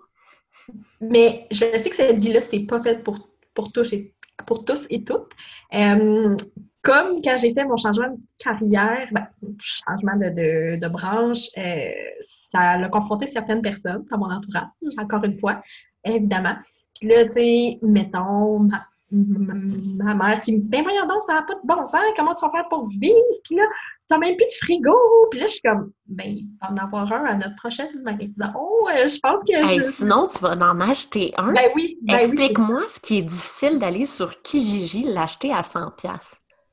Mais 0.99 1.47
je 1.51 1.59
sais 1.77 1.89
que 1.89 1.95
cette 1.95 2.19
vie-là, 2.19 2.41
c'est 2.41 2.59
pas 2.65 2.81
fait 2.81 3.01
pour, 3.01 3.29
pour 3.53 3.71
tous 3.71 3.93
et 3.93 4.13
pour 4.45 4.65
tous 4.65 4.87
et 4.89 5.03
toutes. 5.03 5.31
Euh, 5.73 6.35
comme 6.81 7.19
quand 7.23 7.35
j'ai 7.37 7.53
fait 7.53 7.65
mon 7.65 7.77
changement 7.77 8.09
de 8.09 8.19
carrière, 8.37 9.07
ben, 9.11 9.27
changement 9.59 10.15
de, 10.17 10.87
branche, 10.87 11.47
euh, 11.57 11.89
ça 12.19 12.71
a 12.71 12.89
confronté 12.89 13.25
certaines 13.25 13.61
personnes 13.61 14.05
dans 14.11 14.19
mon 14.19 14.31
entourage, 14.31 14.65
encore 14.99 15.23
une 15.23 15.39
fois, 15.39 15.61
évidemment. 16.03 16.55
Puis 16.97 17.09
là, 17.09 17.25
tu 17.25 17.31
sais, 17.31 17.79
mettons, 17.81 18.69
ma, 19.15 20.13
mère 20.13 20.39
qui 20.39 20.53
me 20.53 20.59
dit 20.59 20.69
Ben 20.69 20.83
voyons 20.83 21.05
donc, 21.07 21.23
ça 21.23 21.33
n'a 21.33 21.43
pas 21.43 21.55
de 21.55 21.61
bon 21.63 21.83
sens, 21.85 22.01
comment 22.17 22.33
tu 22.33 22.45
vas 22.45 22.51
faire 22.51 22.67
pour 22.69 22.87
vivre? 22.87 23.15
Puis 23.43 23.55
là, 23.55 23.63
t'as 24.09 24.17
même 24.17 24.35
plus 24.35 24.45
de 24.45 24.65
frigo. 24.65 24.97
Puis 25.31 25.39
là, 25.39 25.47
je 25.47 25.51
suis 25.53 25.61
comme 25.61 25.91
Ben, 26.05 26.27
il 26.27 26.47
va 26.61 26.71
en 26.71 26.77
avoir 26.77 27.11
un 27.13 27.25
à 27.25 27.35
notre 27.35 27.55
prochaine 27.55 27.89
maison. 28.03 28.53
Euh, 28.89 29.07
je 29.07 29.19
pense 29.19 29.43
que. 29.43 29.81
Sinon, 29.81 30.27
tu 30.27 30.39
vas 30.39 30.55
en 30.57 30.81
acheter 30.81 31.33
un. 31.37 31.53
Ben 31.53 31.71
oui. 31.75 31.97
Ben 32.01 32.17
Explique-moi 32.17 32.83
ce 32.87 32.99
qui 32.99 33.19
est 33.19 33.23
difficile 33.23 33.79
d'aller 33.79 34.05
sur 34.05 34.41
Kijiji 34.41 35.03
l'acheter 35.03 35.51
à 35.53 35.61
100$. 35.61 36.07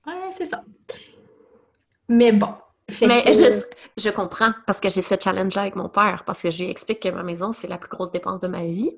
Ouais, 0.06 0.12
c'est 0.30 0.46
ça. 0.46 0.62
Mais 2.08 2.32
bon. 2.32 2.54
Mais 3.00 3.22
je, 3.32 3.62
je, 3.96 4.10
comprends 4.10 4.52
parce 4.66 4.80
que 4.80 4.88
j'ai 4.88 5.00
ce 5.00 5.14
challenge-là 5.18 5.62
avec 5.62 5.76
mon 5.76 5.88
père 5.88 6.24
parce 6.26 6.42
que 6.42 6.50
je 6.50 6.64
lui 6.64 6.70
explique 6.70 7.00
que 7.00 7.08
ma 7.08 7.22
maison, 7.22 7.52
c'est 7.52 7.68
la 7.68 7.78
plus 7.78 7.88
grosse 7.88 8.10
dépense 8.10 8.42
de 8.42 8.48
ma 8.48 8.64
vie. 8.64 8.90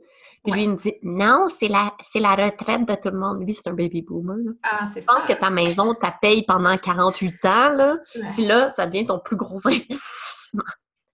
Puis 0.45 0.53
lui, 0.53 0.65
il 0.65 0.71
me 0.71 0.77
dit 0.77 0.95
Non, 1.03 1.49
c'est 1.49 1.69
la, 1.69 1.95
c'est 2.03 2.21
la 2.21 2.35
retraite 2.35 2.87
de 2.87 2.95
tout 2.95 3.11
le 3.11 3.19
monde. 3.19 3.43
Lui, 3.43 3.55
c'est 3.55 3.69
un 3.69 3.73
baby 3.73 4.03
boomer. 4.03 4.55
Ah, 4.63 4.87
c'est 4.87 5.01
Je 5.01 5.07
pense 5.07 5.25
que 5.25 5.33
ta 5.33 5.49
maison, 5.49 5.95
tu 5.95 6.07
payes 6.21 6.45
pendant 6.45 6.77
48 6.77 7.45
ans. 7.47 7.69
Là. 7.71 7.97
Puis 8.35 8.45
là, 8.45 8.69
ça 8.69 8.87
devient 8.87 9.07
ton 9.07 9.19
plus 9.19 9.37
gros 9.37 9.59
investissement. 9.67 10.65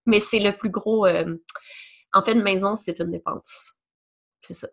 Mais 0.07 0.19
c'est 0.19 0.41
le 0.41 0.57
plus 0.57 0.71
gros. 0.71 1.07
Euh, 1.07 1.37
en 2.13 2.23
fait, 2.23 2.33
une 2.33 2.43
maison, 2.43 2.75
c'est 2.75 2.99
une 2.99 3.13
dépense. 3.13 3.75
C'est 4.41 4.55
ça. 4.55 4.69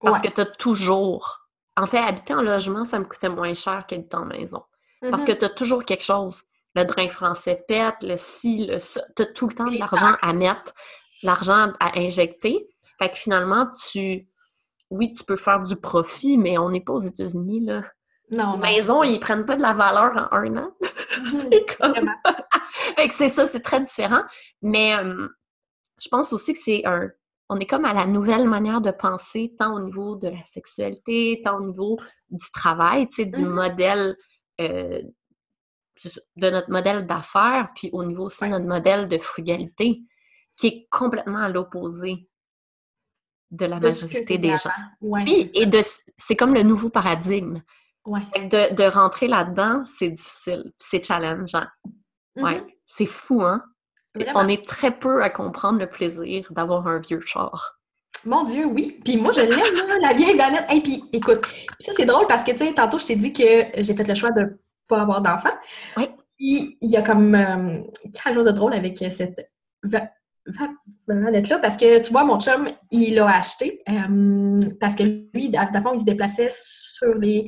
Parce 0.00 0.20
que 0.20 0.28
tu 0.28 0.40
as 0.40 0.46
toujours. 0.46 1.48
En 1.76 1.86
fait, 1.86 1.98
habiter 1.98 2.34
en 2.34 2.42
logement, 2.42 2.84
ça 2.84 2.98
me 2.98 3.04
coûtait 3.04 3.28
moins 3.28 3.54
cher 3.54 3.86
qu'habiter 3.86 4.16
en 4.16 4.26
maison. 4.26 4.62
Parce 5.00 5.24
que 5.24 5.32
mm-hmm. 5.32 5.38
tu 5.38 5.44
as 5.44 5.50
toujours 5.50 5.84
quelque 5.84 6.04
chose. 6.04 6.42
Le 6.74 6.84
drain 6.84 7.08
français 7.08 7.64
pète, 7.66 8.02
le 8.02 8.16
ci, 8.16 8.66
le 8.66 8.78
ça. 8.78 9.00
Tu 9.16 9.22
as 9.22 9.26
tout 9.26 9.48
le 9.48 9.54
temps 9.54 9.70
de 9.70 9.78
l'argent 9.78 10.14
à 10.20 10.32
mettre, 10.32 10.74
l'argent 11.22 11.72
à 11.80 11.98
injecter. 11.98 12.68
Fait 12.98 13.10
que 13.10 13.16
finalement, 13.16 13.68
tu. 13.90 14.26
Oui, 14.90 15.12
tu 15.12 15.22
peux 15.24 15.36
faire 15.36 15.62
du 15.62 15.76
profit, 15.76 16.38
mais 16.38 16.56
on 16.56 16.70
n'est 16.70 16.80
pas 16.80 16.94
aux 16.94 17.00
États-Unis, 17.00 17.60
là. 17.60 17.82
Non, 18.30 18.58
Maison, 18.58 19.02
ils 19.02 19.20
prennent 19.20 19.46
pas 19.46 19.56
de 19.56 19.62
la 19.62 19.72
valeur 19.72 20.28
en 20.30 20.36
un 20.36 20.56
an. 20.56 20.70
c'est 21.28 21.64
comme. 21.76 22.10
fait 22.96 23.08
que 23.08 23.14
c'est 23.14 23.28
ça, 23.28 23.46
c'est 23.46 23.60
très 23.60 23.80
différent. 23.80 24.22
Mais 24.62 24.94
euh, 24.96 25.28
je 26.02 26.08
pense 26.08 26.32
aussi 26.32 26.52
que 26.52 26.58
c'est 26.58 26.86
un. 26.86 27.08
On 27.50 27.58
est 27.58 27.66
comme 27.66 27.86
à 27.86 27.94
la 27.94 28.06
nouvelle 28.06 28.46
manière 28.46 28.82
de 28.82 28.90
penser, 28.90 29.54
tant 29.58 29.74
au 29.74 29.80
niveau 29.80 30.16
de 30.16 30.28
la 30.28 30.44
sexualité, 30.44 31.40
tant 31.42 31.58
au 31.58 31.66
niveau 31.66 31.98
du 32.30 32.50
travail, 32.52 33.08
tu 33.08 33.16
sais, 33.16 33.24
du 33.24 33.42
mm-hmm. 33.42 33.48
modèle. 33.48 34.16
Euh, 34.60 35.02
de 36.36 36.50
notre 36.50 36.70
modèle 36.70 37.06
d'affaires, 37.06 37.70
puis 37.74 37.90
au 37.92 38.04
niveau 38.04 38.26
aussi 38.26 38.44
de 38.44 38.50
notre 38.50 38.66
modèle 38.66 39.08
de 39.08 39.18
frugalité, 39.18 40.00
qui 40.56 40.66
est 40.68 40.88
complètement 40.90 41.38
à 41.38 41.48
l'opposé 41.48 42.28
de 43.50 43.66
la 43.66 43.80
majorité 43.80 44.38
des 44.38 44.56
gens. 44.56 44.70
oui, 45.00 45.50
et 45.54 45.66
de 45.66 45.80
c'est 46.16 46.36
comme 46.36 46.54
le 46.54 46.62
nouveau 46.62 46.90
paradigme. 46.90 47.62
Ouais. 48.04 48.22
De, 48.34 48.74
de, 48.74 48.84
rentrer 48.84 49.28
là-dedans, 49.28 49.82
c'est 49.84 50.08
difficile, 50.08 50.72
c'est 50.78 51.04
challengeant. 51.04 51.66
Ouais, 52.36 52.54
mm-hmm. 52.54 52.66
c'est 52.86 53.06
fou, 53.06 53.42
hein? 53.42 53.62
On 54.34 54.48
est 54.48 54.66
très 54.66 54.96
peu 54.96 55.22
à 55.22 55.30
comprendre 55.30 55.78
le 55.78 55.86
plaisir 55.86 56.46
d'avoir 56.50 56.86
un 56.88 56.98
vieux 57.00 57.20
char. 57.20 57.78
Mon 58.24 58.44
Dieu, 58.44 58.64
oui. 58.64 58.98
Puis 59.04 59.16
moi, 59.16 59.32
je 59.32 59.40
l'aime, 59.40 60.00
la 60.00 60.12
vieille 60.12 60.36
vanette. 60.36 60.66
Et 60.72 60.80
puis, 60.80 61.04
écoute, 61.12 61.40
ça, 61.78 61.92
c'est 61.94 62.06
drôle 62.06 62.26
parce 62.26 62.42
que, 62.42 62.50
tu 62.50 62.58
sais, 62.58 62.74
tantôt, 62.74 62.98
je 62.98 63.06
t'ai 63.06 63.16
dit 63.16 63.32
que 63.32 63.42
j'ai 63.76 63.94
fait 63.94 64.08
le 64.08 64.14
choix 64.14 64.30
de 64.30 64.40
ne 64.40 64.46
pas 64.88 65.02
avoir 65.02 65.22
d'enfant. 65.22 65.52
Oui. 65.96 66.08
Puis, 66.36 66.78
il 66.80 66.90
y 66.90 66.96
a 66.96 67.02
comme 67.02 67.34
euh, 67.34 67.82
quelque 68.02 68.34
chose 68.34 68.46
de 68.46 68.52
drôle 68.52 68.74
avec 68.74 68.96
cette 69.10 69.50
d'être 71.08 71.48
là 71.48 71.58
parce 71.58 71.76
que 71.76 72.02
tu 72.02 72.12
vois, 72.12 72.24
mon 72.24 72.38
chum, 72.40 72.68
il 72.90 73.14
l'a 73.14 73.36
acheté 73.36 73.82
euh, 73.88 74.60
parce 74.80 74.94
que 74.94 75.02
lui, 75.34 75.50
d'abord, 75.50 75.94
il 75.94 76.00
se 76.00 76.04
déplaçait 76.04 76.50
sur 76.50 77.14
les 77.14 77.46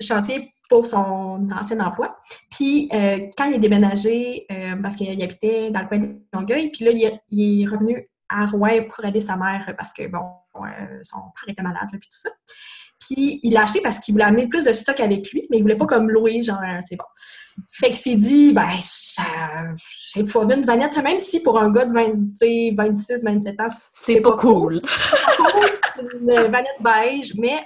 chantiers 0.00 0.52
pour 0.68 0.86
son 0.86 1.48
ancien 1.50 1.80
emploi. 1.80 2.16
Puis 2.50 2.88
euh, 2.92 3.28
quand 3.36 3.46
il 3.46 3.54
est 3.54 3.60
déménagé, 3.60 4.46
euh, 4.50 4.76
parce 4.82 4.96
qu'il 4.96 5.22
habitait 5.22 5.70
dans 5.70 5.80
le 5.80 5.88
coin 5.88 5.98
de 5.98 6.20
Longueuil, 6.32 6.70
puis 6.70 6.84
là, 6.84 7.20
il 7.30 7.62
est, 7.62 7.66
revenu 7.66 8.08
à 8.28 8.46
Rouen 8.46 8.84
pour 8.88 9.04
aider 9.04 9.20
sa 9.20 9.36
mère 9.36 9.74
parce 9.76 9.92
que, 9.92 10.06
bon, 10.06 10.22
son 11.02 11.18
père 11.18 11.48
était 11.48 11.62
malade, 11.62 11.88
puis 11.90 12.00
tout 12.00 12.08
ça. 12.10 12.30
Puis 13.00 13.40
il 13.42 13.54
l'a 13.54 13.62
acheté 13.62 13.80
parce 13.80 13.98
qu'il 13.98 14.14
voulait 14.14 14.24
amener 14.24 14.46
plus 14.46 14.62
de 14.62 14.72
stock 14.72 15.00
avec 15.00 15.30
lui, 15.32 15.46
mais 15.50 15.58
il 15.58 15.62
voulait 15.62 15.76
pas 15.76 15.86
comme 15.86 16.10
louer, 16.10 16.42
genre, 16.42 16.60
c'est 16.86 16.96
bon. 16.96 17.04
Fait 17.70 17.86
qu'il 17.86 17.96
s'est 17.96 18.14
dit, 18.14 18.52
ben, 18.52 18.70
ça, 18.82 19.22
c'est 19.90 20.24
faut 20.26 20.48
une 20.48 20.64
vanette, 20.64 20.96
même 20.98 21.18
si 21.18 21.40
pour 21.42 21.58
un 21.58 21.70
gars 21.70 21.86
de 21.86 21.92
26, 21.92 23.24
27 23.24 23.60
ans, 23.60 23.66
c'est 23.70 24.20
pas, 24.20 24.36
cool. 24.36 24.82
c'est 25.96 26.18
une 26.18 26.26
vanette 26.26 26.80
beige, 26.80 27.34
mais 27.36 27.64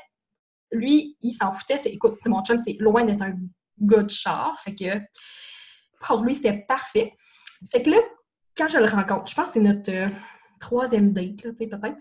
lui, 0.72 1.16
il 1.20 1.32
s'en 1.32 1.52
foutait. 1.52 1.80
Écoute, 1.86 2.18
mon 2.26 2.42
chum, 2.42 2.56
c'est 2.56 2.76
loin 2.78 3.04
d'être 3.04 3.22
un 3.22 3.34
gars 3.80 4.02
de 4.02 4.10
char, 4.10 4.58
fait 4.60 4.74
que 4.74 5.00
pour 6.00 6.22
lui, 6.22 6.34
c'était 6.34 6.64
parfait. 6.68 7.12
Fait 7.70 7.82
que 7.82 7.90
là, 7.90 7.98
quand 8.56 8.68
je 8.68 8.78
le 8.78 8.86
rencontre, 8.86 9.28
je 9.28 9.34
pense 9.34 9.48
que 9.48 9.54
c'est 9.54 9.60
notre 9.60 9.90
euh, 9.90 10.08
troisième 10.60 11.12
date, 11.12 11.36
tu 11.36 11.56
sais, 11.56 11.66
peut-être. 11.66 11.98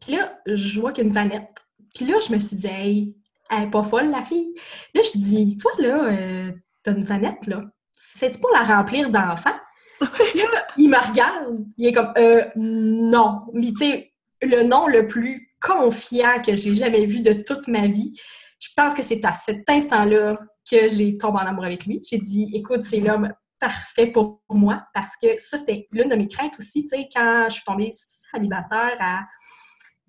Puis 0.00 0.16
là, 0.16 0.38
je 0.46 0.80
vois 0.80 0.92
qu'il 0.92 1.04
y 1.04 1.06
a 1.06 1.08
une 1.08 1.14
vanette 1.14 1.63
puis 1.94 2.06
là, 2.06 2.16
je 2.26 2.34
me 2.34 2.40
suis 2.40 2.56
dit, 2.56 2.66
hey, 2.66 3.16
elle 3.50 3.64
est 3.64 3.70
pas 3.70 3.84
folle, 3.84 4.10
la 4.10 4.22
fille. 4.22 4.54
Là, 4.94 5.02
je 5.02 5.18
dis, 5.18 5.56
toi, 5.58 5.70
là, 5.78 6.04
euh, 6.12 6.52
t'as 6.82 6.92
une 6.92 7.04
vanette, 7.04 7.46
là. 7.46 7.62
C'est 7.92 8.40
pour 8.40 8.50
la 8.50 8.62
remplir 8.62 9.10
d'enfants? 9.10 9.56
là, 10.00 10.66
il 10.76 10.88
me 10.88 10.96
regarde, 10.96 11.64
il 11.78 11.86
est 11.86 11.92
comme, 11.92 12.12
euh, 12.18 12.44
non. 12.56 13.42
Mais 13.52 13.68
tu 13.68 13.76
sais, 13.76 14.12
le 14.42 14.62
nom 14.64 14.86
le 14.86 15.06
plus 15.06 15.54
confiant 15.60 16.42
que 16.44 16.56
j'ai 16.56 16.74
jamais 16.74 17.06
vu 17.06 17.20
de 17.20 17.32
toute 17.32 17.68
ma 17.68 17.86
vie. 17.86 18.12
Je 18.58 18.68
pense 18.76 18.94
que 18.94 19.02
c'est 19.02 19.24
à 19.24 19.32
cet 19.32 19.68
instant-là 19.68 20.38
que 20.70 20.88
j'ai 20.88 21.16
tombé 21.16 21.38
en 21.38 21.46
amour 21.46 21.64
avec 21.64 21.86
lui. 21.86 22.00
J'ai 22.08 22.18
dit, 22.18 22.50
écoute, 22.54 22.82
c'est 22.82 23.00
l'homme 23.00 23.32
parfait 23.58 24.08
pour 24.08 24.42
moi 24.50 24.84
parce 24.92 25.16
que 25.16 25.28
ça, 25.38 25.56
c'était 25.56 25.86
l'une 25.90 26.08
de 26.08 26.16
mes 26.16 26.28
craintes 26.28 26.54
aussi. 26.58 26.82
Tu 26.82 26.88
sais, 26.88 27.08
quand 27.14 27.46
je 27.48 27.54
suis 27.54 27.64
tombée 27.64 27.90
célibataire 27.92 28.96
à 29.00 29.20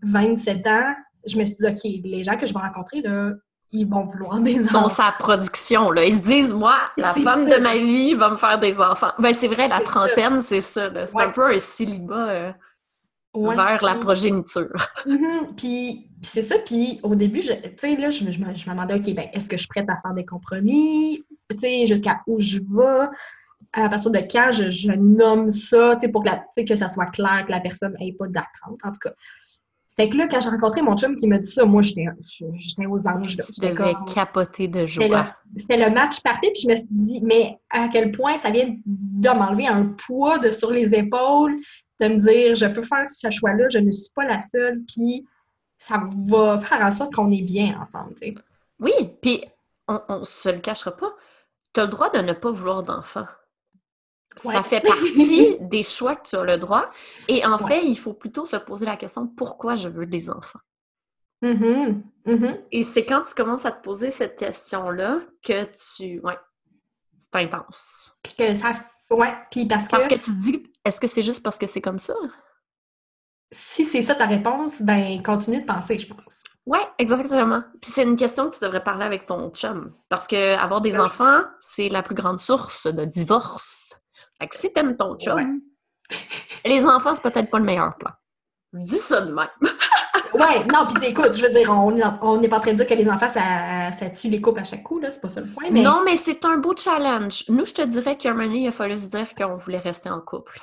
27 0.02 0.68
ans, 0.68 0.94
je 1.26 1.38
me 1.38 1.46
suis 1.46 1.58
dit, 1.58 1.68
OK, 1.68 2.02
les 2.04 2.24
gens 2.24 2.38
que 2.38 2.46
je 2.46 2.54
vais 2.54 2.60
rencontrer, 2.60 3.02
là, 3.02 3.34
ils 3.72 3.88
vont 3.88 4.06
vouloir 4.06 4.40
des 4.40 4.54
enfants. 4.54 4.62
Ils 4.62 4.70
sont 4.70 4.90
sa 4.90 5.12
production, 5.12 5.92
là. 5.92 6.06
Ils 6.06 6.16
se 6.16 6.22
disent, 6.22 6.54
moi, 6.54 6.76
la 6.98 7.14
femme 7.14 7.50
de 7.50 7.58
ma 7.58 7.78
vie 7.78 8.14
va 8.14 8.30
me 8.30 8.38
faire 8.38 8.60
des 8.60 8.80
enfants. 8.80 9.12
Ben, 9.20 9.34
c'est 9.34 9.48
vrai, 9.48 9.68
la 9.68 9.82
trentaine, 9.82 10.42
c'est 10.42 10.62
ça, 10.62 10.90
C'est 11.08 11.22
un 11.22 11.30
peu 11.30 11.54
un 11.54 11.60
célibat 11.60 12.30
euh, 12.30 12.52
vers 13.34 13.84
la 13.84 13.96
progéniture. 13.96 14.72
Mm-hmm. 15.06 15.56
Puis, 15.56 16.10
c'est 16.24 16.42
ça. 16.42 16.56
Puis, 16.66 17.00
au 17.04 17.14
début, 17.14 17.42
tu 17.42 17.48
sais, 17.78 17.96
là, 17.96 18.10
je, 18.10 18.32
je, 18.32 18.40
me 18.40 18.72
demandais, 18.72 18.96
OK, 18.96 19.14
ben, 19.14 19.28
est-ce 19.34 19.48
que 19.48 19.56
je 19.56 19.62
suis 19.62 19.68
prête 19.68 19.88
à 19.88 20.02
faire 20.02 20.16
des 20.16 20.26
compromis? 20.26 21.24
Tu 21.52 21.60
sais, 21.60 21.86
jusqu'à 21.86 22.22
où 22.26 22.40
je 22.40 22.58
vais? 22.58 23.08
À 23.72 23.88
partir 23.90 24.10
de 24.10 24.18
quand 24.18 24.52
je, 24.52 24.92
nomme 24.94 25.52
ça, 25.52 25.96
tu 25.96 26.06
sais, 26.06 26.12
pour 26.12 26.24
que, 26.24 26.30
la, 26.30 26.44
que 26.64 26.76
ça 26.76 26.90
soit 26.90 27.06
clair, 27.08 27.44
que 27.46 27.52
la 27.52 27.60
personne 27.60 27.94
n'ait 28.00 28.16
pas 28.18 28.26
d'attente. 28.28 28.80
En 28.84 28.92
tout 28.92 29.00
cas, 29.04 29.12
fait 29.98 30.10
que 30.10 30.18
là, 30.18 30.28
quand 30.28 30.42
j'ai 30.42 30.50
rencontré 30.50 30.82
mon 30.82 30.98
chum 30.98 31.16
qui 31.16 31.26
m'a 31.28 31.38
dit 31.38 31.50
ça, 31.50 31.64
moi, 31.64 31.82
j'étais 31.82 32.06
aux 32.86 33.08
anges. 33.08 33.38
Tu 33.38 33.62
devais 33.62 33.94
capoter 34.14 34.68
de 34.68 34.86
joie. 34.86 35.36
C'était 35.56 35.78
le, 35.78 35.94
match 35.94 36.20
parfait, 36.22 36.52
puis 36.54 36.64
je 36.64 36.68
me 36.68 36.76
suis 36.76 36.96
dit, 36.96 37.22
mais 37.24 37.58
à 37.70 37.88
quel 37.88 38.12
point 38.12 38.36
ça 38.36 38.50
vient 38.50 38.76
de 38.86 39.30
m'enlever 39.30 39.68
un 39.68 39.86
poids 39.86 40.38
de 40.40 40.52
sur 40.52 40.72
les 40.72 40.94
épaules, 40.94 41.56
de 42.02 42.08
me 42.08 42.18
dire, 42.18 42.56
je 42.56 42.66
peux 42.66 42.82
faire 42.82 43.08
ce 43.08 43.30
choix-là, 43.32 43.70
je 43.70 43.78
ne 43.78 43.92
suis 43.92 44.12
pas 44.14 44.26
la 44.26 44.42
seule, 44.42 44.82
puis 44.86 45.26
ça 45.80 46.02
va 46.28 46.60
faire 46.60 46.82
en 46.82 46.92
sorte 46.92 47.14
qu'on 47.14 47.32
est 47.32 47.44
bien 47.44 47.80
ensemble. 47.80 48.16
Oui, 48.80 48.92
puis 49.22 49.46
on 49.88 50.20
ne 50.20 50.24
se 50.24 50.50
le 50.50 50.60
cachera 50.60 50.92
pas, 50.92 51.14
tu 51.74 51.80
as 51.80 51.86
le 51.86 51.90
droit 51.90 52.10
de 52.10 52.20
ne 52.20 52.34
pas 52.34 52.52
vouloir 52.52 52.84
d'enfant. 52.84 53.26
Ça 54.36 54.64
fait 54.64 54.82
partie 54.82 55.58
des 55.62 55.84
choix 55.84 56.16
que 56.16 56.28
tu 56.28 56.36
as 56.36 56.44
le 56.44 56.58
droit. 56.58 56.90
Et 57.28 57.46
en 57.46 57.58
fait, 57.58 57.86
il 57.86 57.98
faut 57.98 58.14
plutôt 58.14 58.46
se 58.46 58.58
poser 58.58 58.86
la 58.86 58.98
question 58.98 59.28
pourquoi 59.28 59.76
je 59.76 59.88
veux 59.88 60.06
des 60.06 60.30
enfants? 60.30 60.60
Mm-hmm. 61.42 62.02
Mm-hmm. 62.26 62.60
Et 62.72 62.84
c'est 62.84 63.06
quand 63.06 63.24
tu 63.24 63.36
commences 63.36 63.66
à 63.66 63.72
te 63.72 63.84
poser 63.84 64.10
cette 64.12 64.38
question-là 64.38 65.20
que 65.44 65.66
tu. 65.96 66.20
Ouais, 66.22 66.38
c'est 67.20 67.42
intense. 67.42 68.14
Que 68.38 68.56
ça. 68.56 68.72
Ouais, 69.10 69.34
puis 69.52 69.66
parce 69.66 69.86
que. 69.86 69.92
Parce 69.92 70.08
que 70.08 70.16
tu 70.16 70.32
te 70.32 70.42
dis, 70.42 70.64
est-ce 70.84 71.00
que 71.00 71.08
c'est 71.08 71.22
juste 71.22 71.44
parce 71.44 71.58
que 71.58 71.68
c'est 71.68 71.82
comme 71.82 72.00
ça? 72.00 72.16
Si 73.52 73.86
c'est 73.86 74.02
ça 74.02 74.16
ta 74.16 74.26
réponse, 74.26 74.82
ben 74.82 75.22
continue 75.22 75.62
de 75.62 75.66
penser, 75.66 76.00
je 76.00 76.08
pense. 76.08 76.44
Oui, 76.66 76.80
exactement. 76.98 77.64
Puis 77.80 77.92
c'est 77.92 78.04
une 78.04 78.18
question 78.18 78.50
que 78.50 78.58
tu 78.58 78.64
devrais 78.64 78.84
parler 78.84 79.06
avec 79.06 79.28
ton 79.28 79.50
chum. 79.52 79.94
Parce 80.10 80.28
que 80.28 80.56
avoir 80.58 80.82
des 80.82 80.94
ben 80.94 81.02
enfants, 81.02 81.42
c'est 81.60 81.90
la 81.90 82.02
plus 82.02 82.16
grande 82.16 82.40
source 82.40 82.88
de 82.88 83.06
divorce 83.06 83.94
fait 84.40 84.48
que 84.48 84.56
si 84.56 84.74
t'aimes 84.74 84.98
ton 84.98 85.18
chum, 85.18 85.62
les 86.66 86.86
enfants, 86.86 87.16
c'est 87.16 87.24
peut-être 87.24 87.50
pas 87.50 87.60
le 87.60 87.66
meilleur 87.66 87.96
plan. 87.98 88.12
dis 88.74 89.00
ça 89.00 89.22
de 89.22 89.34
même. 89.34 89.48
ouais, 90.34 90.66
non, 90.66 90.88
puis 90.88 91.08
écoute, 91.08 91.34
je 91.34 91.46
veux 91.46 91.52
dire, 91.52 91.70
on 91.72 91.92
n'est 91.92 92.50
pas 92.50 92.58
en 92.58 92.60
train 92.60 92.72
de 92.72 92.78
dire 92.78 92.88
que 92.88 92.94
les 92.94 93.10
enfants, 93.10 93.30
ça, 93.30 93.92
ça 93.92 94.10
tue 94.10 94.30
les 94.30 94.42
couples 94.42 94.62
à 94.62 94.64
chaque 94.64 94.84
coup, 94.84 95.00
là, 95.00 95.12
c'est 95.12 95.22
pas 95.22 95.30
ça 95.30 95.42
le 95.42 95.48
point. 95.48 95.70
Mais... 95.72 95.82
Non, 95.82 96.02
mais 96.04 96.16
c'est 96.16 96.44
un 96.46 96.58
beau 96.58 96.76
challenge. 96.76 97.46
Nous, 97.50 97.66
je 97.66 97.74
te 97.74 97.82
dirais 97.82 98.18
qu'à 98.18 98.30
un 98.30 98.34
moment 98.34 98.48
donné, 98.48 98.64
il 98.64 98.68
a 98.68 98.72
fallu 98.72 98.98
se 98.98 99.08
dire 99.08 99.34
qu'on 99.36 99.56
voulait 99.56 99.80
rester 99.80 100.10
en 100.10 100.22
couple. 100.22 100.60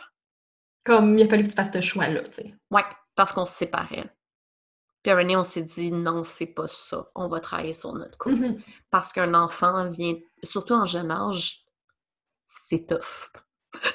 Comme 0.85 1.18
il 1.18 1.27
a 1.27 1.29
fallu 1.29 1.45
que 1.45 1.49
tu 1.49 1.55
fasses 1.55 1.73
ce 1.73 1.81
choix-là, 1.81 2.23
tu 2.23 2.33
sais. 2.33 2.55
Ouais, 2.70 2.85
parce 3.14 3.33
qu'on 3.33 3.47
se 3.47 3.55
séparait. 3.55 4.11
Puis 5.03 5.11
à 5.11 5.14
un 5.14 5.16
moment 5.16 5.29
donné, 5.29 5.37
on 5.37 5.43
s'est 5.43 5.62
dit 5.62 5.91
non, 5.91 6.25
c'est 6.25 6.47
pas 6.47 6.68
ça. 6.68 7.09
On 7.14 7.29
va 7.29 7.41
travailler 7.41 7.73
sur 7.73 7.93
notre 7.93 8.18
couple. 8.18 8.37
Mm-hmm. 8.37 8.62
Parce 8.91 9.12
qu'un 9.12 9.35
enfant 9.35 9.89
vient, 9.89 10.14
surtout 10.43 10.75
en 10.75 10.85
jeune 10.85 11.11
âge, 11.11 11.64
c'est 12.68 12.87
tough. 12.87 13.31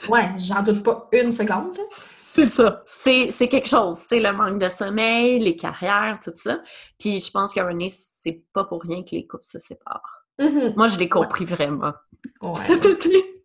Ouais, 0.10 0.30
j'en 0.38 0.62
doute 0.64 0.84
pas 0.84 1.08
une 1.12 1.34
seconde. 1.34 1.78
C'est 1.90 2.46
ça. 2.46 2.84
C'est 2.86 3.48
quelque 3.48 3.68
chose. 3.68 3.98
Sais, 4.08 4.20
le 4.20 4.32
manque 4.32 4.60
de 4.60 4.70
sommeil, 4.70 5.40
les 5.40 5.56
carrières, 5.56 6.20
tout 6.24 6.32
ça. 6.36 6.60
Puis 7.00 7.20
je 7.20 7.32
pense 7.32 7.54
que 7.54 7.60
René, 7.62 7.92
c'est 8.24 8.44
pas 8.54 8.66
pour 8.66 8.82
rien 8.82 9.04
que 9.04 9.16
les 9.16 9.26
couples 9.26 9.46
se 9.46 9.60
séparent. 9.60 10.24
Mm-hmm. 10.40 10.76
Moi, 10.76 10.88
je 10.88 10.98
l'ai 10.98 11.10
compris 11.10 11.46
vraiment. 11.46 11.94
Ouais. 12.42 12.54
Cet 12.56 12.86
été. 12.86 13.44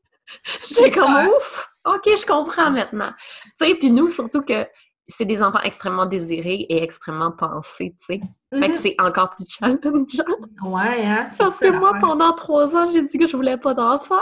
J'étais 0.66 0.90
comme 0.90 1.28
ouf! 1.28 1.68
OK, 1.84 2.04
je 2.04 2.26
comprends 2.26 2.70
maintenant. 2.70 3.12
Tu 3.58 3.66
sais, 3.66 3.74
puis 3.74 3.90
nous, 3.90 4.08
surtout 4.08 4.42
que 4.42 4.66
c'est 5.08 5.24
des 5.24 5.42
enfants 5.42 5.60
extrêmement 5.64 6.06
désirés 6.06 6.66
et 6.68 6.82
extrêmement 6.82 7.32
pensés, 7.32 7.94
tu 7.98 8.04
sais. 8.04 8.20
Fait 8.52 8.70
que 8.70 8.74
mm-hmm. 8.74 8.78
c'est 8.78 8.94
encore 8.98 9.30
plus 9.30 9.46
challengeant. 9.48 10.70
Ouais, 10.70 11.04
hein? 11.04 11.28
Parce 11.36 11.58
que 11.58 11.68
moi, 11.68 11.94
pendant 12.00 12.32
trois 12.34 12.76
ans, 12.76 12.86
j'ai 12.88 13.02
dit 13.02 13.18
que 13.18 13.26
je 13.26 13.36
voulais 13.36 13.56
pas 13.56 13.74
d'enfants. 13.74 14.20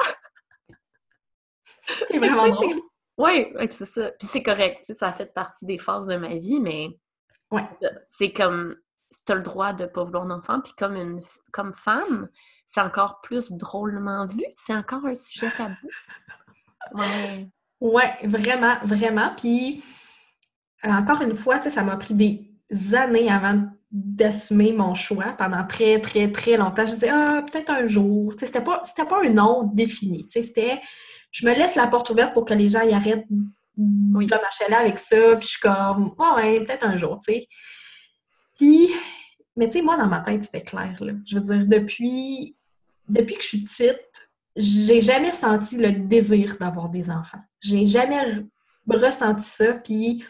C'est 2.09 2.19
vraiment 2.19 2.49
drôle. 2.49 2.81
Oui, 3.19 3.53
c'est 3.71 3.85
ça. 3.85 4.11
Puis 4.19 4.27
c'est 4.27 4.43
correct, 4.43 4.85
ça 4.85 5.09
a 5.09 5.13
fait 5.13 5.33
partie 5.33 5.67
des 5.67 5.79
phases 5.79 6.07
de 6.07 6.17
ma 6.17 6.37
vie, 6.37 6.59
mais 6.59 6.89
ouais. 7.51 7.65
c'est 8.07 8.33
comme, 8.33 8.77
tu 9.27 9.33
as 9.33 9.35
le 9.35 9.43
droit 9.43 9.73
de 9.73 9.85
ne 9.85 9.89
pas 9.89 10.05
vouloir 10.05 10.25
d'enfant, 10.27 10.61
puis 10.61 10.73
comme, 10.79 10.97
une, 10.97 11.21
comme 11.53 11.75
femme, 11.75 12.29
c'est 12.65 12.81
encore 12.81 13.21
plus 13.21 13.53
drôlement 13.53 14.27
vu, 14.27 14.45
c'est 14.55 14.75
encore 14.75 15.05
un 15.05 15.15
sujet 15.15 15.51
tabou. 15.51 15.75
Ouais. 16.95 17.49
Ouais, 17.81 18.17
vraiment, 18.25 18.77
vraiment. 18.85 19.35
Puis, 19.37 19.83
encore 20.83 21.23
une 21.23 21.35
fois, 21.35 21.61
ça 21.63 21.83
m'a 21.83 21.97
pris 21.97 22.15
des 22.15 22.95
années 22.95 23.31
avant 23.31 23.69
d'assumer 23.91 24.73
mon 24.73 24.95
choix 24.95 25.33
pendant 25.37 25.67
très, 25.67 26.01
très, 26.01 26.31
très 26.31 26.57
longtemps. 26.57 26.87
Je 26.87 26.93
disais, 26.93 27.11
ah, 27.11 27.45
peut-être 27.51 27.71
un 27.71 27.87
jour. 27.87 28.33
C'était 28.39 28.63
pas, 28.63 28.81
pas 29.09 29.25
un 29.25 29.31
nom 29.31 29.65
défini. 29.73 30.27
C'était 30.29 30.81
je 31.31 31.47
me 31.47 31.55
laisse 31.55 31.75
la 31.75 31.87
porte 31.87 32.11
ouverte 32.11 32.35
pour 32.35 32.45
que 32.45 32.55
les 32.55 32.69
gens 32.69 32.83
y 32.83 32.93
arrêtent 32.93 33.27
oui. 33.77 34.27
de 34.27 34.31
marcher 34.31 34.69
là 34.69 34.79
avec 34.81 34.99
ça. 34.99 35.37
Puis 35.37 35.47
je 35.47 35.53
suis 35.53 35.61
comme, 35.61 36.15
oh, 36.19 36.33
ouais, 36.37 36.65
peut-être 36.65 36.85
un 36.85 36.97
jour, 36.97 37.21
tu 37.25 37.33
sais. 37.33 37.49
Puis, 38.57 38.91
mais 39.57 39.69
tu 39.69 39.79
sais, 39.79 39.83
moi, 39.83 39.97
dans 39.97 40.07
ma 40.07 40.21
tête, 40.21 40.45
c'était 40.45 40.63
clair, 40.63 40.97
là. 41.01 41.13
Je 41.27 41.37
veux 41.37 41.41
dire, 41.41 41.67
depuis, 41.67 42.57
depuis 43.09 43.37
que 43.37 43.43
je 43.43 43.49
suis 43.49 43.65
petite, 43.65 44.33
j'ai 44.57 45.01
jamais 45.01 45.33
senti 45.33 45.77
le 45.77 45.93
désir 45.93 46.57
d'avoir 46.59 46.89
des 46.89 47.11
enfants. 47.11 47.41
J'ai 47.61 47.87
jamais 47.87 48.45
ressenti 48.89 49.45
ça. 49.45 49.75
Puis, 49.75 50.25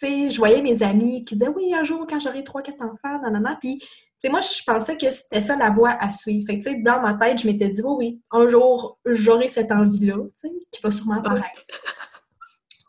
tu 0.00 0.06
sais, 0.06 0.30
je 0.30 0.38
voyais 0.38 0.62
mes 0.62 0.82
amis 0.82 1.24
qui 1.24 1.36
disaient, 1.36 1.50
oui, 1.50 1.74
un 1.74 1.84
jour, 1.84 2.06
quand 2.08 2.18
j'aurai 2.18 2.42
trois, 2.42 2.62
quatre 2.62 2.82
enfants, 2.82 3.20
nanana. 3.22 3.56
Puis, 3.60 3.80
sais, 4.26 4.30
moi, 4.30 4.40
je 4.40 4.62
pensais 4.64 4.96
que 4.96 5.10
c'était 5.10 5.40
ça 5.40 5.56
la 5.56 5.70
voie 5.70 5.90
à 5.90 6.10
suivre. 6.10 6.46
Fait 6.46 6.58
que, 6.58 6.64
tu 6.64 6.70
sais, 6.70 6.80
dans 6.80 7.00
ma 7.00 7.14
tête, 7.14 7.38
je 7.38 7.46
m'étais 7.46 7.68
dit, 7.68 7.82
oh, 7.84 7.96
oui, 7.98 8.20
un 8.30 8.48
jour, 8.48 8.98
j'aurai 9.04 9.48
cette 9.48 9.72
envie-là, 9.72 10.14
tu 10.14 10.30
sais, 10.34 10.50
qui 10.70 10.80
va 10.82 10.90
sûrement 10.90 11.18
apparaître. 11.18 11.64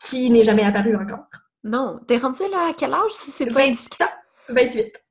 qui 0.04 0.30
n'est 0.30 0.44
jamais 0.44 0.64
apparue 0.64 0.96
encore. 0.96 1.26
Non. 1.64 2.00
T'es 2.06 2.18
rendu 2.18 2.42
là 2.50 2.70
à 2.70 2.72
quel 2.76 2.94
âge, 2.94 3.10
si 3.10 3.30
c'est 3.30 3.46
pas 3.46 3.62
indiscret? 3.62 4.08
28. 4.48 5.04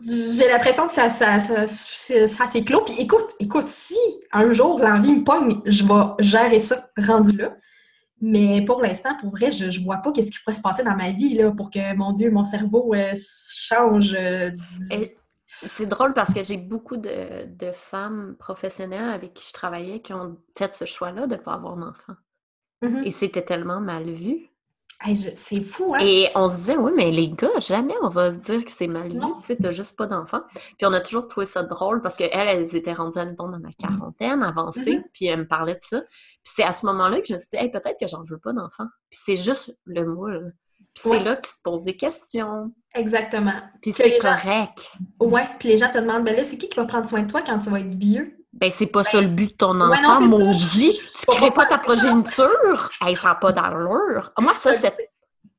J'ai 0.00 0.48
l'impression 0.48 0.86
que 0.86 0.92
ça, 0.92 1.08
ça, 1.08 1.38
ça, 1.40 1.66
ça 1.66 2.46
s'est 2.46 2.64
clos. 2.64 2.82
Puis 2.84 2.96
écoute, 2.98 3.30
écoute, 3.38 3.68
si 3.68 3.96
un 4.32 4.52
jour 4.52 4.78
l'envie 4.78 5.14
me 5.14 5.24
pogne, 5.24 5.60
je 5.64 5.84
vais 5.84 6.04
gérer 6.18 6.58
ça 6.58 6.90
rendu 6.98 7.36
là. 7.36 7.54
Mais 8.24 8.64
pour 8.64 8.80
l'instant, 8.80 9.16
pour 9.20 9.30
vrai, 9.30 9.50
je 9.50 9.64
ne 9.64 9.84
vois 9.84 9.96
pas 9.96 10.12
qu'est-ce 10.12 10.30
qui 10.30 10.38
pourrait 10.38 10.54
se 10.54 10.62
passer 10.62 10.84
dans 10.84 10.96
ma 10.96 11.10
vie 11.10 11.34
là, 11.34 11.50
pour 11.50 11.70
que, 11.70 11.94
mon 11.96 12.12
Dieu, 12.12 12.30
mon 12.30 12.44
cerveau 12.44 12.94
euh, 12.94 13.12
change. 13.16 14.14
Euh, 14.14 14.52
c'est 15.48 15.86
drôle 15.86 16.14
parce 16.14 16.32
que 16.32 16.40
j'ai 16.40 16.56
beaucoup 16.56 16.96
de, 16.96 17.72
femmes 17.74 18.36
professionnelles 18.38 19.10
avec 19.10 19.34
qui 19.34 19.46
je 19.48 19.52
travaillais 19.52 20.00
qui 20.00 20.12
ont 20.12 20.38
fait 20.56 20.72
ce 20.74 20.84
choix-là 20.84 21.26
de 21.26 21.34
ne 21.34 21.40
pas 21.40 21.54
avoir 21.54 21.76
d'enfant. 21.76 22.14
Mm-hmm. 22.84 23.04
Et 23.04 23.10
c'était 23.10 23.42
tellement 23.42 23.80
mal 23.80 24.08
vu. 24.08 24.51
C'est 25.36 25.62
fou, 25.62 25.94
hein? 25.94 25.98
Et 26.02 26.28
on 26.34 26.48
se 26.48 26.56
disait, 26.56 26.76
oui, 26.76 26.92
mais 26.94 27.10
les 27.10 27.28
gars, 27.30 27.58
jamais 27.60 27.94
on 28.02 28.08
va 28.08 28.32
se 28.32 28.36
dire 28.38 28.64
que 28.64 28.70
c'est 28.70 28.86
mal 28.86 29.12
vu. 29.12 29.18
Tu 29.18 29.46
sais, 29.46 29.56
t'as 29.56 29.70
juste 29.70 29.96
pas 29.96 30.06
d'enfants. 30.06 30.42
Puis 30.52 30.84
on 30.86 30.92
a 30.92 31.00
toujours 31.00 31.28
trouvé 31.28 31.46
ça 31.46 31.62
drôle 31.62 32.02
parce 32.02 32.16
qu'elles, 32.16 32.30
elles 32.34 32.76
étaient 32.76 32.92
rendues, 32.92 33.18
admettons, 33.18 33.48
dans 33.48 33.58
ma 33.58 33.72
quarantaine, 33.72 34.42
avancée, 34.42 34.96
Mm-hmm. 34.96 35.02
puis 35.12 35.26
elles 35.26 35.38
me 35.40 35.46
parlaient 35.48 35.74
de 35.74 35.82
ça. 35.82 36.00
Puis 36.00 36.52
c'est 36.56 36.64
à 36.64 36.72
ce 36.72 36.86
moment-là 36.86 37.20
que 37.20 37.26
je 37.26 37.34
me 37.34 37.38
suis 37.38 37.48
dit, 37.52 37.56
hey, 37.56 37.70
peut-être 37.70 37.98
que 38.00 38.06
j'en 38.06 38.22
veux 38.24 38.38
pas 38.38 38.52
d'enfants. 38.52 38.86
Puis 39.10 39.20
c'est 39.24 39.36
juste 39.36 39.78
le 39.86 40.04
moule. 40.06 40.54
Puis 40.94 41.04
c'est 41.08 41.20
là 41.20 41.36
que 41.36 41.46
tu 41.46 41.54
te 41.54 41.60
poses 41.62 41.84
des 41.84 41.96
questions. 41.96 42.70
Exactement. 42.94 43.54
Puis 43.80 43.92
c'est 43.92 44.08
les 44.08 44.20
gens- 44.20 44.36
correct. 44.36 44.92
Ouais, 45.20 45.48
puis 45.58 45.68
les 45.70 45.78
gens 45.78 45.90
te 45.90 45.98
demandent, 45.98 46.24
ben 46.24 46.36
là, 46.36 46.44
c'est 46.44 46.58
qui 46.58 46.68
qui 46.68 46.76
va 46.76 46.84
prendre 46.84 47.08
soin 47.08 47.22
de 47.22 47.30
toi 47.30 47.40
quand 47.42 47.58
tu 47.60 47.70
vas 47.70 47.80
être 47.80 47.94
vieux? 47.98 48.36
Ben, 48.52 48.70
c'est 48.70 48.86
pas 48.86 49.02
ça 49.02 49.20
le 49.20 49.28
but 49.28 49.52
de 49.52 49.56
ton 49.56 49.80
enfant, 49.80 50.20
maudit. 50.28 51.00
Tu 51.18 51.26
crées 51.26 51.50
pas 51.50 51.64
pas 51.64 51.66
ta 51.66 51.78
progéniture. 51.78 52.90
Hey, 53.00 53.16
ça 53.16 53.28
n'a 53.28 53.34
pas 53.36 53.52
d'allure. 53.52 54.30
Moi, 54.38 54.52
ça, 54.54 54.72
c'est. 54.74 54.94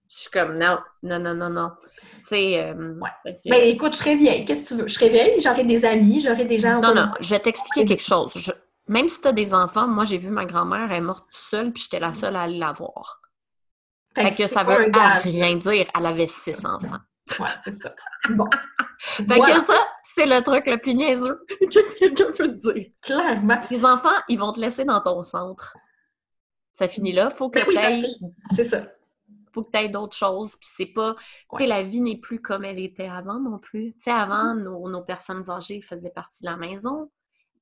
Je 0.10 0.16
suis 0.18 0.30
comme, 0.30 0.58
non, 0.60 0.78
non, 1.02 1.18
non, 1.20 1.34
non, 1.34 1.50
non. 1.50 1.72
Tu 2.28 2.36
sais. 2.36 2.64
euh, 2.70 2.94
Ouais. 3.00 3.10
Ben 3.46 3.62
écoute, 3.64 3.94
je 3.94 3.98
serais 3.98 4.16
vieille. 4.16 4.46
Qu'est-ce 4.46 4.64
que 4.64 4.70
tu 4.70 4.82
veux? 4.82 4.88
Je 4.88 4.94
serais 4.94 5.10
vieille, 5.10 5.40
j'aurais 5.42 5.64
des 5.64 5.86
amis, 5.86 6.20
j'aurais 6.22 6.46
des 6.46 6.60
gens. 6.60 6.80
Non, 6.82 6.94
non, 6.94 7.08
je 7.20 7.30
vais 7.32 7.40
t'expliquer 7.40 7.86
quelque 7.86 8.04
chose. 8.04 8.32
Je- 8.36 8.52
Même 8.88 9.08
si 9.10 9.20
tu 9.22 9.28
as 9.28 9.32
des 9.32 9.54
enfants, 9.54 9.88
moi, 9.88 10.04
j'ai 10.06 10.18
vu 10.20 10.30
ma 10.30 10.46
grand-mère, 10.46 10.92
elle 10.92 10.98
est 10.98 11.02
morte 11.02 11.26
toute 11.32 11.36
seule, 11.42 11.72
puis 11.74 11.84
j'étais 11.84 12.00
la 12.00 12.14
seule 12.14 12.36
à 12.36 12.42
aller 12.44 12.60
la 12.60 12.74
voir. 12.74 13.22
Fait 14.16 14.30
que 14.30 14.48
ça 14.48 14.64
veut 14.64 14.92
rien 15.24 15.56
dire. 15.56 15.88
Elle 15.98 16.06
avait 16.06 16.28
six 16.28 16.64
enfants. 16.66 17.00
Ouais, 17.40 17.48
c'est 17.64 17.72
ça. 17.72 17.94
Bon. 18.30 18.46
Fait 19.04 19.24
Voilà, 19.36 19.56
que 19.56 19.62
ça, 19.62 19.76
c'est 20.04 20.26
le 20.26 20.42
truc 20.42 20.66
le 20.68 20.78
plus 20.78 20.94
niaiseux 20.96 21.44
que 21.62 22.00
quelqu'un 22.00 22.32
peut 22.32 22.58
te 22.58 22.74
dire? 22.74 22.92
clairement. 23.02 23.60
Les 23.70 23.84
enfants, 23.86 24.16
ils 24.30 24.40
vont 24.40 24.52
te 24.54 24.60
laisser 24.60 24.86
dans 24.86 25.02
ton 25.02 25.22
centre. 25.24 25.76
Ça 26.72 26.88
finit 26.88 27.12
là. 27.12 27.30
Faut 27.30 27.50
que 27.50 27.60
Ben 27.60 27.66
oui, 27.68 28.02
que 28.20 28.56
c'est 28.56 28.64
ça. 28.64 28.88
faut 29.54 29.64
que 29.64 29.72
tu 29.72 29.78
aies 29.78 29.90
d'autres 29.90 30.16
choses. 30.16 30.56
Puis 30.56 30.70
c'est 30.72 30.86
pas. 30.88 31.16
Tu 31.52 31.58
sais, 31.60 31.68
la 31.68 31.84
vie 31.84 32.02
n'est 32.02 32.18
plus 32.18 32.42
comme 32.42 32.64
elle 32.66 32.80
était 32.80 33.08
avant 33.08 33.40
non 33.40 33.60
plus. 33.60 33.94
Tu 33.94 34.04
sais, 34.04 34.12
avant, 34.12 34.56
nos, 34.56 34.90
nos 34.90 35.02
personnes 35.04 35.50
âgées 35.50 35.82
faisaient 35.82 36.10
partie 36.10 36.44
de 36.44 36.50
la 36.50 36.58
maison. 36.58 37.12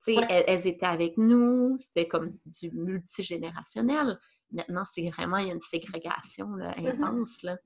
Tu 0.05 0.13
sais, 0.13 0.17
Ouais. 0.19 0.25
elles, 0.29 0.43
elles 0.47 0.67
étaient 0.67 0.85
avec 0.85 1.17
nous. 1.17 1.75
C'était 1.79 2.07
comme 2.07 2.37
du 2.45 2.71
multigénérationnel. 2.71 4.19
Maintenant, 4.51 4.83
c'est 4.85 5.09
vraiment, 5.09 5.37
il 5.37 5.47
y 5.47 5.51
a 5.51 5.53
une 5.53 5.61
ségrégation 5.61 6.53
là, 6.55 6.73
intense. 6.77 7.41
Là. 7.43 7.57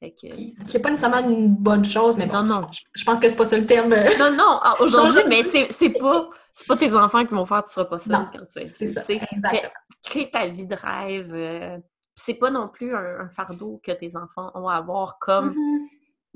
Fait 0.00 0.12
que- 0.12 0.28
Qui 0.28 0.54
n'est 0.74 0.78
pas 0.80 0.90
nécessairement 0.90 1.28
une 1.28 1.48
bonne 1.48 1.84
chose, 1.84 2.16
mais 2.16 2.26
bon, 2.26 2.42
Non, 2.42 2.60
non. 2.60 2.66
Je, 2.70 2.80
je 2.94 3.04
pense 3.04 3.18
que 3.18 3.28
c'est 3.28 3.36
pas 3.36 3.44
ça 3.44 3.58
le 3.58 3.66
terme. 3.66 3.90
Non, 4.18 4.30
non, 4.32 4.58
ah, 4.62 4.76
aujourd'hui, 4.80 5.22
mais 5.28 5.42
c'est 5.42 5.90
pas, 5.90 6.28
pas 6.68 6.76
tes 6.76 6.94
enfants 6.94 7.24
qui 7.26 7.34
vont 7.34 7.44
faire, 7.46 7.64
tu 7.64 7.72
seras 7.72 7.86
pas 7.86 7.98
seul 7.98 8.12
Non, 8.12 8.28
quand 8.32 8.44
tu 8.46 8.60
être 8.60 8.68
C'est 8.68 8.86
ça, 8.86 9.02
exactement. 9.12 9.72
Crée 10.04 10.30
ta 10.30 10.46
vie 10.46 10.66
de 10.66 10.76
rêve. 10.76 11.32
euh, 11.34 11.78
c'est 12.14 12.34
pas 12.34 12.50
non 12.50 12.68
plus 12.68 12.94
un, 12.94 13.20
un 13.20 13.28
fardeau 13.28 13.80
que 13.82 13.92
tes 13.92 14.16
enfants 14.16 14.50
ont 14.54 14.68
à 14.68 14.74
avoir 14.76 15.18
comme 15.20 15.50
Mhm. 15.50 15.88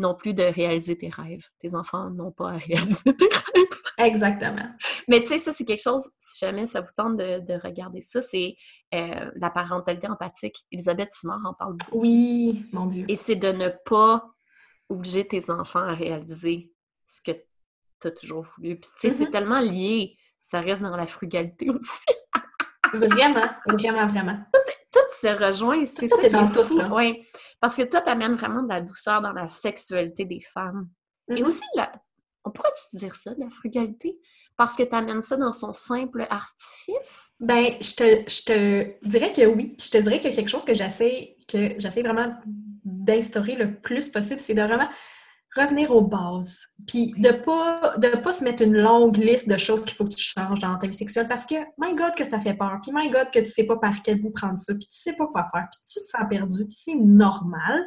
Non 0.03 0.14
plus 0.14 0.34
de 0.34 0.42
réaliser 0.42 0.98
tes 0.98 1.09
rêves. 1.09 1.46
Tes 1.59 1.74
enfants 1.74 2.11
n'ont 2.11 2.32
pas 2.32 2.50
à 2.50 2.57
réaliser 2.59 3.16
tes 3.16 3.28
rêves. 3.28 3.78
Exactement. 3.98 4.68
Mais 5.09 5.20
tu 5.22 5.28
sais, 5.28 5.38
ça, 5.38 5.53
c'est 5.53 5.64
quelque 5.64 5.82
chose, 5.82 6.07
si 6.18 6.44
jamais 6.44 6.66
ça 6.66 6.80
vous 6.80 6.90
tente 6.96 7.16
de, 7.16 7.38
de 7.40 7.55
regarder 7.62 8.00
ça, 8.03 8.20
c'est 8.20 8.57
euh, 8.94 9.30
la 9.36 9.48
parentalité 9.50 10.09
empathique. 10.09 10.57
Elisabeth 10.70 11.12
Simard 11.12 11.40
en 11.46 11.55
parle 11.55 11.76
beaucoup. 11.76 12.00
Oui, 12.00 12.66
mon 12.72 12.86
Dieu. 12.86 13.07
Et 13.09 13.16
c'est 13.16 13.36
de 13.36 13.53
ne 13.53 13.68
pas 13.86 14.24
obliger 14.88 15.26
tes 15.26 15.50
enfants 15.50 15.80
à 15.80 15.94
réaliser 15.94 16.70
ce 17.07 17.22
que 17.22 17.32
tu 18.00 18.09
as 18.09 18.11
toujours 18.11 18.42
voulu. 18.57 18.78
Puis 18.80 18.90
tu 19.00 19.09
sais, 19.09 19.14
c'est 19.16 19.24
Mhm. 19.26 19.30
tellement 19.30 19.61
lié. 19.61 20.16
Ça 20.42 20.61
reste 20.61 20.82
dans 20.82 20.96
la 20.96 21.07
frugalité 21.07 21.70
aussi. 21.70 22.05
Vraiment, 22.93 23.47
vraiment, 23.66 24.07
vraiment. 24.07 24.38
tout 24.93 25.01
se 25.11 25.26
rejoint. 25.28 25.84
C'est 25.84 26.09
Tout 26.09 26.16
ça 26.16 26.22
est 26.22 26.28
qui 26.28 26.34
dans 26.34 26.47
est 26.47 26.53
tout, 26.68 26.76
là. 26.78 26.88
Ouais. 26.93 27.22
Parce 27.61 27.76
que 27.76 27.82
toi, 27.82 28.01
tu 28.03 28.11
amènes 28.11 28.34
vraiment 28.34 28.62
de 28.62 28.68
la 28.68 28.80
douceur 28.80 29.20
dans 29.22 29.32
la 29.32 29.49
sexualité 29.49 30.24
des 30.24 30.40
femmes. 30.40 30.88
Et 31.28 31.40
Mhm. 31.40 31.47
aussi, 31.47 31.62
la... 31.74 31.93
on 32.45 32.51
pourrait-tu 32.51 32.97
dire 32.97 33.14
ça, 33.14 33.32
la 33.38 33.49
frugalité? 33.51 34.18
Parce 34.57 34.76
que 34.76 34.82
tu 34.82 34.95
amènes 34.95 35.22
ça 35.22 35.36
dans 35.36 35.53
son 35.53 35.72
simple 35.72 36.26
artifice? 36.28 37.20
Ben, 37.40 37.74
je 37.80 37.95
te, 37.95 38.30
je 38.30 38.43
te 38.43 39.07
dirais 39.09 39.32
que 39.32 39.47
oui. 39.47 39.74
Puis 39.78 39.86
je 39.86 39.90
te 39.90 39.99
dirais 39.99 40.18
que 40.20 40.28
quelque 40.34 40.49
chose 40.51 40.64
que 40.64 40.74
j'essaie 40.74 41.36
que 41.49 41.74
j'essaie 41.78 42.03
vraiment 42.03 42.34
d'instaurer 42.84 43.55
le 43.57 43.80
plus 43.80 44.09
possible, 44.11 44.40
c'est 44.40 44.55
de 44.55 44.62
vraiment 44.62 44.88
revenir 45.57 45.94
aux 45.94 46.03
bases. 46.03 46.61
Puis 46.86 47.14
de 47.18 47.30
pas 47.30 47.94
de 47.98 48.09
pas 48.16 48.32
se 48.32 48.44
mettre 48.44 48.62
une 48.62 48.76
longue 48.76 49.16
liste 49.16 49.48
de 49.48 49.57
choses 49.57 49.84
qu'il 49.84 49.94
faut 49.94 50.05
que 50.05 50.14
tu 50.14 50.22
changes 50.22 50.61
dans 50.61 50.76
ta 50.78 50.86
vie 50.86 50.96
sexuelle 50.96 51.28
parce 51.28 51.46
que 51.46 51.55
my 51.78 51.94
God 51.94 52.14
que 52.16 52.24
ça 52.24 52.40
fait 52.40 52.55
peur. 52.55 52.78
Puis 52.82 52.92
my 52.94 53.11
God 53.11 53.30
que 53.30 53.40
tu 53.40 53.46
sais 53.46 53.64
pas 53.64 53.76
par 53.76 54.03
quel 54.03 54.20
bout 54.20 54.30
prendre 54.30 54.59
ça. 54.59 54.72
Puis 54.74 54.86
tu 54.88 54.96
sais 54.96 55.14
pas 55.14 55.26
quoi 55.26 55.46
faire. 55.53 55.66
Puis 55.70 55.80
tu 55.92 56.00
te 56.00 56.09
sens 56.09 56.26
perdu. 56.28 56.66
Puis 56.66 56.76
c'est 56.76 56.94
normal. 56.94 57.86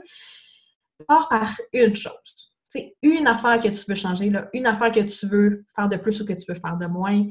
Pars 1.07 1.27
par 1.27 1.59
une 1.73 1.95
chose. 1.95 2.53
C'est 2.69 2.95
une 3.01 3.27
affaire 3.27 3.59
que 3.59 3.69
tu 3.69 3.85
veux 3.87 3.95
changer, 3.95 4.29
là, 4.29 4.49
une 4.53 4.67
affaire 4.67 4.91
que 4.91 4.99
tu 4.99 5.27
veux 5.27 5.65
faire 5.73 5.87
de 5.87 5.97
plus 5.97 6.21
ou 6.21 6.25
que 6.25 6.33
tu 6.33 6.51
veux 6.51 6.59
faire 6.59 6.77
de 6.77 6.85
moins 6.87 7.25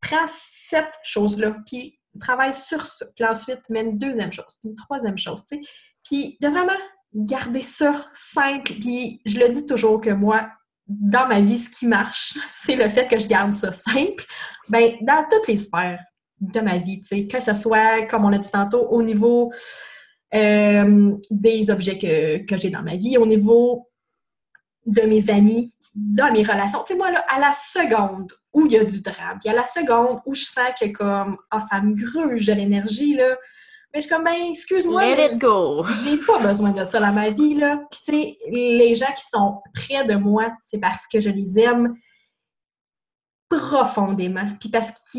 prends 0.00 0.26
cette 0.26 0.94
chose-là, 1.02 1.56
puis 1.66 1.98
travaille 2.20 2.54
sur 2.54 2.84
ça. 2.84 3.06
Puis 3.14 3.24
ensuite, 3.24 3.68
mets 3.70 3.82
une 3.82 3.98
deuxième 3.98 4.32
chose, 4.32 4.58
une 4.64 4.74
troisième 4.74 5.18
chose, 5.18 5.44
tu 5.46 5.62
sais. 5.62 5.68
Puis 6.04 6.38
de 6.40 6.48
vraiment 6.48 6.72
garder 7.18 7.62
ça 7.62 8.06
simple. 8.14 8.74
Puis 8.80 9.20
je 9.26 9.38
le 9.38 9.48
dis 9.50 9.66
toujours 9.66 10.00
que 10.00 10.10
moi, 10.10 10.48
dans 10.86 11.26
ma 11.26 11.40
vie, 11.40 11.58
ce 11.58 11.70
qui 11.70 11.86
marche, 11.86 12.38
c'est 12.56 12.76
le 12.76 12.88
fait 12.88 13.06
que 13.06 13.18
je 13.18 13.26
garde 13.26 13.52
ça 13.52 13.72
simple. 13.72 14.24
Ben, 14.68 14.94
dans 15.02 15.24
toutes 15.30 15.48
les 15.48 15.56
sphères 15.56 16.02
de 16.40 16.60
ma 16.60 16.78
vie, 16.78 17.02
que 17.02 17.40
ce 17.40 17.54
soit, 17.54 18.06
comme 18.06 18.24
on 18.24 18.28
l'a 18.28 18.38
dit 18.38 18.50
tantôt, 18.50 18.86
au 18.90 19.02
niveau 19.02 19.50
euh, 20.34 21.16
des 21.30 21.70
objets 21.70 21.98
que, 21.98 22.44
que 22.46 22.56
j'ai 22.56 22.70
dans 22.70 22.82
ma 22.82 22.96
vie, 22.96 23.18
au 23.18 23.26
niveau 23.26 23.88
de 24.86 25.02
mes 25.02 25.30
amis, 25.30 25.74
dans 25.94 26.32
mes 26.32 26.44
relations. 26.44 26.84
Tu 26.86 26.92
sais, 26.92 26.98
moi, 26.98 27.10
là, 27.10 27.24
à 27.28 27.40
la 27.40 27.52
seconde 27.52 28.32
où 28.52 28.66
il 28.66 28.72
y 28.72 28.78
a 28.78 28.84
du 28.84 29.00
drame, 29.00 29.38
puis 29.40 29.50
à 29.50 29.54
la 29.54 29.66
seconde 29.66 30.20
où 30.26 30.34
je 30.34 30.44
sens 30.44 30.70
que 30.80 30.86
comme, 30.92 31.36
ah, 31.50 31.60
ça 31.60 31.80
me 31.80 31.94
gruge 31.94 32.46
de 32.46 32.52
l'énergie, 32.52 33.14
là, 33.14 33.36
mais 33.92 34.00
je 34.00 34.06
suis 34.06 34.14
comme, 34.14 34.24
ben, 34.24 34.50
excuse-moi, 34.50 35.02
Let 35.02 35.16
mais 35.16 35.26
it 35.32 35.38
go! 35.38 35.84
j'ai 36.04 36.18
pas 36.18 36.38
besoin 36.38 36.72
de 36.72 36.88
ça 36.88 37.00
dans 37.00 37.12
ma 37.12 37.30
vie, 37.30 37.54
là. 37.54 37.80
Puis, 37.90 38.00
tu 38.04 38.12
sais, 38.12 38.38
les 38.50 38.94
gens 38.94 39.12
qui 39.16 39.24
sont 39.24 39.60
près 39.74 40.04
de 40.04 40.14
moi, 40.14 40.50
c'est 40.62 40.78
parce 40.78 41.06
que 41.06 41.20
je 41.20 41.30
les 41.30 41.58
aime 41.58 41.94
profondément. 43.48 44.46
Puis 44.60 44.68
parce 44.68 44.90
que 44.90 45.18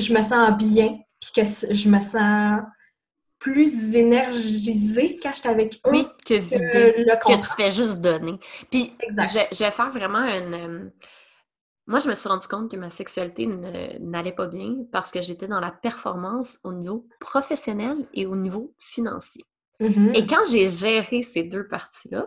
je 0.00 0.14
me 0.14 0.22
sens 0.22 0.56
bien, 0.56 0.98
puis 1.20 1.30
que 1.34 1.42
je 1.44 1.88
me 1.88 2.00
sens 2.00 2.60
plus 3.38 3.94
énergisée 3.94 5.18
quand 5.22 5.30
je 5.30 5.40
suis 5.40 5.48
avec 5.48 5.74
eux 5.86 5.90
Oui, 5.90 6.06
que 6.24 6.34
que 6.34 7.00
le 7.00 7.16
Que 7.16 7.40
tu 7.40 7.56
fais 7.56 7.70
juste 7.70 8.00
donner. 8.00 8.38
Puis, 8.70 8.92
je, 9.00 9.40
je 9.52 9.64
vais 9.64 9.70
faire 9.70 9.90
vraiment 9.90 10.22
une. 10.22 10.92
Moi, 11.86 12.00
je 12.00 12.08
me 12.08 12.14
suis 12.14 12.28
rendu 12.28 12.48
compte 12.48 12.70
que 12.70 12.76
ma 12.76 12.90
sexualité 12.90 13.46
n'allait 13.46 14.32
pas 14.34 14.48
bien 14.48 14.74
parce 14.90 15.12
que 15.12 15.22
j'étais 15.22 15.46
dans 15.46 15.60
la 15.60 15.70
performance 15.70 16.58
au 16.64 16.72
niveau 16.72 17.06
professionnel 17.20 17.96
et 18.12 18.26
au 18.26 18.34
niveau 18.34 18.74
financier. 18.78 19.42
Mhm. 19.78 20.14
Et 20.14 20.26
quand 20.26 20.44
j'ai 20.50 20.68
géré 20.68 21.22
ces 21.22 21.44
deux 21.44 21.68
parties-là, 21.68 22.26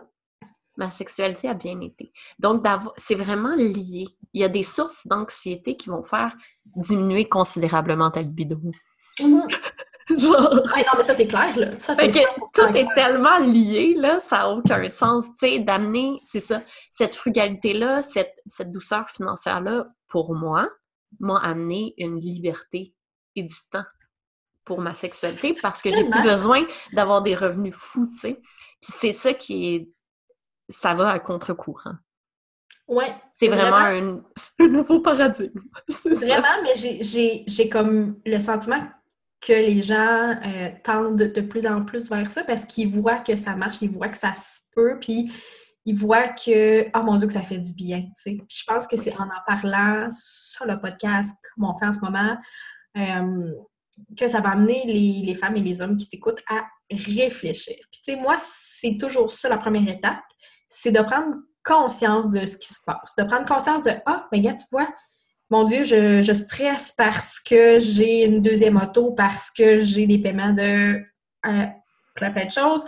ma 0.76 0.90
sexualité 0.90 1.48
a 1.48 1.54
bien 1.54 1.78
été. 1.80 2.12
Donc, 2.38 2.64
c'est 2.96 3.14
vraiment 3.14 3.54
lié. 3.54 4.06
Il 4.32 4.40
y 4.40 4.44
a 4.44 4.48
des 4.48 4.62
sources 4.62 5.06
d'anxiété 5.06 5.76
qui 5.76 5.90
vont 5.90 6.02
faire 6.02 6.34
diminuer 6.64 7.28
considérablement 7.28 8.10
ta 8.10 8.22
libido. 8.22 8.58
Mhm. 9.20 9.46
Genre, 10.18 10.50
Ouais, 10.74 10.82
non, 10.82 10.98
mais 10.98 11.04
ça, 11.04 11.14
c'est 11.14 11.26
clair, 11.26 11.56
là. 11.56 11.76
Ça, 11.76 11.94
fait 11.94 12.10
c'est 12.10 12.20
que 12.20 12.26
100% 12.26 12.50
tout 12.52 12.76
est 12.76 12.84
clair. 12.84 12.94
tellement 12.94 13.38
lié, 13.38 13.94
là, 13.96 14.20
ça 14.20 14.38
n'a 14.38 14.50
aucun 14.50 14.88
sens. 14.88 15.24
Tu 15.38 15.48
sais, 15.48 15.58
d'amener, 15.58 16.20
c'est 16.22 16.40
ça, 16.40 16.62
cette 16.90 17.14
frugalité-là, 17.14 18.02
cette, 18.02 18.34
cette 18.46 18.72
douceur 18.72 19.08
financière-là, 19.10 19.86
pour 20.08 20.34
moi, 20.34 20.68
m'a 21.18 21.38
amené 21.38 21.94
une 21.98 22.20
liberté 22.20 22.94
et 23.36 23.42
du 23.42 23.56
temps 23.70 23.84
pour 24.64 24.80
ma 24.80 24.94
sexualité 24.94 25.56
parce 25.60 25.82
que 25.82 25.90
j'ai 25.90 26.08
plus 26.08 26.22
besoin 26.22 26.64
d'avoir 26.92 27.22
des 27.22 27.34
revenus 27.34 27.74
fous, 27.76 28.08
tu 28.12 28.18
sais. 28.18 28.34
Puis 28.80 28.92
c'est 28.92 29.12
ça 29.12 29.32
qui 29.32 29.74
est. 29.74 29.88
Ça 30.68 30.94
va 30.94 31.10
à 31.10 31.18
contre-courant. 31.18 31.96
Ouais. 32.86 33.14
C'est 33.38 33.48
vraiment, 33.48 33.76
un, 33.76 34.68
nouveau 34.68 35.00
paradigme. 35.00 35.60
C'est 35.88 36.14
ça. 36.14 36.26
Vraiment, 36.26 36.62
mais 36.62 36.74
j'ai 36.74 37.68
comme 37.68 38.20
le 38.26 38.38
sentiment 38.38 38.86
que 39.40 39.52
les 39.52 39.82
gens 39.82 40.36
euh, 40.44 40.70
tendent 40.84 41.16
de, 41.16 41.40
plus 41.40 41.66
en 41.66 41.84
plus 41.84 42.10
vers 42.10 42.30
ça 42.30 42.44
parce 42.44 42.64
qu'ils 42.66 42.90
voient 42.90 43.18
que 43.18 43.36
ça 43.36 43.56
marche, 43.56 43.80
ils 43.80 43.90
voient 43.90 44.08
que 44.08 44.16
ça 44.16 44.34
se 44.34 44.60
peut, 44.74 44.98
puis 45.00 45.32
ils 45.86 45.96
voient 45.96 46.28
que, 46.28 46.86
oh 46.94 47.02
mon 47.02 47.16
Dieu, 47.16 47.26
que 47.26 47.32
ça 47.32 47.40
fait 47.40 47.58
du 47.58 47.72
bien, 47.72 48.04
je 48.26 48.64
pense 48.66 48.86
que 48.86 48.96
c'est 48.96 49.14
en 49.16 49.24
en 49.24 49.40
parlant 49.46 50.08
sur 50.10 50.66
le 50.66 50.78
podcast, 50.78 51.38
comme 51.54 51.70
on 51.70 51.78
fait 51.78 51.86
en 51.86 51.92
ce 51.92 52.00
moment, 52.00 52.36
euh, 52.98 53.52
que 54.16 54.28
ça 54.28 54.40
va 54.40 54.50
amener 54.50 54.84
les, 54.86 55.34
femmes 55.34 55.56
et 55.56 55.62
les 55.62 55.80
hommes 55.80 55.96
qui 55.96 56.08
t'écoutent 56.08 56.42
à 56.48 56.66
réfléchir. 56.90 57.76
Puis 57.90 58.02
tu 58.04 58.12
sais, 58.12 58.16
moi, 58.16 58.36
c'est 58.38 58.96
toujours 58.98 59.32
ça 59.32 59.48
la 59.48 59.58
première 59.58 59.88
étape, 59.88 60.20
c'est 60.68 60.92
de 60.92 61.00
prendre 61.00 61.34
conscience 61.64 62.30
de 62.30 62.44
ce 62.44 62.58
qui 62.58 62.68
se 62.68 62.80
passe, 62.84 63.14
de 63.16 63.24
prendre 63.24 63.46
conscience 63.46 63.82
de, 63.82 63.92
ah, 64.06 64.28
mais 64.32 64.40
gars, 64.40 64.54
tu 64.54 64.64
vois, 64.70 64.88
mon 65.50 65.64
Dieu, 65.64 65.82
je, 65.82 66.22
je 66.22 66.32
stresse 66.32 66.92
parce 66.96 67.40
que 67.40 67.80
j'ai 67.80 68.24
une 68.24 68.40
deuxième 68.40 68.76
auto, 68.76 69.12
parce 69.12 69.50
que 69.50 69.80
j'ai 69.80 70.06
des 70.06 70.18
paiements 70.18 70.52
de 70.52 71.02
euh, 71.46 71.66
plein, 72.14 72.30
plein 72.30 72.46
de 72.46 72.50
choses. 72.50 72.84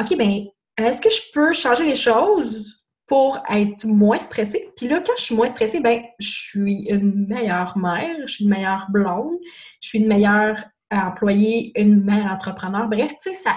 OK, 0.00 0.16
ben 0.16 0.46
est-ce 0.76 1.00
que 1.00 1.10
je 1.10 1.20
peux 1.32 1.52
changer 1.52 1.84
les 1.84 1.94
choses 1.94 2.82
pour 3.06 3.40
être 3.48 3.84
moins 3.86 4.18
stressée? 4.18 4.72
Puis 4.76 4.88
là, 4.88 5.00
quand 5.00 5.12
je 5.16 5.22
suis 5.22 5.34
moins 5.34 5.48
stressée, 5.48 5.80
ben 5.80 6.02
je 6.18 6.28
suis 6.28 6.88
une 6.88 7.26
meilleure 7.28 7.78
mère, 7.78 8.16
je 8.26 8.32
suis 8.32 8.44
une 8.44 8.50
meilleure 8.50 8.86
blonde, 8.90 9.38
je 9.80 9.88
suis 9.88 9.98
une 9.98 10.08
meilleure 10.08 10.56
employée, 10.90 11.72
une 11.80 12.02
mère 12.02 12.26
entrepreneur. 12.26 12.88
Bref, 12.88 13.12
tu 13.22 13.30
sais, 13.30 13.34
ça... 13.34 13.56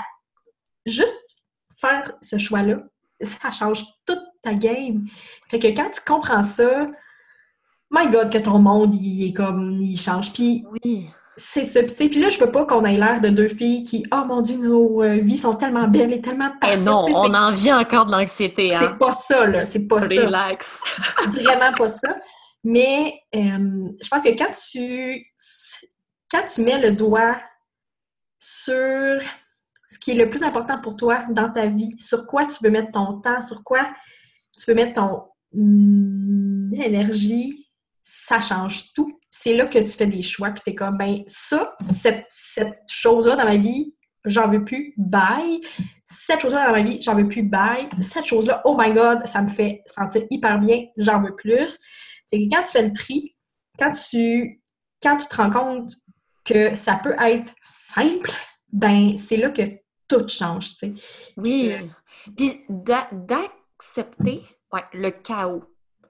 Juste 0.86 1.38
faire 1.78 2.12
ce 2.22 2.38
choix-là, 2.38 2.78
ça 3.22 3.50
change 3.50 3.84
toute 4.06 4.22
ta 4.43 4.54
game. 4.54 5.06
Fait 5.50 5.58
que 5.58 5.68
quand 5.68 5.89
tu 5.89 6.02
comprends 6.06 6.43
ça, 6.43 6.88
my 7.96 8.10
God, 8.10 8.32
que 8.32 8.38
ton 8.38 8.60
monde, 8.60 8.93
il 8.96 9.28
est 9.28 9.34
comme, 9.34 9.80
il 9.82 9.98
change. 9.98 10.34
Puis, 10.34 10.66
oui. 10.84 11.08
c'est 11.38 11.64
ça. 11.64 11.82
Puis 11.84 12.20
là, 12.20 12.30
je 12.30 12.39
veux 12.39 12.52
pas 12.52 12.66
qu'on 12.66 12.84
ait 12.84 12.98
l'air 12.98 13.22
de 13.22 13.30
deux 13.30 13.48
filles 13.48 13.84
qui, 13.84 14.06
oh 14.12 14.24
mon 14.26 14.41
Dieu, 14.41 14.58
nos 14.58 15.02
euh, 15.02 15.20
vies 15.22 15.38
sont 15.38 15.54
tellement 15.54 15.88
belles 15.88 16.14
et 16.14 16.22
tellement 16.22 16.52
eh 16.58 16.60
parfaites. 16.60 16.82
non, 16.82 17.06
on 17.08 17.34
en 17.34 17.52
vit 17.52 17.72
encore 17.72 18.06
de 18.06 18.12
l'anxiété. 18.12 18.74
Hein? 18.74 18.80
C'est 18.82 18.98
pas 18.98 19.14
ça, 19.14 19.46
là. 19.46 19.66
C'est 19.66 19.88
pas 19.88 20.02
ça. 20.02 20.26
Relax. 20.26 20.84
Vraiment 21.28 21.74
pas 21.78 21.88
ça. 21.88 22.16
Mais 22.64 23.14
euh, 23.36 23.89
je 24.02 24.08
pense 24.10 24.24
que 24.24 24.38
quand 24.38 24.52
tu, 24.52 25.26
quand 26.32 26.43
tu 26.54 26.62
mets 26.62 26.80
le 26.80 26.91
doigt 26.91 27.38
sur 28.39 29.22
ce 29.88 30.00
qui 30.00 30.12
est 30.12 30.16
le 30.16 30.30
plus 30.30 30.43
important 30.43 30.82
pour 30.82 30.96
toi 30.96 31.26
dans 31.30 31.52
ta 31.52 31.68
vie, 31.68 31.96
sur 32.00 32.26
quoi 32.26 32.46
tu 32.46 32.64
veux 32.64 32.72
mettre 32.72 32.91
ton 32.91 33.22
temps, 33.22 33.41
sur 33.41 33.64
quoi 33.64 33.88
tu 34.58 34.70
veux 34.70 34.76
mettre 34.76 34.93
ton 34.93 35.24
mm, 35.54 36.74
énergie, 36.82 37.64
ça 38.06 38.39
change 38.39 38.93
tout. 38.93 39.20
C'est 39.32 39.56
là 39.56 39.66
que 39.66 39.80
tu 39.80 39.89
fais 39.89 40.06
des 40.06 40.22
choix, 40.22 40.51
puis 40.51 40.62
es 40.68 40.76
comme, 40.76 40.97
ben 40.97 41.24
ça, 41.26 41.76
cette, 41.84 42.28
cette 42.30 42.80
chose-là 42.88 43.36
dans 43.36 43.43
ma 43.43 43.58
vie, 43.58 43.95
j'en 44.24 44.47
veux 44.47 44.64
plus, 44.64 44.93
bye. 44.95 45.60
Cette 46.06 46.39
chose-là 46.41 46.68
dans 46.68 46.72
ma 46.72 46.84
vie, 46.84 47.01
j'en 47.01 47.16
veux 47.16 47.28
plus, 47.28 47.43
bye. 47.43 47.89
Cette 47.99 48.26
chose-là, 48.26 48.62
oh 48.64 48.78
my 48.80 48.93
God, 48.93 49.26
ça 49.26 49.41
me 49.41 49.47
fait 49.47 49.82
sentir 49.88 50.24
hyper 50.30 50.60
bien, 50.60 50.86
j'en 50.97 51.22
veux 51.22 51.36
plus. 51.36 51.80
Fait 52.30 52.47
que 52.47 52.56
quand 52.56 52.62
tu 52.62 52.70
fais 52.70 52.84
le 52.84 52.93
tri, 52.93 53.36
quand 53.78 53.91
tu, 53.91 54.62
quand 55.01 55.18
tu 55.18 55.28
te 55.28 55.36
rends 55.36 55.51
compte 55.51 55.91
que 56.45 56.76
ça 56.76 56.99
peut 57.03 57.16
être 57.20 57.53
simple, 57.64 58.32
ben 58.72 59.18
c'est 59.18 59.38
là 59.38 59.49
que 59.49 59.64
tout 60.08 60.28
change, 60.28 60.76
tu 60.76 60.76
sais. 60.76 60.93
Oui. 61.38 61.74
Puis 62.38 62.62
d'accepter 62.70 64.43
ouais, 64.72 64.84
le 64.93 65.10
chaos. 65.10 65.64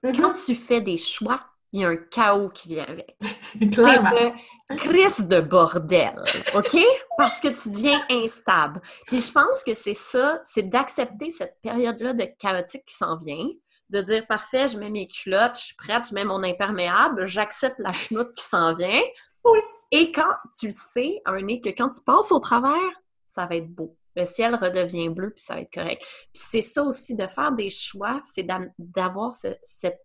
Mm-hmm. 0.03 0.21
Quand 0.21 0.33
tu 0.33 0.55
fais 0.55 0.81
des 0.81 0.97
choix, 0.97 1.41
il 1.75 1.81
y 1.81 1.83
a 1.83 1.89
un 1.89 1.97
chaos 1.97 2.49
qui 2.49 2.69
vient 2.69 2.85
avec. 2.85 3.17
C'est 3.59 3.65
de 3.65 4.77
crise 4.77 5.27
de 5.27 5.41
bordel, 5.41 6.15
OK? 6.55 6.77
Parce 7.17 7.41
que 7.41 7.49
tu 7.49 7.69
deviens 7.69 8.01
instable. 8.09 8.81
Puis 9.05 9.19
je 9.19 9.31
pense 9.31 9.63
que 9.63 9.75
c'est 9.75 9.93
ça, 9.93 10.39
c'est 10.43 10.63
d'accepter 10.63 11.29
cette 11.29 11.57
période-là 11.61 12.13
de 12.13 12.23
chaotique 12.39 12.83
qui 12.87 12.95
s'en 12.95 13.15
vient, 13.17 13.45
de 13.89 14.01
dire 14.01 14.25
parfait, 14.25 14.67
je 14.67 14.79
mets 14.79 14.89
mes 14.89 15.07
culottes, 15.07 15.59
je 15.59 15.65
suis 15.65 15.75
prête, 15.75 16.09
je 16.09 16.15
mets 16.15 16.23
mon 16.23 16.41
imperméable, 16.41 17.27
j'accepte 17.27 17.77
la 17.77 17.93
chenoute 17.93 18.33
qui 18.35 18.43
s'en 18.43 18.73
vient. 18.73 19.03
Oui. 19.43 19.59
Et 19.91 20.11
quand 20.11 20.33
tu 20.57 20.67
le 20.67 20.73
sais, 20.73 21.21
un 21.25 21.45
que 21.45 21.69
quand 21.69 21.89
tu 21.89 22.01
passes 22.03 22.31
au 22.31 22.39
travers, 22.39 23.01
ça 23.27 23.45
va 23.45 23.55
être 23.57 23.69
beau. 23.69 23.95
Le 24.15 24.25
ciel 24.25 24.55
redevient 24.55 25.09
bleu, 25.09 25.29
puis 25.29 25.43
ça 25.43 25.55
va 25.55 25.61
être 25.61 25.73
correct. 25.73 26.01
Puis 26.33 26.43
c'est 26.49 26.61
ça 26.61 26.83
aussi, 26.83 27.15
de 27.15 27.27
faire 27.27 27.51
des 27.51 27.69
choix, 27.69 28.21
c'est 28.23 28.47
d'avoir 28.79 29.35
cette... 29.35 30.04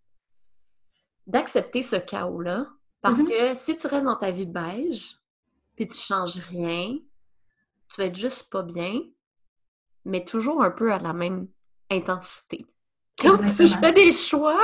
d'accepter 1.31 1.81
ce 1.81 1.95
chaos-là. 1.95 2.67
Parce 3.01 3.21
mm-hmm. 3.21 3.53
que 3.53 3.55
si 3.55 3.77
tu 3.77 3.87
restes 3.87 4.05
dans 4.05 4.15
ta 4.15 4.31
vie 4.31 4.45
beige, 4.45 5.15
puis 5.75 5.87
tu 5.87 5.97
changes 5.97 6.37
rien, 6.49 6.97
tu 7.89 8.01
vas 8.01 8.05
être 8.05 8.15
juste 8.15 8.51
pas 8.51 8.61
bien, 8.61 9.01
mais 10.05 10.23
toujours 10.23 10.63
un 10.63 10.71
peu 10.71 10.93
à 10.93 10.99
la 10.99 11.13
même 11.13 11.47
intensité. 11.89 12.65
Quand 13.17 13.37
tu 13.37 13.67
fais 13.67 13.93
des 13.93 14.11
choix, 14.11 14.61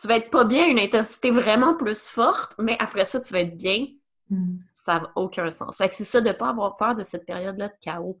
tu 0.00 0.08
vas 0.08 0.16
être 0.16 0.30
pas 0.30 0.44
bien 0.44 0.64
à 0.64 0.68
une 0.68 0.78
intensité 0.78 1.30
vraiment 1.30 1.74
plus 1.74 2.08
forte, 2.08 2.54
mais 2.58 2.76
après 2.78 3.04
ça, 3.04 3.20
tu 3.20 3.32
vas 3.32 3.40
être 3.40 3.56
bien. 3.56 3.86
Mm. 4.30 4.58
Ça 4.74 5.00
n'a 5.00 5.12
aucun 5.16 5.50
sens. 5.50 5.76
C'est 5.76 6.04
ça 6.04 6.20
de 6.20 6.28
ne 6.28 6.32
pas 6.32 6.48
avoir 6.48 6.76
peur 6.76 6.94
de 6.94 7.02
cette 7.02 7.26
période-là 7.26 7.68
de 7.68 7.74
chaos. 7.80 8.18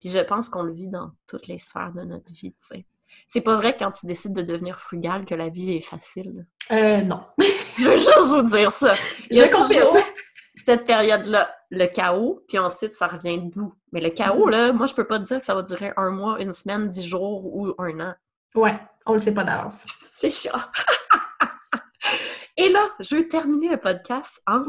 Puis 0.00 0.08
je 0.08 0.18
pense 0.18 0.48
qu'on 0.48 0.62
le 0.62 0.72
vit 0.72 0.88
dans 0.88 1.12
toutes 1.26 1.46
les 1.46 1.58
sphères 1.58 1.92
de 1.92 2.02
notre 2.02 2.32
vie, 2.32 2.52
tu 2.52 2.76
sais. 2.76 2.86
C'est 3.26 3.40
pas 3.40 3.56
vrai 3.56 3.76
quand 3.78 3.90
tu 3.92 4.06
décides 4.06 4.32
de 4.32 4.42
devenir 4.42 4.80
frugal 4.80 5.24
que 5.24 5.34
la 5.34 5.48
vie 5.48 5.76
est 5.76 5.80
facile. 5.80 6.46
Euh, 6.72 7.02
non. 7.02 7.22
je 7.78 7.84
veux 7.84 7.96
juste 7.96 8.18
vous 8.28 8.42
dire 8.42 8.72
ça. 8.72 8.94
Je 9.30 9.50
confirme. 9.52 9.98
Cette 10.64 10.84
période-là, 10.84 11.54
le 11.70 11.86
chaos, 11.86 12.44
puis 12.48 12.58
ensuite 12.58 12.94
ça 12.94 13.06
revient 13.06 13.38
doux. 13.38 13.72
Mais 13.92 14.00
le 14.00 14.10
chaos, 14.10 14.48
là, 14.48 14.72
moi 14.72 14.86
je 14.86 14.94
peux 14.94 15.06
pas 15.06 15.18
te 15.18 15.24
dire 15.24 15.40
que 15.40 15.46
ça 15.46 15.54
va 15.54 15.62
durer 15.62 15.92
un 15.96 16.10
mois, 16.10 16.40
une 16.40 16.52
semaine, 16.52 16.86
dix 16.86 17.06
jours 17.06 17.46
ou 17.46 17.74
un 17.78 17.98
an. 18.00 18.14
Ouais, 18.54 18.78
on 19.06 19.12
le 19.12 19.18
sait 19.18 19.34
pas 19.34 19.44
d'avance. 19.44 19.84
C'est 19.88 20.30
chiant. 20.30 20.58
Et 22.56 22.68
là, 22.68 22.88
je 23.00 23.16
veux 23.16 23.28
terminer 23.28 23.68
le 23.68 23.78
podcast 23.78 24.42
en 24.46 24.62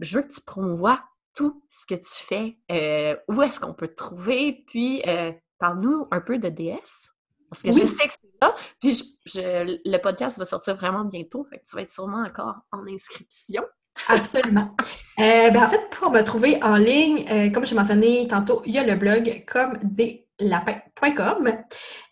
je 0.00 0.16
veux 0.16 0.22
que 0.22 0.32
tu 0.32 0.40
promouvoies 0.40 1.00
tout 1.34 1.62
ce 1.68 1.86
que 1.86 1.94
tu 1.94 2.24
fais. 2.24 2.56
Euh, 2.70 3.16
où 3.28 3.42
est-ce 3.42 3.60
qu'on 3.60 3.74
peut 3.74 3.88
te 3.88 3.96
trouver? 3.96 4.64
Puis, 4.66 5.02
euh, 5.06 5.32
parle-nous 5.58 6.06
un 6.10 6.20
peu 6.20 6.38
de 6.38 6.48
DS. 6.48 7.10
Parce 7.50 7.62
que 7.62 7.70
je 7.70 7.86
sais 7.86 8.06
que 8.06 8.12
c'est 8.12 8.30
là. 8.42 8.54
Puis, 8.80 9.16
le 9.34 9.96
podcast 9.98 10.38
va 10.38 10.44
sortir 10.44 10.74
vraiment 10.74 11.04
bientôt. 11.04 11.44
Fait 11.44 11.58
que 11.58 11.64
tu 11.68 11.76
vas 11.76 11.82
être 11.82 11.92
sûrement 11.92 12.24
encore 12.24 12.56
en 12.72 12.84
inscription. 12.86 13.62
Absolument. 14.08 14.74
Euh, 15.20 15.50
ben, 15.50 15.62
en 15.62 15.68
fait, 15.68 15.88
pour 15.90 16.10
me 16.10 16.22
trouver 16.22 16.60
en 16.64 16.76
ligne, 16.76 17.52
comme 17.52 17.64
j'ai 17.64 17.76
mentionné 17.76 18.26
tantôt, 18.26 18.60
il 18.66 18.72
y 18.72 18.78
a 18.78 18.82
le 18.84 18.96
blog 18.96 19.44
comme 19.46 19.78
des. 19.82 20.24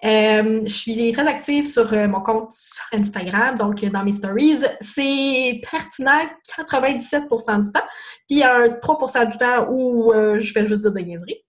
Euh, 0.04 0.60
je 0.64 0.72
suis 0.72 1.12
très 1.12 1.26
active 1.26 1.66
sur 1.66 1.92
euh, 1.92 2.06
mon 2.06 2.20
compte 2.20 2.52
sur 2.52 2.84
Instagram, 2.92 3.56
donc 3.56 3.84
dans 3.84 4.04
mes 4.04 4.12
stories. 4.12 4.64
C'est 4.80 5.60
pertinent 5.68 6.28
97% 6.58 7.64
du 7.64 7.72
temps, 7.72 7.80
puis 8.28 8.36
il 8.36 8.38
y 8.38 8.42
a 8.42 8.56
un 8.56 8.68
3% 8.68 9.30
du 9.30 9.38
temps 9.38 9.68
où 9.70 10.12
euh, 10.12 10.38
je 10.38 10.52
fais 10.52 10.66
juste 10.66 10.82
dire 10.82 10.92
des 10.92 11.04
niaiseries. 11.04 11.42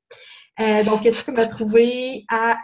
Donc, 0.85 1.01
tu 1.01 1.23
peux 1.23 1.31
me 1.31 1.47
trouver 1.47 2.25
à 2.29 2.57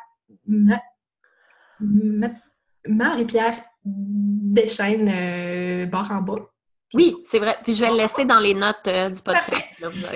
Marie-Pierre 2.87 3.61
Deschaines, 3.83 5.89
barre 5.89 6.11
en 6.11 6.21
bas. 6.21 6.49
Oui, 6.93 7.15
c'est 7.25 7.39
vrai. 7.39 7.57
Puis 7.63 7.73
je 7.73 7.81
vais 7.81 7.91
le 7.91 7.97
laisser 7.97 8.25
dans 8.25 8.39
les 8.39 8.53
notes 8.53 8.85
du 8.85 9.21
podcast. 9.21 9.73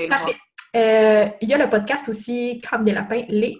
Parfait. 0.09 0.35
il 1.41 1.49
y 1.49 1.53
a 1.53 1.57
le 1.57 1.69
podcast 1.69 2.09
aussi, 2.09 2.61
Comme 2.69 2.83
des 2.83 2.91
lapins, 2.91 3.23
les 3.29 3.59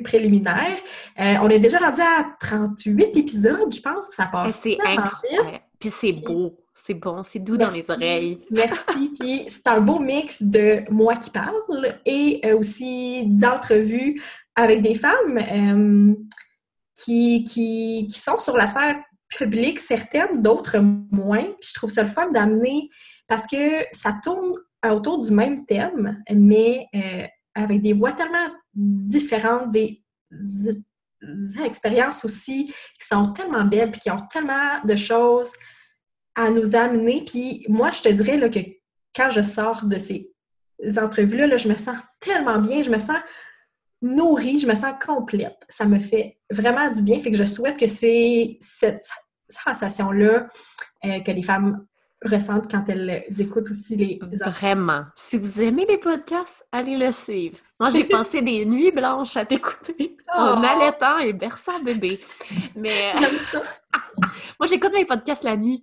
préliminaires. 0.00 0.78
Euh, 1.20 1.34
on 1.42 1.50
est 1.50 1.58
déjà 1.58 1.78
rendu 1.78 2.00
à 2.00 2.24
38 2.40 3.16
épisodes, 3.16 3.74
je 3.74 3.80
pense. 3.80 4.08
Ça 4.10 4.26
passe. 4.26 4.60
C'est 4.62 4.78
incroyable. 4.80 5.60
Puis 5.78 5.90
c'est 5.90 6.12
beau. 6.12 6.58
C'est 6.74 6.94
bon, 6.94 7.22
c'est 7.22 7.38
doux 7.38 7.56
dans 7.56 7.70
les 7.70 7.90
oreilles. 7.90 8.44
Merci. 8.50 9.14
Puis 9.18 9.44
c'est 9.48 9.66
un 9.68 9.80
beau 9.80 9.98
mix 9.98 10.42
de 10.42 10.82
moi 10.90 11.16
qui 11.16 11.30
parle 11.30 11.98
et 12.06 12.40
euh, 12.44 12.58
aussi 12.58 13.24
d'entrevues 13.26 14.20
avec 14.56 14.82
des 14.82 14.94
femmes 14.94 15.38
euh, 15.38 16.14
qui, 16.94 17.44
qui, 17.44 18.06
qui, 18.10 18.18
sont 18.18 18.38
sur 18.38 18.56
la 18.56 18.66
sphère 18.66 18.96
publique, 19.28 19.78
certaines, 19.78 20.42
d'autres 20.42 20.78
moins. 20.78 21.44
Puis 21.60 21.70
je 21.70 21.74
trouve 21.74 21.90
ça 21.90 22.02
le 22.02 22.08
fun 22.08 22.30
d'amener 22.30 22.90
parce 23.28 23.46
que 23.46 23.84
ça 23.92 24.18
tourne 24.22 24.54
autour 24.84 25.20
du 25.20 25.32
même 25.32 25.64
thème, 25.64 26.22
mais 26.34 26.86
avec 27.54 27.80
des 27.80 27.92
voix 27.92 28.12
tellement 28.12 28.48
différentes, 28.74 29.70
des 29.70 30.02
expériences 31.64 32.24
aussi 32.24 32.66
qui 32.66 33.06
sont 33.06 33.32
tellement 33.32 33.64
belles, 33.64 33.90
puis 33.90 34.00
qui 34.00 34.10
ont 34.10 34.26
tellement 34.30 34.80
de 34.84 34.96
choses 34.96 35.52
à 36.34 36.50
nous 36.50 36.74
amener. 36.74 37.24
Puis 37.24 37.64
moi, 37.68 37.90
je 37.90 38.02
te 38.02 38.08
dirais 38.08 38.36
là, 38.36 38.48
que 38.48 38.60
quand 39.14 39.30
je 39.30 39.42
sors 39.42 39.84
de 39.84 39.98
ces 39.98 40.30
entrevues-là, 40.96 41.46
là, 41.46 41.56
je 41.56 41.68
me 41.68 41.76
sens 41.76 41.96
tellement 42.20 42.58
bien, 42.58 42.82
je 42.82 42.90
me 42.90 42.98
sens 42.98 43.18
nourrie, 44.00 44.58
je 44.58 44.66
me 44.66 44.74
sens 44.74 44.94
complète. 45.04 45.64
Ça 45.68 45.84
me 45.86 45.98
fait 45.98 46.38
vraiment 46.50 46.90
du 46.90 47.02
bien. 47.02 47.20
Fait 47.20 47.30
que 47.30 47.36
je 47.36 47.44
souhaite 47.44 47.78
que 47.78 47.86
c'est 47.86 48.58
cette 48.60 49.02
sensation-là 49.48 50.48
euh, 51.04 51.20
que 51.20 51.30
les 51.30 51.42
femmes 51.42 51.86
ressentent 52.24 52.70
quand 52.70 52.88
elles 52.88 53.24
écoutent 53.38 53.70
aussi 53.70 53.96
les... 53.96 54.20
Vraiment. 54.44 55.04
Si 55.16 55.38
vous 55.38 55.60
aimez 55.60 55.86
les 55.88 55.98
podcasts, 55.98 56.64
allez 56.70 56.96
le 56.96 57.10
suivre. 57.10 57.58
Moi, 57.80 57.90
j'ai 57.90 58.04
passé 58.04 58.42
des 58.42 58.64
nuits 58.66 58.92
blanches 58.92 59.36
à 59.36 59.44
t'écouter 59.44 60.16
en 60.32 60.60
oh! 60.60 60.64
allaitant 60.64 61.18
et 61.18 61.32
berçant 61.32 61.80
bébé. 61.80 62.20
Mais... 62.76 63.12
J'aime 63.18 63.38
ça. 63.38 63.62
Moi, 64.60 64.66
j'écoute 64.68 64.92
mes 64.92 65.04
podcasts 65.04 65.42
la 65.42 65.56
nuit. 65.56 65.82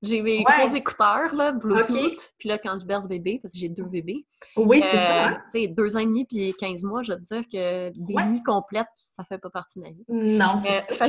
J'ai 0.00 0.22
mes 0.22 0.44
gros 0.44 0.74
écouteurs, 0.74 1.34
là, 1.34 1.52
Bluetooth. 1.52 2.34
Puis 2.38 2.48
là, 2.48 2.58
quand 2.58 2.78
je 2.78 2.86
berce 2.86 3.08
bébé, 3.08 3.40
parce 3.42 3.52
que 3.52 3.58
j'ai 3.58 3.68
deux 3.68 3.84
bébés. 3.84 4.26
Oui, 4.56 4.80
c'est 4.82 4.96
ça. 4.96 5.28
Euh, 5.28 5.34
tu 5.52 5.62
sais, 5.62 5.68
deux 5.68 5.96
ans 5.96 6.00
et 6.00 6.06
demi 6.06 6.24
puis 6.24 6.52
15 6.52 6.84
mois, 6.84 7.02
je 7.02 7.12
veux 7.12 7.18
te 7.18 7.34
dire 7.34 7.42
que 7.52 7.90
des 7.96 8.14
nuits 8.26 8.42
complètes, 8.42 8.86
ça 8.94 9.24
fait 9.24 9.38
pas 9.38 9.50
partie 9.50 9.80
de 9.80 9.84
ma 9.84 9.90
vie. 9.90 10.04
Non, 10.08 10.56
c'est 10.58 10.94
ça 10.94 11.08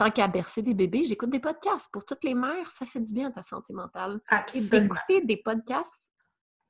tant 0.00 0.10
qu'à 0.10 0.28
bercer 0.28 0.62
des 0.62 0.72
bébés, 0.72 1.04
j'écoute 1.04 1.28
des 1.28 1.40
podcasts. 1.40 1.92
Pour 1.92 2.06
toutes 2.06 2.24
les 2.24 2.32
mères, 2.32 2.70
ça 2.70 2.86
fait 2.86 3.00
du 3.00 3.12
bien 3.12 3.28
à 3.28 3.32
ta 3.32 3.42
santé 3.42 3.74
mentale. 3.74 4.18
Absolument. 4.28 4.94
D'écouter 4.94 5.20
des 5.26 5.36
podcasts 5.36 6.10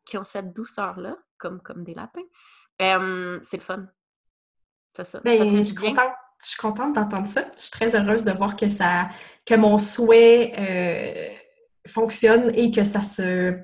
qui 0.05 0.19
ont 0.19 0.25
cette 0.25 0.53
douceur-là, 0.53 1.17
comme, 1.39 1.61
comme 1.63 1.85
des 1.85 1.95
lapins, 1.95 2.21
euh, 2.83 3.39
c'est 3.43 3.59
le 3.59 3.63
fun. 3.63 3.87
C'est 4.97 5.05
ça. 5.05 5.21
Ben, 5.21 5.39
ça 5.39 5.45
fait 5.45 5.59
je, 5.59 5.63
suis 5.63 5.75
contente, 5.77 6.13
je 6.43 6.49
suis 6.49 6.59
contente 6.59 6.93
d'entendre 6.95 7.29
ça. 7.29 7.45
Je 7.57 7.63
suis 7.63 7.71
très 7.71 7.95
heureuse 7.95 8.25
de 8.25 8.33
voir 8.33 8.57
que 8.57 8.67
ça, 8.67 9.09
que 9.47 9.55
mon 9.55 9.79
souhait 9.79 10.53
euh, 10.59 11.40
fonctionne 11.91 12.51
et 12.55 12.71
que 12.71 12.85
ça 12.85 13.01
se, 13.01 13.55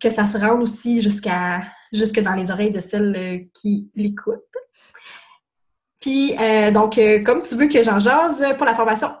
que 0.00 0.10
ça 0.10 0.26
se 0.26 0.38
rende 0.38 0.62
aussi 0.62 1.00
jusqu'à, 1.00 1.60
jusque 1.92 2.20
dans 2.20 2.34
les 2.34 2.50
oreilles 2.50 2.70
de 2.70 2.80
celles 2.80 3.16
euh, 3.16 3.38
qui 3.54 3.90
l'écoutent. 3.94 4.42
Puis, 6.00 6.36
euh, 6.38 6.70
donc, 6.70 6.98
euh, 6.98 7.22
comme 7.22 7.42
tu 7.42 7.54
veux 7.54 7.68
que 7.68 7.82
j'en 7.82 7.98
jase 7.98 8.44
pour 8.58 8.66
la 8.66 8.74
formation 8.74 9.14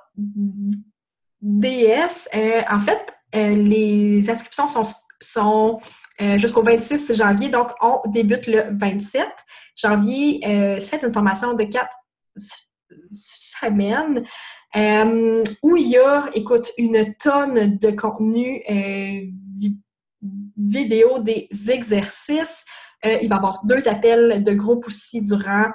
DS, 1.40 2.28
en 2.70 2.78
fait, 2.78 3.14
les 3.32 4.30
inscriptions 4.30 4.68
sont, 4.68 4.84
sont 5.20 5.78
jusqu'au 6.36 6.62
26 6.62 7.14
janvier, 7.14 7.48
donc 7.48 7.70
on 7.82 8.00
débute 8.06 8.46
le 8.46 8.64
27 8.70 9.26
janvier. 9.76 10.40
C'est 10.80 11.02
une 11.02 11.12
formation 11.12 11.54
de 11.54 11.64
quatre 11.64 11.96
semaines 13.10 14.24
euh, 14.76 15.42
où 15.62 15.76
il 15.76 15.88
y 15.88 15.98
a, 15.98 16.28
écoute, 16.34 16.70
une 16.78 17.14
tonne 17.14 17.78
de 17.78 17.90
contenu 17.90 18.62
euh, 18.68 19.22
vi- 19.58 19.78
vidéo, 20.56 21.18
des 21.20 21.48
exercices. 21.68 22.64
Euh, 23.04 23.18
il 23.22 23.28
va 23.28 23.36
y 23.36 23.38
avoir 23.38 23.64
deux 23.64 23.86
appels 23.88 24.42
de 24.42 24.52
groupe 24.54 24.86
aussi 24.86 25.22
durant 25.22 25.66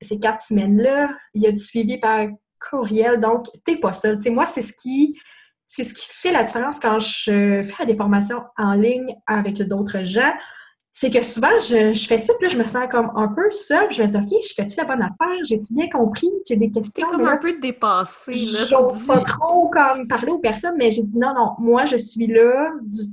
ces 0.00 0.18
quatre 0.20 0.42
semaines-là. 0.42 1.10
Il 1.34 1.42
y 1.42 1.46
a 1.46 1.50
du 1.50 1.58
suivi 1.58 1.98
par 1.98 2.26
courriel, 2.70 3.18
donc 3.18 3.46
t'es 3.64 3.76
pas 3.76 3.92
seul. 3.92 4.16
Tu 4.16 4.24
sais, 4.24 4.30
moi, 4.30 4.46
c'est 4.46 4.62
ce 4.62 4.72
qui 4.72 5.18
c'est 5.66 5.84
ce 5.84 5.94
qui 5.94 6.06
fait 6.10 6.32
la 6.32 6.42
différence 6.42 6.80
quand 6.80 6.98
je 6.98 7.62
fais 7.62 7.86
des 7.86 7.96
formations 7.96 8.42
en 8.56 8.74
ligne 8.74 9.14
avec 9.26 9.62
d'autres 9.62 10.02
gens. 10.02 10.32
C'est 11.00 11.08
que 11.08 11.22
souvent, 11.22 11.58
je, 11.58 11.94
je 11.94 12.06
fais 12.06 12.18
ça, 12.18 12.34
puis 12.38 12.46
là, 12.46 12.54
je 12.54 12.58
me 12.58 12.66
sens 12.66 12.86
comme 12.90 13.10
un 13.16 13.28
peu 13.28 13.50
seule. 13.52 13.86
puis 13.86 13.96
Je 13.96 14.02
me 14.02 14.06
dis, 14.08 14.16
OK, 14.18 14.42
je 14.46 14.52
fais-tu 14.54 14.76
la 14.76 14.84
bonne 14.84 15.00
affaire? 15.00 15.38
J'ai-tu 15.48 15.72
bien 15.72 15.88
compris? 15.88 16.28
J'ai 16.46 16.56
des 16.56 16.70
T'es 16.70 16.80
questions. 16.82 17.06
comme 17.08 17.20
mais 17.22 17.24
là, 17.24 17.32
un 17.32 17.36
peu 17.38 17.58
dépassé, 17.58 18.32
là. 18.34 18.38
tu 18.40 18.68
J'ose 18.68 19.00
dis. 19.00 19.06
pas 19.06 19.20
trop 19.20 19.70
comme 19.70 20.06
parler 20.06 20.30
aux 20.30 20.40
personnes, 20.40 20.74
mais 20.76 20.90
j'ai 20.90 21.02
dit 21.02 21.16
non, 21.16 21.32
non, 21.34 21.52
moi 21.58 21.86
je 21.86 21.96
suis 21.96 22.26
là 22.26 22.70
du- 22.82 23.10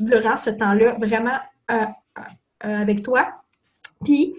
durant 0.00 0.36
ce 0.36 0.50
temps-là, 0.50 0.96
vraiment 1.00 1.38
euh, 1.70 1.74
euh, 2.64 2.82
avec 2.82 3.04
toi. 3.04 3.28
Puis 4.04 4.34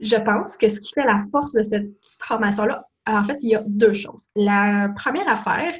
je 0.00 0.16
pense 0.16 0.56
que 0.56 0.68
ce 0.68 0.80
qui 0.80 0.94
fait 0.94 1.04
la 1.04 1.24
force 1.30 1.52
de 1.52 1.62
cette 1.62 1.90
formation-là, 2.20 2.88
en 3.06 3.22
fait, 3.22 3.36
il 3.42 3.50
y 3.50 3.54
a 3.54 3.62
deux 3.66 3.92
choses. 3.92 4.28
La 4.34 4.88
première 4.96 5.28
affaire, 5.28 5.74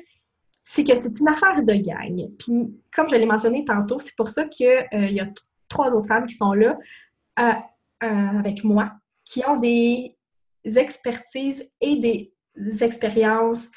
c'est 0.63 0.85
que 0.85 0.95
c'est 0.95 1.19
une 1.21 1.29
affaire 1.29 1.63
de 1.63 1.73
gang. 1.73 2.29
Puis, 2.39 2.71
comme 2.95 3.09
je 3.09 3.15
l'ai 3.17 3.25
mentionné 3.25 3.65
tantôt, 3.65 3.99
c'est 3.99 4.15
pour 4.15 4.29
ça 4.29 4.45
qu'il 4.45 4.87
y 4.93 5.21
a 5.21 5.27
trois 5.69 5.93
autres 5.93 6.09
femmes 6.09 6.27
qui 6.27 6.35
sont 6.35 6.53
là 6.53 6.79
euh, 7.39 7.53
euh, 8.03 8.39
avec 8.39 8.65
moi, 8.65 8.93
qui 9.25 9.43
ont 9.47 9.59
des 9.59 10.17
expertises 10.65 11.71
et 11.81 11.97
des 11.97 12.83
expériences 12.83 13.71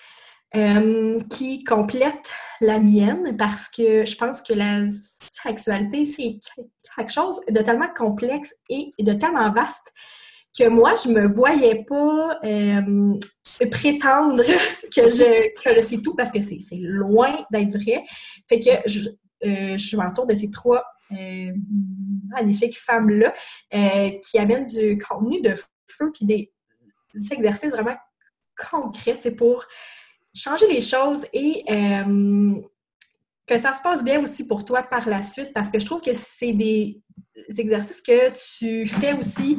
euh, 0.55 1.19
qui 1.29 1.63
complètent 1.63 2.31
la 2.61 2.79
mienne 2.79 3.35
parce 3.37 3.69
que 3.69 4.05
je 4.05 4.15
pense 4.15 4.41
que 4.41 4.53
la 4.53 4.89
sexualité, 4.89 6.05
c'est 6.05 6.39
quelque 6.95 7.11
chose 7.11 7.39
de 7.49 7.61
tellement 7.61 7.89
complexe 7.95 8.55
et 8.69 8.91
de 8.97 9.13
tellement 9.13 9.51
vaste 9.51 9.91
que 10.57 10.67
moi, 10.67 10.95
je 10.95 11.09
me 11.09 11.27
voyais 11.27 11.85
pas 11.85 12.39
prétendre 13.69 14.43
que 14.95 15.09
je, 15.11 15.53
que 15.63 15.81
sais 15.81 16.01
tout 16.01 16.15
parce 16.15 16.31
que 16.31 16.41
c'est 16.41 16.59
loin 16.77 17.45
d'être 17.51 17.77
vrai. 17.77 18.03
Fait 18.47 18.59
que 18.59 18.89
je, 18.89 19.09
je 19.43 19.95
m'entoure 19.95 20.25
de 20.25 20.33
ces 20.33 20.49
trois 20.49 20.83
euh, 21.11 21.53
magnifiques 22.27 22.77
femmes-là 22.77 23.33
euh, 23.73 24.11
qui 24.19 24.37
amènent 24.37 24.63
du 24.63 24.97
contenu 24.97 25.41
de 25.41 25.55
feu 25.87 26.11
puis 26.13 26.25
des, 26.25 26.51
des 27.13 27.33
exercices 27.33 27.71
vraiment 27.71 27.97
concrets 28.57 29.19
pour 29.37 29.65
changer 30.33 30.67
les 30.67 30.81
choses 30.81 31.25
et 31.33 31.63
euh, 31.69 32.53
que 33.47 33.57
ça 33.57 33.73
se 33.73 33.81
passe 33.81 34.03
bien 34.03 34.21
aussi 34.21 34.45
pour 34.45 34.63
toi 34.63 34.83
par 34.83 35.09
la 35.09 35.23
suite 35.23 35.51
parce 35.53 35.71
que 35.71 35.79
je 35.79 35.85
trouve 35.85 36.01
que 36.01 36.13
c'est 36.13 36.53
des 36.53 37.01
exercices 37.57 38.01
que 38.01 38.31
tu 38.57 38.85
fais 38.85 39.13
aussi 39.13 39.57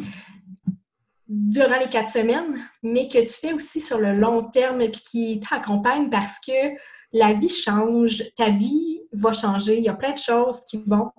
durant 1.31 1.79
les 1.79 1.89
quatre 1.89 2.11
semaines, 2.11 2.59
mais 2.83 3.09
que 3.09 3.19
tu 3.19 3.33
fais 3.41 3.53
aussi 3.53 3.81
sur 3.81 3.99
le 3.99 4.13
long 4.15 4.43
terme 4.43 4.81
et 4.81 4.91
qui 4.91 5.41
t'accompagnent 5.41 6.11
parce 6.11 6.41
que 6.41 6.77
la 7.13 7.33
vie 7.33 7.49
change, 7.49 8.23
ta 8.37 8.51
vie 8.51 9.03
va 9.13 9.33
changer, 9.33 9.79
il 9.79 9.85
y 9.85 9.89
a 9.89 9.95
plein 9.95 10.13
de 10.13 10.19
choses 10.19 10.65
qui 10.65 10.83
vont 10.87 11.11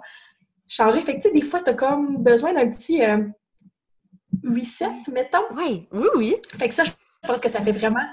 changer. 0.67 1.01
Fait 1.01 1.17
que, 1.17 1.21
tu 1.21 1.27
sais, 1.29 1.33
des 1.33 1.41
fois, 1.41 1.59
tu 1.61 1.69
as 1.71 1.73
comme 1.73 2.17
besoin 2.23 2.53
d'un 2.53 2.69
petit 2.69 3.03
euh, 3.03 3.17
reset, 4.43 4.91
mettons. 5.11 5.43
Oui, 5.55 5.87
oui, 5.91 6.07
oui. 6.15 6.35
Fait 6.57 6.67
que 6.67 6.73
ça, 6.73 6.83
je 6.83 6.91
pense 7.27 7.39
que 7.39 7.49
ça 7.49 7.61
fait 7.61 7.71
vraiment 7.73 8.05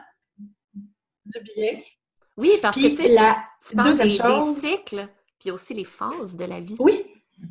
du 0.74 1.40
bien. 1.54 1.78
Oui, 2.36 2.52
parce 2.62 2.76
Puis 2.76 2.94
que 2.94 3.02
la 3.14 3.36
tu 3.68 3.76
deuxième 3.76 4.10
chose... 4.10 4.56
cycles, 4.56 5.08
puis 5.38 5.50
aussi 5.50 5.74
les 5.74 5.84
phases 5.84 6.36
de 6.36 6.44
la 6.44 6.60
vie. 6.60 6.76
Oui, 6.78 7.04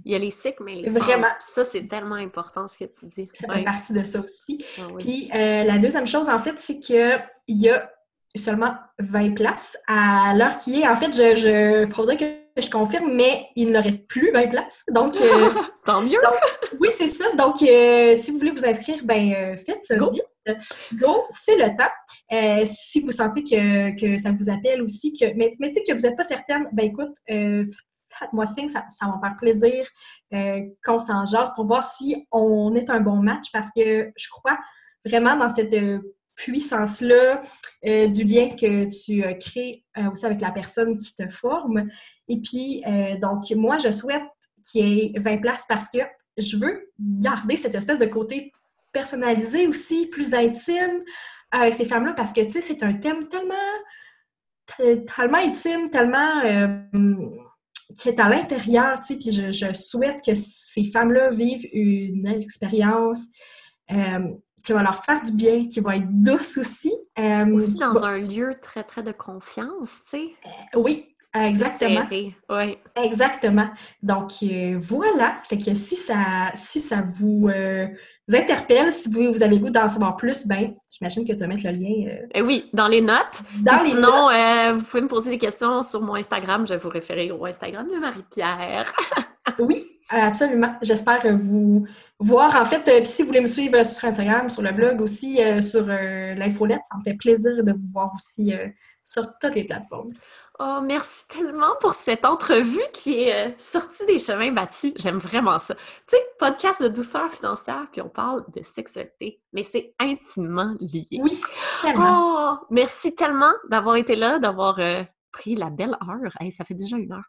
Il 0.06 0.12
y 0.12 0.16
a 0.16 0.20
les 0.20 0.32
cycles, 0.32 0.64
mais 0.64 0.76
les 0.76 0.90
Vraiment. 0.90 1.24
phases. 1.24 1.36
Ça, 1.40 1.64
c'est 1.64 1.88
tellement 1.88 2.16
important 2.16 2.68
ce 2.68 2.80
que 2.80 2.86
tu 2.86 3.06
dis. 3.06 3.30
ça 3.34 3.48
Ouais. 3.48 3.60
fait 3.60 3.64
partie 3.64 3.94
de 3.94 4.04
ça 4.04 4.20
aussi. 4.20 4.64
Ah 4.78 4.82
oui. 4.94 4.98
Puis 5.00 5.30
euh, 5.34 5.64
la 5.64 5.78
deuxième 5.78 6.08
chose, 6.08 6.28
en 6.30 6.40
fait, 6.40 6.58
c'est 6.60 6.80
qu'il 6.80 7.22
y 7.48 7.70
a 7.70 7.90
seulement 8.38 8.74
20 9.00 9.36
places 9.36 9.78
à 9.88 10.34
l'heure 10.36 10.58
qui 10.58 10.82
est. 10.82 10.88
En 10.88 10.96
fait, 10.96 11.14
je, 11.14 11.36
je 11.36 11.94
faudrait 11.94 12.18
que 12.18 12.48
je 12.62 12.70
confirme, 12.70 13.12
mais 13.14 13.48
il 13.56 13.72
ne 13.72 13.80
reste 13.80 14.08
plus 14.08 14.32
20 14.32 14.48
places. 14.48 14.84
Donc, 14.90 15.16
euh, 15.18 15.50
Tant 15.86 16.02
mieux! 16.02 16.20
oui, 16.80 16.90
c'est 16.92 17.08
ça. 17.08 17.26
Donc, 17.34 17.62
euh, 17.62 18.16
si 18.16 18.32
vous 18.32 18.40
voulez 18.40 18.52
vous 18.52 18.66
inscrire, 18.66 19.00
ben 19.04 19.34
euh, 19.34 19.58
faites 19.58 19.84
ça 19.84 19.96
Go. 19.96 20.12
vite. 20.12 20.24
Go, 20.94 21.26
c'est 21.30 21.58
le 21.58 21.76
temps. 21.76 22.66
Si 22.66 23.02
vous 23.02 23.12
sentez 23.12 23.44
que, 23.44 24.00
que 24.00 24.18
ça 24.18 24.32
vous 24.32 24.50
appelle 24.50 24.82
aussi, 24.82 25.12
que, 25.14 25.26
mais, 25.36 25.52
mais 25.60 25.68
tu 25.68 25.74
sais 25.76 25.84
que 25.84 25.94
vous 25.94 26.08
n'êtes 26.08 26.16
pas 26.16 26.24
certaine, 26.24 26.68
ben 26.72 26.86
écoute, 26.86 27.14
faites-moi 27.28 28.46
signe, 28.46 28.70
ça, 28.70 28.86
ça 28.90 29.08
va 29.08 29.18
me 29.18 29.22
faire 29.22 29.36
plaisir 29.38 29.86
qu'on 30.86 31.00
s'en 31.00 31.26
jase 31.26 31.52
pour 31.54 31.66
voir 31.66 31.84
si 31.84 32.26
on 32.32 32.74
est 32.76 32.90
un 32.90 33.02
bon 33.02 33.18
match 33.18 33.48
parce 33.52 33.70
que 33.76 34.10
je 34.16 34.30
crois 34.30 34.58
vraiment 35.06 35.36
dans 35.36 35.50
cette 35.50 35.76
puissance-là 36.38 37.42
euh, 37.86 38.08
du 38.08 38.24
lien 38.24 38.50
que 38.50 38.86
tu 38.86 39.24
euh, 39.24 39.34
crées 39.34 39.84
euh, 39.98 40.10
aussi 40.12 40.26
avec 40.26 40.40
la 40.40 40.52
personne 40.52 40.98
qui 40.98 41.14
te 41.14 41.28
forme. 41.28 41.90
Et 42.30 42.40
puis, 42.40 42.84
donc, 43.22 43.50
moi, 43.52 43.78
je 43.78 43.90
souhaite 43.90 44.24
qu'il 44.70 44.88
y 44.88 45.16
ait 45.16 45.20
20 45.20 45.38
places 45.38 45.66
parce 45.68 45.90
que 45.90 46.00
je 46.38 46.58
veux 46.58 46.92
garder 47.00 47.58
cette 47.58 47.74
espèce 47.74 48.00
de 48.00 48.06
côté 48.06 48.52
personnalisé 48.92 49.66
aussi, 49.68 50.08
plus 50.08 50.34
intime 50.34 51.04
avec 51.52 51.74
ces 51.74 51.86
femmes-là 51.86 52.14
parce 52.14 52.34
que, 52.34 52.42
tu 52.42 52.52
sais, 52.52 52.62
c'est 52.62 52.84
un 52.84 52.94
thème 52.94 53.30
tellement, 53.30 53.56
te- 54.78 54.96
tellement 54.96 55.38
intime, 55.38 55.90
tellement 55.90 56.42
qui 57.98 58.10
est 58.10 58.20
à 58.20 58.28
l'intérieur, 58.28 59.00
tu 59.00 59.14
sais, 59.14 59.16
puis 59.16 59.32
je, 59.32 59.74
souhaite 59.74 60.22
que 60.22 60.36
ces 60.36 60.84
femmes-là 60.92 61.30
vivent 61.30 61.66
une 61.72 62.28
expérience 62.28 63.28
qui 64.64 64.74
va 64.74 64.84
leur 64.84 65.04
faire 65.04 65.22
du 65.22 65.32
bien, 65.32 65.68
qui 65.68 65.80
va 65.80 65.96
être 65.96 66.08
douce 66.10 66.58
aussi. 66.58 66.92
euh, 67.20 67.46
Aussi 67.54 67.76
dans 67.76 67.94
va- 67.94 68.08
un 68.08 68.18
lieu 68.18 68.56
très, 68.62 68.84
très 68.84 69.04
de 69.04 69.12
confiance, 69.12 70.02
tu 70.10 70.18
sais. 70.18 70.30
Oui, 70.76 71.16
exactement. 71.46 72.06
Ouais. 72.50 72.80
Exactement. 72.96 73.70
Donc 74.02 74.32
euh, 74.44 74.78
voilà. 74.80 75.38
Fait 75.44 75.58
que 75.58 75.74
si 75.74 75.96
ça, 75.96 76.16
si 76.54 76.80
ça 76.80 77.04
vous, 77.06 77.50
euh, 77.50 77.88
vous 78.28 78.36
interpelle, 78.36 78.92
si 78.92 79.10
vous, 79.10 79.32
vous 79.32 79.44
avez 79.44 79.56
le 79.56 79.62
goût 79.62 79.70
d'en 79.70 79.88
savoir 79.88 80.16
plus, 80.16 80.48
ben, 80.48 80.74
j'imagine 80.90 81.26
que 81.26 81.34
tu 81.34 81.40
vas 81.40 81.48
mettre 81.48 81.64
le 81.66 81.72
lien 81.72 82.10
euh, 82.10 82.28
Eh 82.34 82.42
oui, 82.42 82.70
dans 82.74 82.88
les 82.88 83.02
notes. 83.02 83.42
dans 83.62 83.74
Puis 83.74 83.84
les 83.84 83.90
sinon, 83.92 84.76
vous 84.76 84.84
pouvez 84.84 85.02
me 85.02 85.08
poser 85.08 85.32
des 85.32 85.38
questions 85.38 85.84
sur 85.84 86.02
mon 86.02 86.16
Instagram. 86.16 86.66
Je 86.66 86.74
vais 86.74 86.80
vous 86.80 86.90
référer 86.90 87.32
au 87.32 87.46
Instagram 87.46 87.88
de 87.88 88.00
Marie-Pierre. 88.00 88.94
Oui, 89.60 89.88
absolument. 90.10 90.76
J'espère 90.82 91.36
vous 91.36 91.88
voir. 92.20 92.62
En 92.62 92.66
fait, 92.66 93.06
si 93.06 93.22
vous 93.22 93.30
voulez 93.30 93.40
me 93.40 93.48
suivre 93.48 93.82
sur 93.84 94.10
Instagram, 94.10 94.50
sur 94.50 94.62
le 94.62 94.72
blog 94.72 95.02
aussi, 95.02 95.40
sur 95.62 95.88
l'infolette, 95.88 96.82
ça 96.92 96.98
me 96.98 97.04
fait 97.04 97.16
plaisir 97.16 97.64
de 97.64 97.72
vous 97.72 97.88
voir 97.94 98.12
aussi 98.14 98.54
sur 99.08 99.24
toutes 99.40 99.56
les 99.56 99.64
plateformes. 99.64 100.12
Oh, 100.60 100.80
merci 100.82 101.28
tellement 101.28 101.76
pour 101.80 101.94
cette 101.94 102.26
entrevue 102.26 102.82
qui 102.92 103.22
est 103.22 103.50
euh, 103.50 103.52
sortie 103.58 104.06
des 104.08 104.18
chemins 104.18 104.52
battus. 104.52 104.92
J'aime 104.96 105.20
vraiment 105.20 105.60
ça. 105.60 105.76
Tu 105.76 106.16
sais, 106.16 106.22
podcast 106.40 106.82
de 106.82 106.88
douceur 106.88 107.30
financière, 107.32 107.86
puis 107.92 108.02
on 108.02 108.10
parle 108.10 108.44
de 108.56 108.64
sexualité, 108.64 109.40
mais 109.54 109.64
c'est 109.64 109.94
intimement 110.00 110.76
lié. 110.80 111.06
Oui, 111.12 111.40
tellement. 111.84 112.54
Oh, 112.54 112.66
merci 112.72 113.14
tellement 113.14 113.54
d'avoir 113.70 113.98
été 113.98 114.16
là, 114.16 114.40
d'avoir 114.40 114.80
euh, 114.80 115.04
pris 115.32 115.56
la 115.56 115.70
belle 115.70 115.96
heure. 116.02 116.34
Hey, 116.40 116.52
ça 116.52 116.66
fait 116.66 116.74
déjà 116.74 116.98
une 116.98 117.14
heure. 117.14 117.26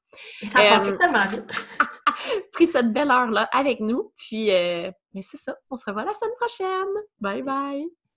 ça 0.47 0.61
a 0.61 0.69
passé 0.71 0.89
euh, 0.89 0.97
tellement 0.97 1.29
vite. 1.29 1.53
Pris 2.53 2.67
cette 2.67 2.93
belle 2.93 3.11
heure-là 3.11 3.49
avec 3.53 3.79
nous. 3.79 4.13
Puis, 4.17 4.47
mais 4.49 5.23
c'est 5.23 5.37
ça. 5.37 5.55
On 5.71 5.77
se 5.77 5.85
revoit 5.87 6.05
la 6.05 6.13
semaine 6.13 6.35
prochaine. 6.41 6.95
Bye 7.21 7.43
bye. 7.43 8.08